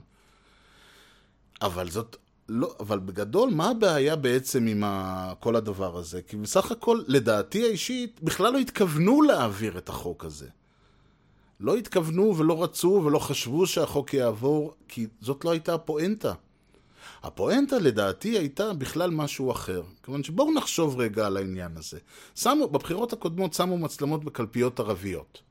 אבל 1.61 1.89
זאת, 1.89 2.15
לא, 2.49 2.75
אבל 2.79 2.99
בגדול, 2.99 3.49
מה 3.49 3.69
הבעיה 3.69 4.15
בעצם 4.15 4.67
עם 4.67 4.83
ה, 4.83 5.33
כל 5.39 5.55
הדבר 5.55 5.97
הזה? 5.97 6.21
כי 6.21 6.37
בסך 6.37 6.71
הכל, 6.71 7.01
לדעתי 7.07 7.63
האישית, 7.63 8.19
בכלל 8.23 8.53
לא 8.53 8.57
התכוונו 8.57 9.21
להעביר 9.21 9.77
את 9.77 9.89
החוק 9.89 10.25
הזה. 10.25 10.47
לא 11.59 11.75
התכוונו 11.75 12.37
ולא 12.37 12.63
רצו 12.63 13.01
ולא 13.05 13.19
חשבו 13.19 13.67
שהחוק 13.67 14.13
יעבור, 14.13 14.73
כי 14.87 15.07
זאת 15.21 15.45
לא 15.45 15.51
הייתה 15.51 15.73
הפואנטה. 15.73 16.33
הפואנטה 17.23 17.79
לדעתי 17.79 18.37
הייתה 18.37 18.73
בכלל 18.73 19.09
משהו 19.09 19.51
אחר. 19.51 19.83
כיוון 20.03 20.23
שבואו 20.23 20.53
נחשוב 20.53 20.99
רגע 20.99 21.27
על 21.27 21.37
העניין 21.37 21.77
הזה. 21.77 21.99
שמו, 22.35 22.67
בבחירות 22.67 23.13
הקודמות 23.13 23.53
שמו 23.53 23.77
מצלמות 23.77 24.23
בקלפיות 24.23 24.79
ערביות. 24.79 25.41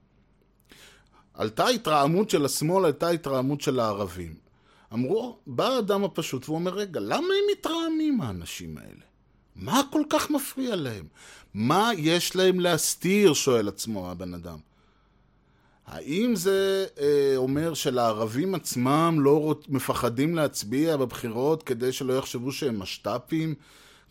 עלתה 1.35 1.69
התרעמות 1.69 2.31
של 2.31 2.45
השמאל, 2.45 2.85
עלתה 2.85 3.09
התרעמות 3.09 3.61
של 3.61 3.81
הערבים. 3.81 4.35
אמרו, 4.93 5.39
בא 5.47 5.69
האדם 5.69 6.05
הפשוט 6.05 6.49
ואומר, 6.49 6.75
רגע, 6.75 7.01
למה 7.01 7.17
הם 7.17 7.45
מתרעמים 7.53 8.21
האנשים 8.21 8.79
האלה? 8.79 9.05
מה 9.57 9.83
כל 9.93 10.03
כך 10.11 10.31
מפריע 10.31 10.77
להם? 10.77 11.07
מה 11.55 11.91
יש 11.97 12.37
להם 12.37 12.61
להסתיר? 12.61 13.35
שואל 13.35 13.69
עצמו 13.69 14.11
הבן 14.11 14.35
אדם. 14.35 14.59
האם 15.87 16.37
זה 16.37 16.87
אה, 17.01 17.33
אומר 17.37 17.75
שלערבים 17.75 18.55
עצמם 18.55 19.17
לא 19.21 19.55
מפחדים 19.69 20.35
להצביע 20.35 20.97
בבחירות 20.97 21.63
כדי 21.63 21.93
שלא 21.93 22.19
יחשבו 22.19 22.53
שהם 22.53 22.79
משת"פים? 22.79 23.55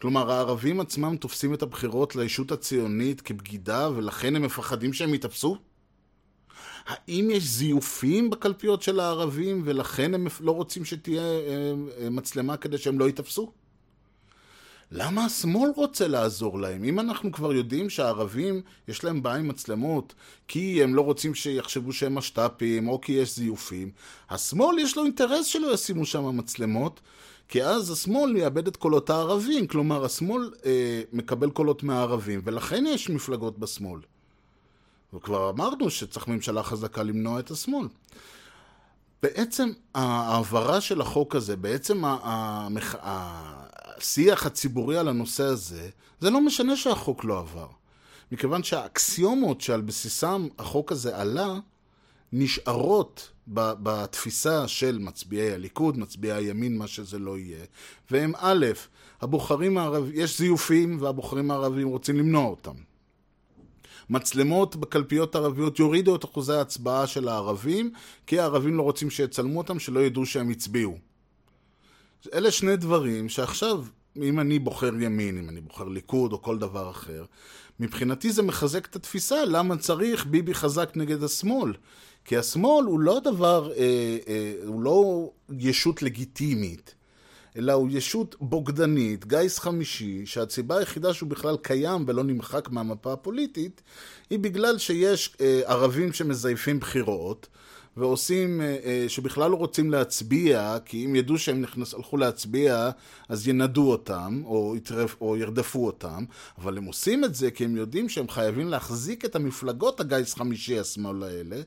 כלומר, 0.02 0.32
הערבים 0.32 0.80
עצמם 0.80 1.16
תופסים 1.16 1.54
את 1.54 1.62
הבחירות 1.62 2.16
לישות 2.16 2.52
הציונית 2.52 3.22
כבגידה 3.22 3.90
ולכן 3.96 4.36
הם 4.36 4.42
מפחדים 4.42 4.94
שהם 4.94 5.14
יתאפסו? 5.14 5.58
האם 6.86 7.30
יש 7.32 7.44
זיופים 7.44 8.30
בקלפיות 8.30 8.82
של 8.82 9.00
הערבים 9.00 9.62
ולכן 9.66 10.14
הם 10.14 10.28
לא 10.40 10.52
רוצים 10.52 10.86
שתהיה 10.86 11.22
אה, 11.22 11.74
אה, 12.00 12.10
מצלמה 12.10 12.58
כדי 12.58 12.78
שהם 12.78 13.00
לא 13.00 13.06
ייתפסו? 13.06 13.52
למה 14.92 15.26
השמאל 15.26 15.72
רוצה 15.76 16.08
לעזור 16.08 16.60
להם? 16.60 16.84
אם 16.84 17.00
אנחנו 17.00 17.32
כבר 17.32 17.54
יודעים 17.54 17.90
שהערבים 17.90 18.62
יש 18.88 19.04
להם 19.04 19.24
בעיה 19.24 19.36
עם 19.36 19.48
מצלמות 19.48 20.14
כי 20.48 20.84
הם 20.84 20.96
לא 20.96 21.02
רוצים 21.02 21.36
שיחשבו 21.36 21.94
שהם 21.94 22.16
משת"פים 22.16 22.88
או 22.88 23.02
כי 23.02 23.12
יש 23.12 23.36
זיופים, 23.36 23.92
השמאל 24.30 24.80
יש 24.80 24.98
לו 24.98 25.04
אינטרס 25.06 25.46
שלא 25.46 25.74
ישימו 25.74 26.06
שם 26.06 26.38
מצלמות 26.38 27.02
כי 27.48 27.64
אז 27.64 27.92
השמאל 27.92 28.36
יאבד 28.36 28.68
את 28.68 28.78
קולות 28.78 29.10
הערבים, 29.10 29.68
כלומר 29.68 30.06
השמאל 30.06 30.52
אה, 30.66 31.02
מקבל 31.14 31.50
קולות 31.50 31.84
מהערבים 31.84 32.42
ולכן 32.44 32.86
יש 32.88 33.10
מפלגות 33.10 33.60
בשמאל. 33.60 34.00
וכבר 35.14 35.50
אמרנו 35.50 35.90
שצריך 35.90 36.28
ממשלה 36.28 36.64
חזקה 36.64 37.04
למנוע 37.04 37.40
את 37.40 37.52
השמאל. 37.52 37.88
בעצם 39.24 39.70
ההעברה 39.96 40.82
של 40.82 41.02
החוק 41.02 41.36
הזה, 41.36 41.56
בעצם 41.56 42.02
המח... 42.06 42.96
השיח 44.06 44.46
הציבורי 44.46 44.98
על 44.98 45.08
הנושא 45.08 45.44
הזה, 45.44 45.90
זה 46.20 46.30
לא 46.30 46.42
משנה 46.42 46.76
שהחוק 46.76 47.24
לא 47.24 47.40
עבר. 47.40 47.68
מכיוון 48.32 48.64
שהאקסיומות 48.64 49.62
שעל 49.62 49.82
בסיסם 49.82 50.48
החוק 50.60 50.92
הזה 50.92 51.18
עלה, 51.18 51.60
נשארות 52.34 53.32
בתפיסה 53.48 54.68
של 54.68 55.00
מצביעי 55.00 55.52
הליכוד, 55.52 55.98
מצביעי 55.98 56.34
הימין, 56.34 56.78
מה 56.78 56.88
שזה 56.88 57.20
לא 57.20 57.38
יהיה. 57.38 57.66
והם 58.12 58.34
א', 58.38 58.66
הבוחרים 59.22 59.78
הערבים, 59.78 60.12
יש 60.16 60.38
זיופים 60.38 60.98
והבוחרים 61.02 61.52
הערבים 61.52 61.88
רוצים 61.88 62.18
למנוע 62.18 62.46
אותם. 62.46 62.76
מצלמות 64.10 64.76
בקלפיות 64.76 65.36
ערביות 65.36 65.80
יורידו 65.80 66.16
את 66.16 66.26
אחוזי 66.26 66.54
ההצבעה 66.54 67.08
של 67.08 67.28
הערבים, 67.28 67.92
כי 68.28 68.40
הערבים 68.40 68.78
לא 68.78 68.82
רוצים 68.82 69.10
שיצלמו 69.10 69.58
אותם, 69.58 69.80
שלא 69.80 70.00
ידעו 70.00 70.26
שהם 70.26 70.50
הצביעו. 70.50 70.98
אלה 72.34 72.52
שני 72.52 72.76
דברים 72.76 73.30
שעכשיו, 73.30 73.84
אם 74.18 74.40
אני 74.40 74.60
בוחר 74.60 74.92
ימין, 75.00 75.38
אם 75.38 75.50
אני 75.50 75.62
בוחר 75.62 75.88
ליכוד 75.88 76.34
או 76.34 76.42
כל 76.42 76.60
דבר 76.60 76.90
אחר, 76.90 77.26
מבחינתי 77.80 78.32
זה 78.32 78.42
מחזק 78.42 78.86
את 78.86 78.96
התפיסה 78.96 79.46
למה 79.46 79.78
צריך 79.78 80.26
ביבי 80.26 80.54
חזק 80.54 80.92
נגד 80.96 81.24
השמאל. 81.24 81.74
כי 82.26 82.38
השמאל 82.38 82.86
הוא 82.86 83.00
לא 83.00 83.20
דבר, 83.24 83.72
אה, 83.78 84.18
אה, 84.28 84.54
הוא 84.66 84.82
לא 84.82 85.30
ישות 85.60 86.02
לגיטימית, 86.02 86.96
אלא 87.58 87.74
הוא 87.74 87.90
ישות 87.92 88.36
בוגדנית, 88.40 89.26
גיס 89.26 89.60
חמישי, 89.60 90.26
שהסיבה 90.26 90.78
היחידה 90.78 91.14
שהוא 91.14 91.30
בכלל 91.30 91.58
קיים 91.62 92.04
ולא 92.08 92.24
נמחק 92.24 92.70
מהמפה 92.70 93.14
הפוליטית, 93.14 93.82
היא 94.30 94.40
בגלל 94.40 94.78
שיש 94.78 95.36
אה, 95.42 95.62
ערבים 95.66 96.14
שמזייפים 96.14 96.80
בחירות, 96.80 97.48
ועושים, 97.98 98.62
אה, 98.62 98.78
אה, 98.86 99.06
שבכלל 99.08 99.52
לא 99.52 99.56
רוצים 99.56 99.92
להצביע, 99.92 100.78
כי 100.86 101.06
אם 101.06 101.16
ידעו 101.16 101.38
שהם 101.38 101.62
נכנס, 101.62 101.94
הלכו 101.94 102.18
להצביע, 102.18 102.90
אז 103.30 103.48
ינדו 103.48 103.92
אותם, 103.92 104.42
או, 104.46 104.74
יטרף, 104.78 105.16
או 105.22 105.38
ירדפו 105.38 105.86
אותם, 105.86 106.26
אבל 106.58 106.78
הם 106.78 106.86
עושים 106.86 107.24
את 107.24 107.36
זה 107.36 107.52
כי 107.52 107.66
הם 107.66 107.76
יודעים 107.76 108.10
שהם 108.10 108.30
חייבים 108.30 108.68
להחזיק 108.68 109.26
את 109.26 109.36
המפלגות 109.36 110.00
הגיס 110.00 110.34
חמישי 110.34 110.80
השמאל 110.80 111.24
האלה, 111.24 111.62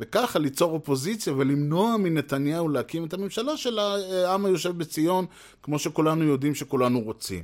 וככה 0.00 0.38
ליצור 0.38 0.72
אופוזיציה 0.72 1.32
ולמנוע 1.32 1.96
מנתניהו 1.96 2.68
להקים 2.68 3.04
את 3.04 3.14
הממשלה 3.14 3.56
של 3.56 3.78
העם 3.78 4.46
היושב 4.46 4.78
בציון, 4.78 5.26
כמו 5.62 5.78
שכולנו 5.78 6.24
יודעים 6.24 6.54
שכולנו 6.54 7.00
רוצים. 7.00 7.42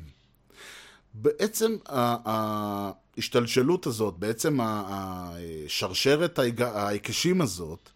בעצם 1.15 1.77
ההשתלשלות 1.89 3.87
הזאת, 3.87 4.19
בעצם 4.19 4.59
השרשרת 4.63 6.39
ההיקשים 6.61 7.41
הזאת, 7.41 7.91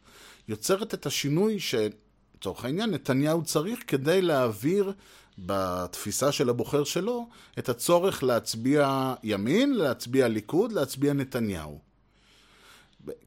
יוצרת 0.48 0.94
את 0.94 1.06
השינוי 1.06 1.58
שלצורך 1.60 2.64
העניין 2.64 2.90
נתניהו 2.90 3.44
צריך 3.44 3.78
כדי 3.86 4.22
להעביר 4.22 4.92
בתפיסה 5.38 6.32
של 6.32 6.48
הבוחר 6.48 6.84
שלו 6.84 7.28
את 7.58 7.68
הצורך 7.68 8.22
להצביע 8.22 9.14
ימין, 9.22 9.74
להצביע 9.74 10.28
ליכוד, 10.28 10.72
להצביע 10.72 11.12
נתניהו. 11.12 11.78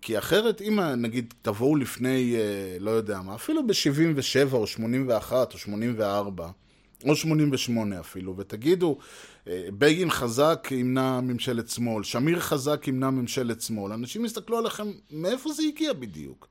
כי 0.01 0.18
אחרת, 0.18 0.61
אם 0.61 0.80
נגיד 0.80 1.34
תבואו 1.41 1.76
לפני, 1.76 2.36
אה, 2.36 2.78
לא 2.80 2.91
יודע 2.91 3.22
מה, 3.22 3.36
אפילו 3.36 3.68
ב-77 3.68 4.53
או 4.53 4.68
81 4.68 5.53
או 5.53 5.57
84, 5.57 6.49
או 7.05 7.16
88 7.16 7.99
אפילו, 7.99 8.38
ותגידו, 8.38 8.97
אה, 9.47 9.68
בגין 9.78 10.09
חזק 10.09 10.68
ימנע 10.72 11.22
ממשלת 11.22 11.70
שמאל, 11.70 12.03
שמיר 12.03 12.39
חזק 12.39 12.88
ימנע 12.88 13.09
ממשלת 13.09 13.61
שמאל, 13.61 13.93
אנשים 13.93 14.26
יסתכלו 14.26 14.57
עליכם, 14.57 14.88
מאיפה 15.11 15.53
זה 15.53 15.64
הגיע 15.68 15.93
בדיוק? 15.93 16.47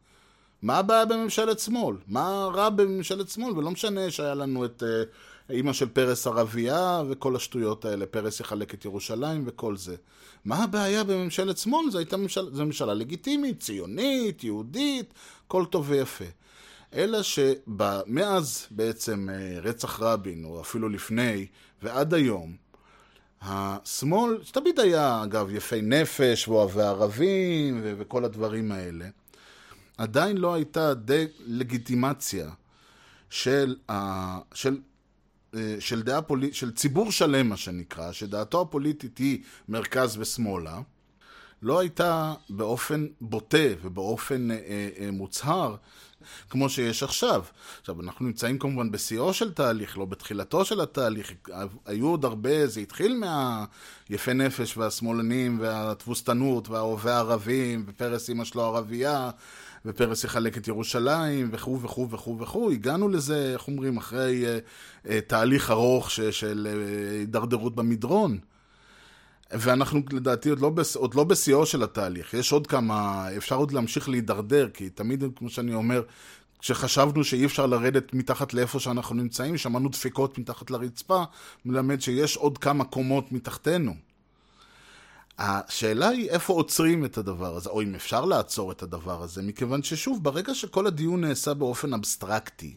מה 0.63 0.79
הבעיה 0.79 1.05
בממשלת 1.05 1.59
שמאל? 1.59 1.97
מה 2.07 2.49
רע 2.55 2.71
בממשלת 2.71 3.29
שמאל? 3.29 3.59
ולא 3.59 3.71
משנה 3.71 4.11
שהיה 4.11 4.35
לנו 4.35 4.65
את 4.65 4.83
אה, 4.83 5.03
אימא 5.51 5.73
של 5.73 5.89
פרס 5.89 6.27
ערבייה 6.27 7.03
וכל 7.09 7.37
השטויות 7.37 7.85
האלה, 7.85 8.07
פרס 8.07 8.41
יחלק 8.41 8.75
את 8.75 8.85
ירושלים 8.85 9.45
וכל 9.47 9.77
זה. 9.77 9.97
מה 10.45 10.65
הבעיה 10.65 11.05
בממשלת 11.05 11.59
שמאל? 11.59 11.91
זו 11.91 11.99
הייתה 11.99 12.17
ממשלה, 12.17 12.51
זו 12.53 12.65
ממשלה 12.67 12.95
לגיטימית, 12.95 13.61
ציונית, 13.61 14.45
יהודית, 14.45 15.15
כל 15.49 15.65
טוב 15.65 15.91
ויפה. 15.91 16.25
אלא 16.95 17.23
שמאז 17.23 18.67
בעצם 18.71 19.29
אה, 19.31 19.61
רצח 19.61 20.01
רבין, 20.01 20.45
או 20.45 20.61
אפילו 20.61 20.89
לפני, 20.89 21.47
ועד 21.83 22.15
היום, 22.15 22.57
השמאל, 23.43 24.39
שתמיד 24.43 24.81
היה 24.81 25.23
אגב 25.25 25.51
יפי 25.51 25.83
נפש 25.83 26.49
ואוהבי 26.49 26.83
ערבים 26.83 27.81
וכל 27.83 28.25
הדברים 28.25 28.73
האלה, 28.73 29.05
עדיין 29.99 30.37
לא 30.37 30.55
הייתה 30.55 30.95
דה-לגיטימציה 30.95 32.51
של, 33.31 33.77
ה- 33.91 34.39
של, 34.55 34.79
אה, 35.55 35.77
של, 35.81 36.03
דעה. 36.03 36.21
של 36.53 36.73
ציבור 36.73 37.13
שלם, 37.13 37.49
מה 37.49 37.57
שנקרא, 37.57 38.13
שדעתו 38.13 38.61
הפוליטית 38.61 39.19
היא 39.19 39.39
מרכז 39.69 40.19
ושמאלה, 40.19 40.81
לא 41.63 41.79
הייתה 41.79 42.35
באופן 42.51 43.07
בוטה 43.21 43.59
ובאופן 43.83 44.51
אה, 44.51 44.57
אה, 44.99 45.11
מוצהר 45.13 45.77
כמו 46.51 46.69
שיש 46.69 47.03
עכשיו. 47.03 47.45
עכשיו, 47.81 48.01
אנחנו 48.01 48.27
נמצאים 48.27 48.59
כמובן 48.59 48.91
בשיאו 48.91 49.35
של 49.35 49.53
תהליך, 49.53 49.99
לא 49.99 50.05
בתחילתו 50.05 50.65
של 50.65 50.81
התהליך. 50.81 51.33
היו 51.87 52.09
עוד 52.09 52.25
הרבה, 52.25 52.67
זה 52.67 52.81
התחיל 52.81 53.23
מהיפי 54.09 54.35
נפש 54.35 54.77
והשמאלנים 54.77 55.59
והתבוסתנות 55.61 56.69
והאוהבי 56.69 57.11
הערבים, 57.11 57.85
ופרס 57.87 58.31
אמא 58.31 58.45
שלו 58.45 58.63
ערבייה, 58.63 59.31
ופרס 59.87 60.25
יחלק 60.25 60.59
את 60.59 60.69
ירושלים, 60.69 61.49
וכו' 61.53 61.81
וכו' 61.83 62.11
וכו' 62.11 62.39
וכו'. 62.39 62.71
הגענו 62.71 63.09
לזה, 63.09 63.53
איך 63.53 63.69
אומרים, 63.69 63.97
אחרי 63.97 64.45
uh, 64.45 65.07
uh, 65.07 65.11
תהליך 65.27 65.71
ארוך 65.71 66.11
ש, 66.11 66.21
של 66.21 66.69
uh, 66.71 67.19
הידרדרות 67.19 67.75
במדרון. 67.75 68.39
ואנחנו 69.53 70.01
לדעתי 70.13 70.51
עוד 70.51 70.61
לא, 70.61 70.71
בס... 70.71 70.97
עוד 70.97 71.15
לא 71.15 71.25
בשיאו 71.25 71.67
של 71.67 71.83
התהליך, 71.83 72.35
יש 72.35 72.53
עוד 72.53 72.67
כמה, 72.67 73.27
אפשר 73.37 73.57
עוד 73.57 73.73
להמשיך 73.73 74.09
להידרדר, 74.09 74.69
כי 74.75 74.91
תמיד, 74.91 75.25
כמו 75.37 75.51
שאני 75.51 75.75
אומר, 75.75 76.03
כשחשבנו 76.59 77.25
שאי 77.25 77.45
אפשר 77.45 77.67
לרדת 77.67 78.15
מתחת 78.15 78.55
לאיפה 78.55 78.81
שאנחנו 78.81 79.15
נמצאים, 79.15 79.57
שמענו 79.57 79.89
דפיקות 79.89 80.39
מתחת 80.39 80.71
לרצפה, 80.71 81.23
מלמד 81.65 82.01
שיש 82.01 82.37
עוד 82.37 82.59
כמה 82.59 82.85
קומות 82.85 83.33
מתחתנו. 83.33 83.95
השאלה 85.39 86.09
היא 86.09 86.31
איפה 86.31 86.53
עוצרים 86.53 87.05
את 87.05 87.19
הדבר 87.19 87.57
הזה, 87.57 87.71
או 87.71 87.83
אם 87.83 87.95
אפשר 87.95 88.25
לעצור 88.25 88.73
את 88.73 88.83
הדבר 88.83 89.23
הזה, 89.23 89.43
מכיוון 89.43 89.83
ששוב, 89.83 90.25
ברגע 90.25 90.55
שכל 90.55 90.87
הדיון 90.87 91.21
נעשה 91.21 91.55
באופן 91.55 91.95
אבסטרקטי, 91.95 92.77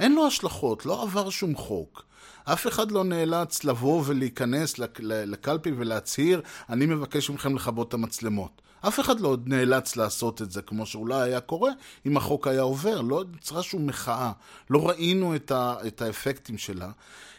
אין 0.00 0.14
לו 0.14 0.26
השלכות, 0.26 0.86
לא 0.86 1.02
עבר 1.02 1.30
שום 1.30 1.56
חוק. 1.56 2.04
אף 2.44 2.66
אחד 2.66 2.90
לא 2.90 3.04
נאלץ 3.04 3.64
לבוא 3.64 4.02
ולהיכנס 4.06 4.78
לקלפי 5.00 5.72
ולהצהיר, 5.76 6.42
אני 6.68 6.86
מבקש 6.86 7.30
מכם 7.30 7.56
לכבות 7.56 7.88
את 7.88 7.94
המצלמות. 7.94 8.62
אף 8.88 9.00
אחד 9.00 9.20
לא 9.20 9.36
נאלץ 9.46 9.96
לעשות 9.96 10.42
את 10.42 10.50
זה 10.50 10.62
כמו 10.62 10.86
שאולי 10.86 11.22
היה 11.22 11.40
קורה 11.40 11.70
אם 12.06 12.16
החוק 12.16 12.46
היה 12.46 12.62
עובר. 12.62 13.00
לא 13.00 13.24
יצרה 13.36 13.62
שום 13.62 13.86
מחאה. 13.86 14.32
לא 14.70 14.88
ראינו 14.88 15.36
את, 15.36 15.50
ה, 15.50 15.74
את 15.86 16.02
האפקטים 16.02 16.58
שלה. 16.58 16.90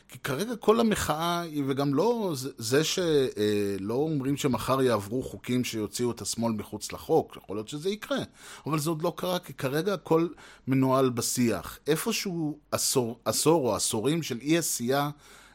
כי 0.09 0.19
כרגע 0.19 0.55
כל 0.55 0.79
המחאה 0.79 1.41
היא, 1.41 1.63
וגם 1.67 1.93
לא 1.93 2.31
זה, 2.35 2.49
זה 2.57 2.83
שלא 2.83 3.93
אומרים 3.93 4.37
שמחר 4.37 4.81
יעברו 4.81 5.23
חוקים 5.23 5.63
שיוציאו 5.63 6.11
את 6.11 6.21
השמאל 6.21 6.53
מחוץ 6.53 6.91
לחוק, 6.91 7.37
יכול 7.37 7.55
להיות 7.55 7.67
שזה 7.67 7.89
יקרה, 7.89 8.17
אבל 8.65 8.79
זה 8.79 8.89
עוד 8.89 9.01
לא 9.01 9.13
קרה, 9.15 9.39
כי 9.39 9.53
כרגע 9.53 9.93
הכל 9.93 10.27
מנוהל 10.67 11.09
בשיח. 11.09 11.79
איפשהו 11.87 12.59
עשור, 12.71 13.19
עשור 13.25 13.69
או 13.69 13.75
עשורים 13.75 14.23
של 14.23 14.37
אי 14.41 14.57
עשייה 14.57 15.09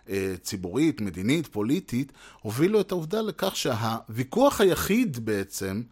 אה, 0.08 0.34
ציבורית, 0.42 1.00
מדינית, 1.00 1.46
פוליטית, 1.46 2.12
הובילו 2.42 2.80
את 2.80 2.92
העובדה 2.92 3.22
לכך 3.22 3.56
שהוויכוח 3.56 4.60
היחיד 4.60 5.24
בעצם, 5.24 5.82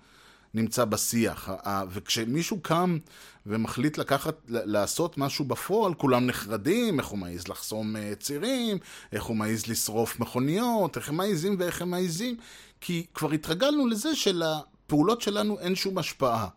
נמצא 0.54 0.84
בשיח. 0.84 1.48
וכשמישהו 1.90 2.60
קם 2.60 2.98
ומחליט 3.46 3.98
לקחת, 3.98 4.34
לעשות 4.48 5.18
משהו 5.18 5.44
בפועל, 5.44 5.94
כולם 5.94 6.26
נחרדים, 6.26 7.00
איך 7.00 7.06
הוא 7.06 7.18
מעז 7.18 7.48
לחסום 7.48 7.96
אה, 7.96 8.12
צירים, 8.14 8.78
איך 9.12 9.24
הוא 9.24 9.36
מעז 9.36 9.66
לשרוף 9.66 10.20
מכוניות, 10.20 10.96
איך 10.96 11.08
הם 11.08 11.16
מעזים 11.16 11.56
ואיך 11.58 11.82
הם 11.82 11.90
מעזים, 11.90 12.36
כי 12.80 13.06
כבר 13.14 13.30
התרגלנו 13.30 13.86
לזה 13.86 14.16
שלפעולות 14.16 15.20
שלנו 15.20 15.58
אין 15.58 15.74
שום 15.74 15.98
השפעה. 15.98 16.48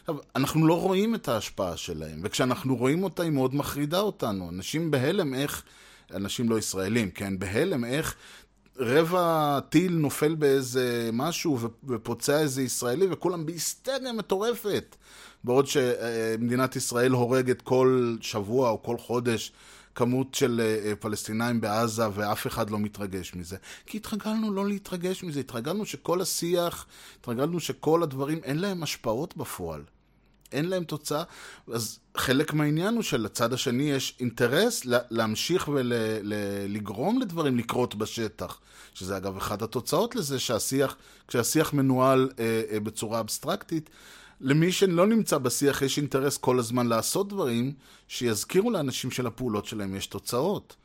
עכשיו, 0.00 0.16
אנחנו 0.36 0.66
לא 0.66 0.80
רואים 0.80 1.14
את 1.14 1.28
ההשפעה 1.28 1.76
שלהם, 1.76 2.20
וכשאנחנו 2.22 2.76
רואים 2.76 3.04
אותה 3.04 3.22
היא 3.22 3.30
מאוד 3.30 3.54
מחרידה 3.54 4.00
אותנו. 4.00 4.48
אנשים 4.48 4.90
בהלם 4.90 5.34
איך, 5.34 5.62
אנשים 6.14 6.48
לא 6.48 6.58
ישראלים, 6.58 7.10
כן, 7.10 7.38
בהלם 7.38 7.84
איך 7.84 8.14
רבע 8.80 9.58
טיל 9.68 9.92
נופל 9.92 10.34
באיזה 10.34 11.10
משהו 11.12 11.58
ופוצע 11.84 12.40
איזה 12.40 12.62
ישראלי 12.62 13.06
וכולם 13.10 13.46
בהיסטריה 13.46 14.12
מטורפת. 14.12 14.96
בעוד 15.44 15.66
שמדינת 15.66 16.76
ישראל 16.76 17.12
הורגת 17.12 17.62
כל 17.62 18.16
שבוע 18.20 18.70
או 18.70 18.82
כל 18.82 18.98
חודש 18.98 19.52
כמות 19.94 20.34
של 20.34 20.60
אה, 20.64 20.96
פלסטינאים 20.96 21.60
בעזה 21.60 22.02
ואף 22.14 22.46
אחד 22.46 22.70
לא 22.70 22.78
מתרגש 22.78 23.34
מזה. 23.34 23.56
כי 23.86 23.96
התרגלנו 23.96 24.52
לא 24.52 24.68
להתרגש 24.68 25.24
מזה, 25.24 25.40
התרגלנו 25.40 25.86
שכל 25.86 26.20
השיח, 26.20 26.86
התרגלנו 27.20 27.60
שכל 27.60 28.02
הדברים 28.02 28.40
אין 28.44 28.58
להם 28.58 28.82
השפעות 28.82 29.36
בפועל. 29.36 29.82
אין 30.52 30.68
להם 30.68 30.84
תוצאה, 30.84 31.22
אז 31.72 31.98
חלק 32.16 32.52
מהעניין 32.52 32.94
הוא 32.94 33.02
שלצד 33.02 33.52
השני 33.52 33.90
יש 33.90 34.16
אינטרס 34.20 34.82
להמשיך 34.84 35.68
ולגרום 35.72 37.16
ול, 37.16 37.22
לדברים 37.22 37.58
לקרות 37.58 37.94
בשטח. 37.94 38.58
שזה 38.94 39.16
אגב 39.16 39.36
אחת 39.36 39.62
התוצאות 39.62 40.16
לזה 40.16 40.38
שהשיח, 40.38 40.96
כשהשיח 41.28 41.72
מנוהל 41.72 42.30
אה, 42.38 42.62
אה, 42.72 42.80
בצורה 42.80 43.20
אבסטרקטית, 43.20 43.90
למי 44.40 44.72
שלא 44.72 45.06
נמצא 45.06 45.38
בשיח 45.38 45.82
יש 45.82 45.98
אינטרס 45.98 46.36
כל 46.36 46.58
הזמן 46.58 46.86
לעשות 46.86 47.28
דברים 47.28 47.72
שיזכירו 48.08 48.70
לאנשים 48.70 49.10
שלפעולות 49.10 49.66
שלהם 49.66 49.94
יש 49.94 50.06
תוצאות. 50.06 50.76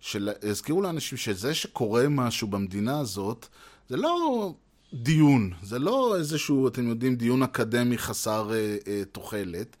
שיזכירו 0.00 0.82
לאנשים 0.82 1.18
שזה 1.18 1.54
שקורה 1.54 2.08
משהו 2.08 2.48
במדינה 2.48 3.00
הזאת, 3.00 3.46
זה 3.88 3.96
לא 3.96 4.52
דיון, 4.94 5.52
זה 5.62 5.78
לא 5.78 6.16
איזשהו, 6.18 6.68
אתם 6.68 6.88
יודעים, 6.88 7.16
דיון 7.16 7.42
אקדמי 7.42 7.98
חסר 7.98 8.50
אה, 8.52 8.76
אה, 8.86 9.02
תוחלת, 9.12 9.76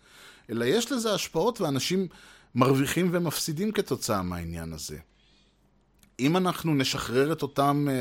אלא 0.50 0.64
יש 0.64 0.92
לזה 0.92 1.14
השפעות 1.14 1.60
ואנשים 1.60 2.06
מרוויחים 2.54 3.08
ומפסידים 3.12 3.72
כתוצאה 3.72 4.22
מהעניין 4.22 4.72
הזה. 4.72 4.98
אם 6.20 6.36
אנחנו 6.36 6.74
נשחרר 6.74 7.32
את 7.32 7.42
אותם 7.42 7.86
אה, 7.90 7.94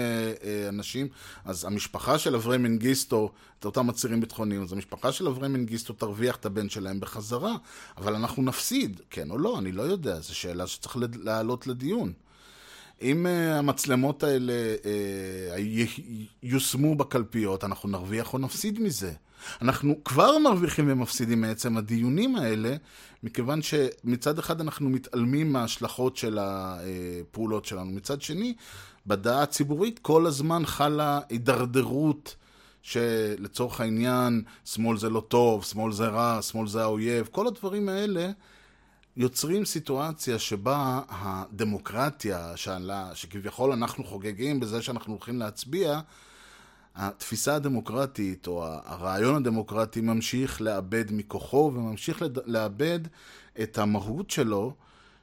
אה, 0.44 0.70
אנשים, 0.70 1.08
אז 1.46 1.66
המשפחה 1.66 2.20
של 2.20 2.36
אברי 2.36 2.58
מנגיסטו, 2.58 3.32
את 3.60 3.66
אותם 3.66 3.90
עצירים 3.90 4.22
ביטחוניים, 4.22 4.64
אז 4.64 4.74
המשפחה 4.74 5.12
של 5.12 5.28
אברי 5.28 5.48
מנגיסטו 5.48 5.94
תרוויח 5.94 6.36
את 6.36 6.46
הבן 6.46 6.70
שלהם 6.70 7.00
בחזרה, 7.00 7.56
אבל 7.98 8.16
אנחנו 8.16 8.44
נפסיד, 8.44 9.02
כן 9.10 9.32
או 9.32 9.38
לא, 9.38 9.60
אני 9.60 9.72
לא 9.72 9.82
יודע, 9.82 10.20
זו 10.20 10.36
שאלה 10.36 10.68
שצריך 10.68 10.98
להעלות 11.24 11.68
לדיון. 11.68 12.14
אם 13.02 13.26
uh, 13.26 13.30
המצלמות 13.54 14.24
האלה 14.24 14.54
uh, 14.82 16.02
יושמו 16.44 16.96
בקלפיות, 16.96 17.64
אנחנו 17.64 17.90
נרוויח 17.90 18.34
או 18.34 18.38
נפסיד 18.38 18.80
מזה. 18.82 19.12
אנחנו 19.62 20.04
כבר 20.06 20.38
מרוויחים 20.38 20.86
ומפסידים 20.92 21.42
מעצם 21.42 21.78
הדיונים 21.78 22.36
האלה, 22.36 22.76
מכיוון 23.24 23.62
שמצד 23.62 24.40
אחד 24.40 24.62
אנחנו 24.62 24.90
מתעלמים 24.90 25.54
מההשלכות 25.54 26.18
של 26.18 26.38
הפעולות 26.42 27.66
שלנו. 27.66 27.92
מצד 27.92 28.22
שני, 28.22 28.54
בדעה 29.08 29.44
הציבורית 29.44 30.00
כל 30.00 30.26
הזמן 30.26 30.66
חלה 30.66 31.20
הידרדרות. 31.30 32.36
שלצורך 32.82 33.82
העניין, 33.82 34.42
שמאל 34.66 34.98
זה 34.98 35.10
לא 35.10 35.24
טוב, 35.28 35.64
שמאל 35.64 35.92
זה 35.92 36.08
רע, 36.08 36.42
שמאל 36.42 36.68
זה 36.68 36.82
האויב, 36.82 37.28
כל 37.32 37.48
הדברים 37.48 37.90
האלה 37.90 38.32
יוצרים 39.18 39.66
סיטואציה 39.66 40.40
שבה 40.40 41.02
הדמוקרטיה, 41.10 42.58
שעלה, 42.58 43.16
שכביכול 43.16 43.72
אנחנו 43.72 44.04
חוגגים 44.04 44.60
בזה 44.60 44.82
שאנחנו 44.82 45.14
הולכים 45.14 45.40
להצביע, 45.40 46.00
התפיסה 46.96 47.56
הדמוקרטית 47.56 48.48
או 48.48 48.66
הרעיון 48.66 49.36
הדמוקרטי 49.36 50.02
ממשיך 50.02 50.62
לאבד 50.62 51.06
מכוחו 51.12 51.72
וממשיך 51.76 52.24
לאבד 52.46 53.00
את 53.62 53.78
המהות 53.78 54.30
שלו, 54.30 54.74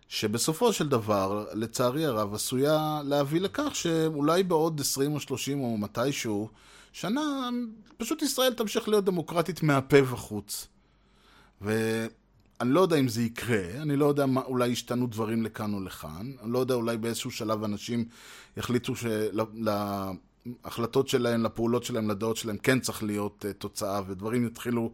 שבסופו 0.09 0.72
של 0.72 0.88
דבר, 0.88 1.47
לצערי 1.53 2.07
הרב, 2.07 2.34
עשויה 2.34 3.01
להביא 3.05 3.40
לכך 3.40 3.70
שאולי 3.74 4.42
בעוד 4.42 4.80
20 4.80 5.14
או 5.14 5.20
30 5.20 5.61
או 5.61 5.78
מתישהו, 5.78 6.49
שנה 6.92 7.51
פשוט 7.97 8.22
ישראל 8.22 8.55
תמשיך 8.55 8.88
להיות 8.88 9.05
דמוקרטית 9.05 9.62
מהפה 9.62 9.97
וחוץ. 10.03 10.66
ואני 12.61 12.74
לא 12.74 12.80
יודע 12.80 12.96
אם 12.96 13.09
זה 13.09 13.22
יקרה, 13.22 13.82
אני 13.82 13.96
לא 13.96 14.07
יודע 14.07 14.26
מה, 14.26 14.42
אולי 14.42 14.68
ישתנו 14.68 15.07
דברים 15.07 15.42
לכאן 15.42 15.74
או 15.74 15.80
לכאן, 15.80 16.32
אני 16.42 16.52
לא 16.52 16.59
יודע, 16.59 16.74
אולי 16.74 16.96
באיזשהו 16.96 17.30
שלב 17.30 17.64
אנשים 17.64 18.05
יחליטו 18.57 18.92
שלהחלטות 20.64 21.09
שלהם, 21.09 21.42
לפעולות 21.42 21.84
שלהם, 21.84 22.11
לדעות 22.11 22.36
שלהם, 22.36 22.57
כן 22.57 22.80
צריך 22.80 23.02
להיות 23.02 23.44
uh, 23.48 23.52
תוצאה, 23.52 24.00
ודברים 24.07 24.46
יתחילו 24.46 24.92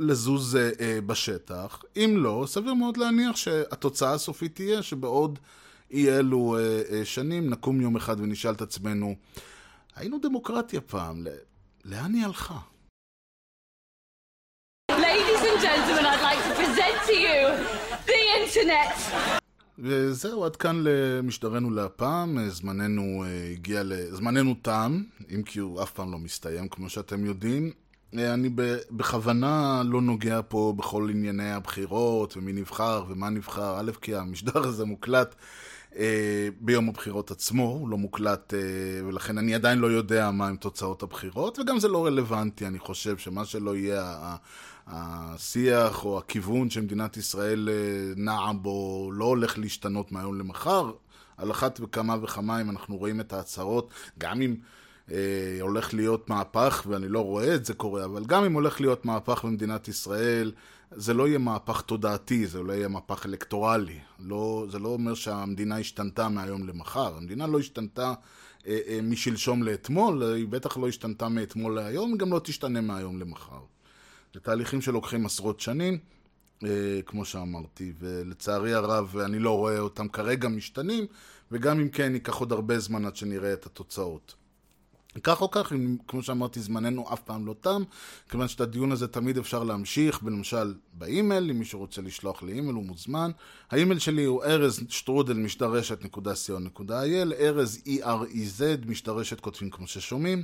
לזוז 0.00 0.56
uh, 0.56 0.58
uh, 0.76 0.80
בשטח. 1.06 1.82
אם 1.96 2.14
לא, 2.16 2.44
סביר 2.46 2.74
מאוד 2.74 2.96
להניח 2.96 3.36
שהתוצאה 3.36 4.12
הסופית 4.12 4.54
תהיה 4.54 4.82
שבעוד 4.82 5.38
אי 5.90 6.10
אלו 6.10 6.56
uh, 6.58 6.90
uh, 6.90 6.92
שנים 7.04 7.50
נקום 7.50 7.80
יום 7.80 7.96
אחד 7.96 8.20
ונשאל 8.20 8.52
את 8.52 8.62
עצמנו, 8.62 9.14
היינו 9.96 10.18
דמוקרטיה 10.18 10.80
פעם, 10.80 11.26
לאן 11.84 12.14
היא 12.14 12.24
הלכה? 12.24 12.58
Ladies 15.40 15.52
and 15.54 15.62
gentlemen, 15.62 16.04
I'd 16.04 16.22
like 16.28 16.42
to 16.48 16.52
present 16.60 16.96
to 17.08 17.14
you 17.26 17.40
the 18.06 18.20
internet. 18.40 18.96
וזהו, 19.78 20.44
עד 20.44 20.56
כאן 20.56 20.84
למשדרנו 20.84 21.70
להפעם, 21.70 22.48
זמננו 22.48 23.24
אה, 23.24 23.50
הגיע 23.52 23.82
ל... 23.82 23.92
זמננו 24.10 24.54
תם, 24.62 25.02
אם 25.34 25.42
כי 25.42 25.58
הוא 25.58 25.82
אף 25.82 25.90
פעם 25.90 26.12
לא 26.12 26.18
מסתיים, 26.18 26.68
כמו 26.68 26.88
שאתם 26.88 27.24
יודעים. 27.24 27.70
אה, 28.18 28.34
אני 28.34 28.48
בכוונה 28.90 29.82
לא 29.84 30.00
נוגע 30.00 30.40
פה 30.48 30.74
בכל 30.76 31.08
ענייני 31.10 31.52
הבחירות, 31.52 32.36
ומי 32.36 32.52
נבחר 32.52 33.04
ומה 33.08 33.30
נבחר, 33.30 33.80
א', 33.80 33.90
כי 34.00 34.14
המשדר 34.14 34.58
הזה 34.58 34.84
מוקלט 34.84 35.34
אה, 35.96 36.48
ביום 36.60 36.88
הבחירות 36.88 37.30
עצמו, 37.30 37.62
הוא 37.62 37.88
לא 37.88 37.98
מוקלט, 37.98 38.54
ולכן 39.06 39.38
אני 39.38 39.54
עדיין 39.54 39.78
לא 39.78 39.86
יודע 39.86 40.30
מהם 40.30 40.56
תוצאות 40.56 41.02
הבחירות, 41.02 41.58
וגם 41.58 41.78
זה 41.78 41.88
לא 41.88 42.06
רלוונטי, 42.06 42.66
אני 42.66 42.78
חושב 42.78 43.18
שמה 43.18 43.44
שלא 43.44 43.76
יהיה 43.76 44.36
השיח 44.92 46.04
או 46.04 46.18
הכיוון 46.18 46.70
שמדינת 46.70 47.16
ישראל 47.16 47.68
אה, 47.68 48.12
נעה 48.16 48.52
בו 48.52 49.10
לא 49.12 49.24
הולך 49.24 49.58
להשתנות 49.58 50.12
מהיום 50.12 50.38
למחר. 50.38 50.92
על 51.36 51.50
אחת 51.50 51.80
וכמה 51.82 52.16
וכמה 52.22 52.60
אם 52.60 52.70
אנחנו 52.70 52.96
רואים 52.96 53.20
את 53.20 53.32
ההצהרות, 53.32 53.90
גם 54.18 54.42
אם 54.42 54.56
אה, 55.10 55.16
הולך 55.60 55.94
להיות 55.94 56.30
מהפך, 56.30 56.84
ואני 56.88 57.08
לא 57.08 57.20
רואה 57.20 57.54
את 57.54 57.64
זה 57.64 57.74
קורה, 57.74 58.04
אבל 58.04 58.24
גם 58.24 58.44
אם 58.44 58.52
הולך 58.52 58.80
להיות 58.80 59.04
מהפך 59.04 59.44
במדינת 59.44 59.88
ישראל, 59.88 60.52
זה 60.90 61.14
לא 61.14 61.28
יהיה 61.28 61.38
מהפך 61.38 61.80
תודעתי, 61.80 62.46
זה 62.46 62.62
לא 62.62 62.72
יהיה 62.72 62.88
מהפך 62.88 63.26
אלקטורלי. 63.26 63.98
לא, 64.18 64.66
זה 64.70 64.78
לא 64.78 64.88
אומר 64.88 65.14
שהמדינה 65.14 65.78
השתנתה 65.78 66.28
מהיום 66.28 66.66
למחר. 66.66 67.16
המדינה 67.16 67.46
לא 67.46 67.58
השתנתה 67.58 68.12
אה, 68.66 68.78
אה, 68.86 68.98
משלשום 69.02 69.62
לאתמול, 69.62 70.22
היא 70.22 70.48
בטח 70.48 70.76
לא 70.76 70.88
השתנתה 70.88 71.28
מאתמול 71.28 71.74
להיום, 71.74 72.10
היא 72.10 72.18
גם 72.18 72.32
לא 72.32 72.40
תשתנה 72.44 72.80
מהיום 72.80 73.20
למחר. 73.20 73.60
זה 74.34 74.40
תהליכים 74.40 74.80
שלוקחים 74.80 75.26
עשרות 75.26 75.60
שנים, 75.60 75.98
אה, 76.64 77.00
כמו 77.06 77.24
שאמרתי, 77.24 77.92
ולצערי 77.98 78.74
הרב 78.74 79.16
אני 79.16 79.38
לא 79.38 79.56
רואה 79.56 79.78
אותם 79.78 80.08
כרגע 80.08 80.48
משתנים, 80.48 81.06
וגם 81.52 81.80
אם 81.80 81.88
כן, 81.88 82.14
ייקח 82.14 82.34
עוד 82.34 82.52
הרבה 82.52 82.78
זמן 82.78 83.04
עד 83.04 83.16
שנראה 83.16 83.52
את 83.52 83.66
התוצאות. 83.66 84.34
כך 85.22 85.40
או 85.40 85.50
כך, 85.50 85.72
כמו 86.08 86.22
שאמרתי, 86.22 86.60
זמננו 86.60 87.12
אף 87.12 87.20
פעם 87.20 87.46
לא 87.46 87.54
תם, 87.60 87.82
כיוון 88.28 88.48
שאת 88.48 88.60
הדיון 88.60 88.92
הזה 88.92 89.08
תמיד 89.08 89.38
אפשר 89.38 89.64
להמשיך, 89.64 90.20
למשל 90.24 90.74
באימייל, 90.92 91.50
אם 91.50 91.58
מישהו 91.58 91.80
רוצה 91.80 92.02
לשלוח 92.02 92.42
לי 92.42 92.52
אימייל 92.52 92.74
הוא 92.74 92.84
מוזמן. 92.84 93.30
האימייל 93.70 93.98
שלי 93.98 94.24
הוא 94.24 94.44
ארז 94.44 94.80
שטרודל 94.88 95.34
משדרשת.co.il, 95.34 97.32
ארז 97.40 97.82
E-R-E-Z, 97.86 98.86
משדרשת 98.86 99.40
כותבים 99.40 99.70
כמו 99.70 99.86
ששומעים. 99.86 100.42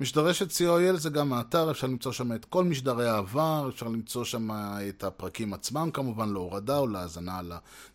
משדרשת 0.00 0.50
co.il 0.50 0.96
זה 0.96 1.10
גם 1.10 1.32
האתר, 1.32 1.70
אפשר 1.70 1.86
למצוא 1.86 2.12
שם 2.12 2.32
את 2.32 2.44
כל 2.44 2.64
משדרי 2.64 3.08
העבר, 3.08 3.70
אפשר 3.74 3.88
למצוא 3.88 4.24
שם 4.24 4.48
את 4.88 5.04
הפרקים 5.04 5.52
עצמם 5.54 5.90
כמובן 5.92 6.28
להורדה 6.28 6.78
או 6.78 6.86
להאזנה 6.86 7.40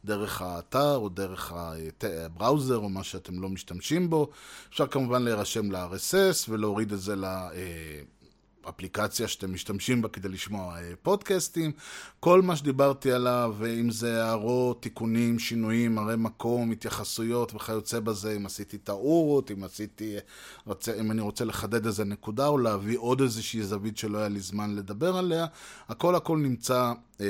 דרך 0.05 0.41
האתר 0.41 0.95
או 0.95 1.09
דרך 1.09 1.53
הבראוזר 2.01 2.77
או 2.77 2.89
מה 2.89 3.03
שאתם 3.03 3.41
לא 3.41 3.49
משתמשים 3.49 4.09
בו. 4.09 4.29
אפשר 4.69 4.87
כמובן 4.87 5.23
להירשם 5.23 5.71
ל 5.71 5.75
RSS 5.75 6.49
ולהוריד 6.49 6.93
את 6.93 6.99
זה 6.99 7.15
לאפליקציה 8.65 9.27
שאתם 9.27 9.53
משתמשים 9.53 10.01
בה 10.01 10.09
כדי 10.09 10.29
לשמוע 10.29 10.77
אה, 10.79 10.91
פודקאסטים. 11.01 11.71
כל 12.19 12.41
מה 12.41 12.55
שדיברתי 12.55 13.11
עליו, 13.11 13.55
אם 13.79 13.91
זה 13.91 14.25
הערות, 14.25 14.81
תיקונים, 14.81 15.39
שינויים, 15.39 15.97
הרי 15.97 16.15
מקום, 16.17 16.71
התייחסויות 16.71 17.55
וכיוצא 17.55 17.99
בזה, 17.99 18.35
אם 18.35 18.45
עשיתי 18.45 18.77
טעות, 18.77 19.51
אם 19.51 19.63
עשיתי, 19.63 20.15
רוצה, 20.65 20.99
אם 20.99 21.11
אני 21.11 21.21
רוצה 21.21 21.45
לחדד 21.45 21.85
איזה 21.85 22.03
נקודה 22.03 22.47
או 22.47 22.57
להביא 22.57 22.97
עוד 22.97 23.21
איזושהי 23.21 23.63
זווית 23.63 23.97
שלא 23.97 24.17
היה 24.17 24.27
לי 24.27 24.39
זמן 24.39 24.75
לדבר 24.75 25.17
עליה, 25.17 25.45
הכל 25.89 26.15
הכל 26.15 26.37
נמצא 26.37 26.93
אה, 27.21 27.25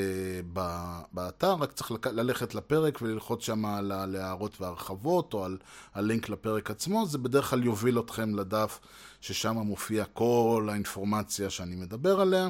באתר, 1.13 1.53
רק 1.53 1.71
צריך 1.71 1.91
ללכת 2.11 2.55
לפרק 2.55 2.99
וללחוץ 3.01 3.43
שם 3.43 3.65
על 3.65 4.15
הערות 4.15 4.61
והרחבות 4.61 5.33
או 5.33 5.45
על 5.45 5.57
הלינק 5.93 6.29
לפרק 6.29 6.71
עצמו, 6.71 7.05
זה 7.05 7.17
בדרך 7.17 7.49
כלל 7.49 7.63
יוביל 7.63 7.99
אתכם 7.99 8.35
לדף 8.35 8.79
ששם 9.23 9.57
מופיע 9.57 10.05
כל 10.05 10.67
האינפורמציה 10.71 11.49
שאני 11.49 11.75
מדבר 11.75 12.21
עליה. 12.21 12.47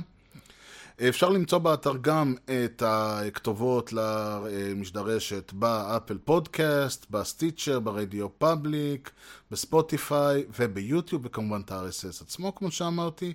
אפשר 1.10 1.30
למצוא 1.30 1.58
באתר 1.58 1.94
גם 2.02 2.36
את 2.46 2.84
הכתובות 2.86 3.94
למשדרשת 3.94 5.54
ב 5.54 5.64
Apple 5.64 6.18
Podcast, 6.18 7.06
בסטיצ'ר, 7.10 7.80
ברדיו 7.80 8.28
פאבליק, 8.38 9.12
בספוטיפיי 9.52 10.44
וביוטיוב, 10.60 11.26
וכמובן 11.26 11.62
את 11.62 11.72
ה-RSS 11.72 12.24
עצמו, 12.24 12.56
כמו 12.56 12.72
שאמרתי. 12.72 13.34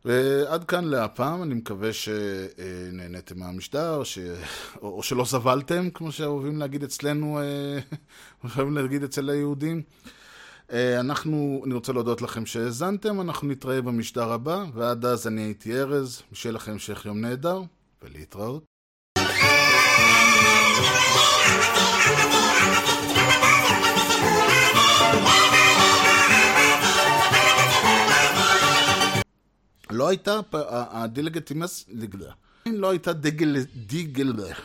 ועד 0.08 0.64
כאן 0.64 0.86
להפעם, 0.86 1.43
אני 1.43 1.53
מקווה 1.53 1.89
שנהניתם 1.93 3.39
מהמשדר, 3.39 4.03
ש... 4.03 4.20
או 4.82 5.03
שלא 5.03 5.26
סבלתם, 5.26 5.89
כמו 5.89 6.12
שאוהבים 6.12 6.58
להגיד 6.58 6.84
אצלנו, 6.84 7.39
אה, 7.39 7.80
אוהבים 8.43 8.78
להגיד 8.78 9.03
אצל 9.03 9.30
היהודים. 9.30 9.82
אה, 10.72 10.99
אנחנו, 10.99 11.62
אני 11.66 11.74
רוצה 11.74 11.93
להודות 11.93 12.22
לכם 12.22 12.45
שהאזנתם, 12.45 13.22
אנחנו 13.22 13.47
נתראה 13.47 13.82
במשדר 13.82 14.32
הבא, 14.32 14.66
ועד 14.74 15.05
אז 15.05 15.28
אני 15.28 15.41
הייתי 15.41 15.80
ארז, 15.80 16.22
שיהיה 16.34 16.53
לכם 16.53 16.72
המשך 16.72 17.05
יום 17.05 17.22
נהדר, 17.22 17.62
ולהתראות. 18.03 18.64
לא 29.91 30.07
הייתה, 30.07 30.39
הדילגטימס, 30.71 31.85
לא 32.65 32.89
הייתה 32.89 33.13
דגל, 33.13 33.55
דיגל, 33.75 34.33